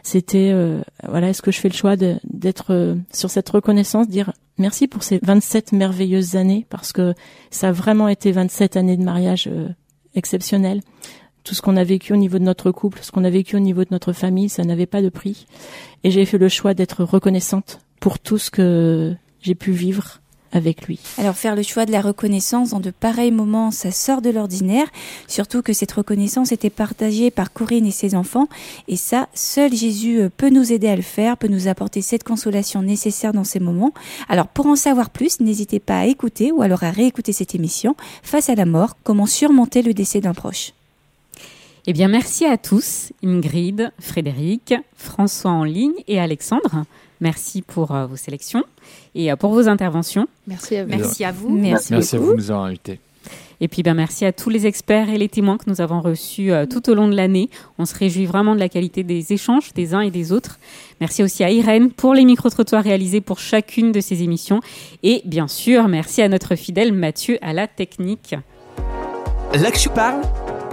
c'était 0.04 0.52
euh, 0.52 0.82
voilà 1.08 1.30
est-ce 1.30 1.42
que 1.42 1.52
je 1.52 1.60
fais 1.60 1.70
le 1.70 1.74
choix 1.74 1.96
d'être 1.96 2.74
euh, 2.74 2.96
sur 3.14 3.30
cette 3.30 3.50
reconnaissance 3.50 4.08
dire 4.08 4.34
merci 4.58 4.88
pour 4.88 5.04
ces 5.04 5.20
27 5.24 5.72
merveilleuses 5.72 6.36
années 6.36 6.66
parce 6.70 6.92
que 6.92 7.14
ça 7.52 7.70
a 7.70 7.72
vraiment 7.72 8.08
été 8.08 8.32
27 8.32 8.78
années 8.78 8.98
de 8.98 9.04
mariage 9.04 9.48
euh, 9.52 9.70
exceptionnelles. 10.16 10.82
Tout 11.44 11.56
ce 11.56 11.62
qu'on 11.62 11.78
a 11.78 11.84
vécu 11.84 12.14
au 12.14 12.18
niveau 12.18 12.38
de 12.38 12.44
notre 12.44 12.72
couple 12.72 13.00
ce 13.02 13.12
qu'on 13.12 13.24
a 13.24 13.30
vécu 13.30 13.56
au 13.56 13.60
niveau 13.60 13.84
de 13.84 13.90
notre 13.92 14.14
famille 14.14 14.50
ça 14.50 14.64
n'avait 14.64 14.86
pas 14.86 15.02
de 15.02 15.10
prix. 15.10 15.48
Et 16.04 16.12
j'ai 16.12 16.26
fait 16.26 16.38
le 16.38 16.50
choix 16.50 16.74
d'être 16.74 17.04
reconnaissante 17.04 17.80
pour 18.00 18.20
tout 18.20 18.38
ce 18.38 18.52
que 18.52 19.14
j'ai 19.42 19.56
pu 19.56 19.72
vivre 19.72 20.22
avec 20.52 20.88
lui. 20.88 21.00
Alors 21.18 21.36
faire 21.36 21.56
le 21.56 21.64
choix 21.64 21.86
de 21.86 21.92
la 21.92 22.02
reconnaissance 22.02 22.70
dans 22.70 22.80
de 22.80 22.92
pareils 22.92 23.32
moments, 23.32 23.72
ça 23.72 23.92
sort 23.92 24.22
de 24.22 24.30
l'ordinaire, 24.30 24.88
surtout 25.28 25.62
que 25.62 25.74
cette 25.74 25.92
reconnaissance 25.92 26.52
était 26.52 26.70
partagée 26.70 27.32
par 27.32 27.54
Corinne 27.54 27.86
et 27.86 27.92
ses 27.92 28.16
enfants, 28.16 28.48
et 28.88 28.96
ça, 28.96 29.28
seul 29.34 29.74
Jésus 29.74 30.20
euh, 30.20 30.30
peut 30.36 30.50
nous 30.50 30.72
aider 30.72 30.88
à 30.88 30.96
le 30.96 31.02
faire, 31.02 31.38
peut 31.38 31.48
nous 31.48 31.68
apporter 31.68 32.02
cette 32.02 32.24
consolation 32.24 32.82
nécessaire 32.82 33.34
dans 33.34 33.44
ces 33.44 33.60
moments. 33.60 33.94
Alors 34.28 34.48
pour 34.48 34.66
en 34.68 34.76
savoir 34.76 35.10
plus, 35.10 35.40
n'hésitez 35.40 35.80
pas 35.80 36.00
à 36.00 36.06
écouter 36.06 36.52
ou 36.52 36.62
alors 36.62 36.84
à 36.84 36.92
réécouter 36.92 37.34
cette 37.34 37.56
émission, 37.56 37.96
Face 38.24 38.50
à 38.50 38.56
la 38.56 38.66
mort, 38.66 38.96
comment 39.04 39.26
surmonter 39.26 39.82
le 39.82 39.94
décès 39.94 40.22
d'un 40.22 40.34
proche. 40.34 40.74
Eh 41.88 41.94
bien, 41.94 42.08
merci 42.08 42.46
à 42.46 42.58
tous, 42.58 43.12
Ingrid, 43.24 43.92
Frédéric, 44.00 44.74
François 44.96 45.52
en 45.52 45.64
ligne 45.64 45.96
et 46.08 46.20
Alexandre. 46.20 46.86
Merci 47.22 47.62
pour 47.62 47.92
euh, 47.92 48.06
vos 48.06 48.16
sélections 48.16 48.64
et 49.16 49.32
euh, 49.32 49.36
pour 49.36 49.52
vos 49.52 49.68
interventions. 49.68 50.28
Merci 50.48 50.78
à 50.78 50.84
vous. 50.84 50.90
Merci 50.90 51.26
à 51.26 51.32
vous. 51.32 51.50
Merci, 51.50 51.94
merci 51.94 52.16
à 52.16 52.20
vous 52.20 52.32
de 52.32 52.38
nous 52.38 52.52
avoir 52.52 52.66
invités. 52.66 53.00
Et 53.62 53.68
puis 53.68 53.84
ben, 53.84 53.94
merci 53.94 54.26
à 54.26 54.32
tous 54.32 54.50
les 54.50 54.66
experts 54.66 55.10
et 55.10 55.18
les 55.18 55.28
témoins 55.28 55.58
que 55.58 55.70
nous 55.70 55.82
avons 55.82 56.00
reçus 56.02 56.52
euh, 56.52 56.66
tout 56.66 56.90
au 56.90 56.96
long 56.96 57.08
de 57.08 57.16
l'année. 57.16 57.50
On 57.78 57.86
se 57.86 57.94
réjouit 57.94 58.26
vraiment 58.26 58.56
de 58.56 58.60
la 58.60 58.70
qualité 58.70 59.04
des 59.04 59.34
échanges 59.34 59.74
des 59.74 59.94
uns 59.94 60.02
et 60.02 60.12
des 60.12 60.32
autres. 60.32 60.60
Merci 61.02 61.24
aussi 61.24 61.44
à 61.44 61.52
Irène 61.52 61.92
pour 61.92 62.14
les 62.14 62.24
micro-trottoirs 62.24 62.84
réalisés 62.84 63.22
pour 63.22 63.40
chacune 63.40 63.92
de 63.92 64.00
ces 64.00 64.24
émissions. 64.24 64.62
Et 65.04 65.22
bien 65.26 65.48
sûr, 65.48 65.88
merci 65.88 66.22
à 66.22 66.30
notre 66.30 66.56
fidèle 66.56 66.94
Mathieu 66.94 67.38
à 67.42 67.54
la 67.54 67.68
technique. 67.68 68.36
L'Axu 69.54 69.90
parle, 69.90 70.22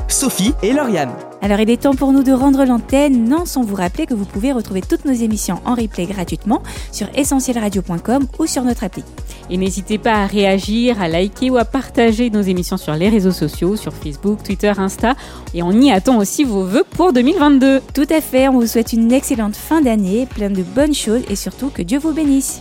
Sophie 0.08 0.54
et 0.62 0.72
Lauriane. 0.72 1.12
Alors 1.42 1.60
il 1.60 1.70
est 1.70 1.82
temps 1.82 1.94
pour 1.94 2.12
nous 2.12 2.22
de 2.22 2.32
rendre 2.32 2.64
l'antenne, 2.64 3.28
non 3.28 3.44
sans 3.44 3.62
vous 3.62 3.74
rappeler 3.74 4.06
que 4.06 4.14
vous 4.14 4.24
pouvez 4.24 4.52
retrouver 4.52 4.80
toutes 4.80 5.04
nos 5.04 5.12
émissions 5.12 5.60
en 5.64 5.74
replay 5.74 6.06
gratuitement 6.06 6.62
sur 6.92 7.08
essentielradio.com 7.14 8.26
ou 8.38 8.46
sur 8.46 8.62
notre 8.62 8.84
appli. 8.84 9.04
Et 9.50 9.56
n'hésitez 9.56 9.98
pas 9.98 10.14
à 10.14 10.26
réagir, 10.26 11.00
à 11.00 11.08
liker 11.08 11.50
ou 11.50 11.56
à 11.56 11.64
partager 11.64 12.30
nos 12.30 12.40
émissions 12.40 12.76
sur 12.76 12.94
les 12.94 13.08
réseaux 13.08 13.32
sociaux, 13.32 13.76
sur 13.76 13.92
Facebook, 13.92 14.42
Twitter, 14.42 14.72
Insta. 14.76 15.14
Et 15.54 15.62
on 15.62 15.72
y 15.72 15.90
attend 15.92 16.18
aussi 16.18 16.44
vos 16.44 16.64
vœux 16.64 16.84
pour 16.90 17.12
2022. 17.12 17.80
Tout 17.94 18.06
à 18.10 18.20
fait, 18.20 18.48
on 18.48 18.54
vous 18.54 18.66
souhaite 18.66 18.92
une 18.92 19.12
excellente 19.12 19.56
fin 19.56 19.80
d'année, 19.80 20.26
plein 20.26 20.50
de 20.50 20.62
bonnes 20.62 20.94
choses 20.94 21.22
et 21.28 21.36
surtout 21.36 21.70
que 21.70 21.82
Dieu 21.82 21.98
vous 21.98 22.12
bénisse. 22.12 22.60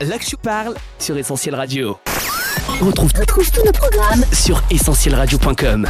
L'Axu 0.00 0.36
parle 0.36 0.74
sur 0.98 1.16
Essentiel 1.16 1.54
Radio. 1.54 1.96
On 2.82 2.86
retrouve, 2.86 3.12
retrouve 3.18 3.50
tous 3.50 3.64
nos 3.64 3.72
programmes 3.72 4.24
sur 4.32 4.62
essentielradio.com. 4.70 5.86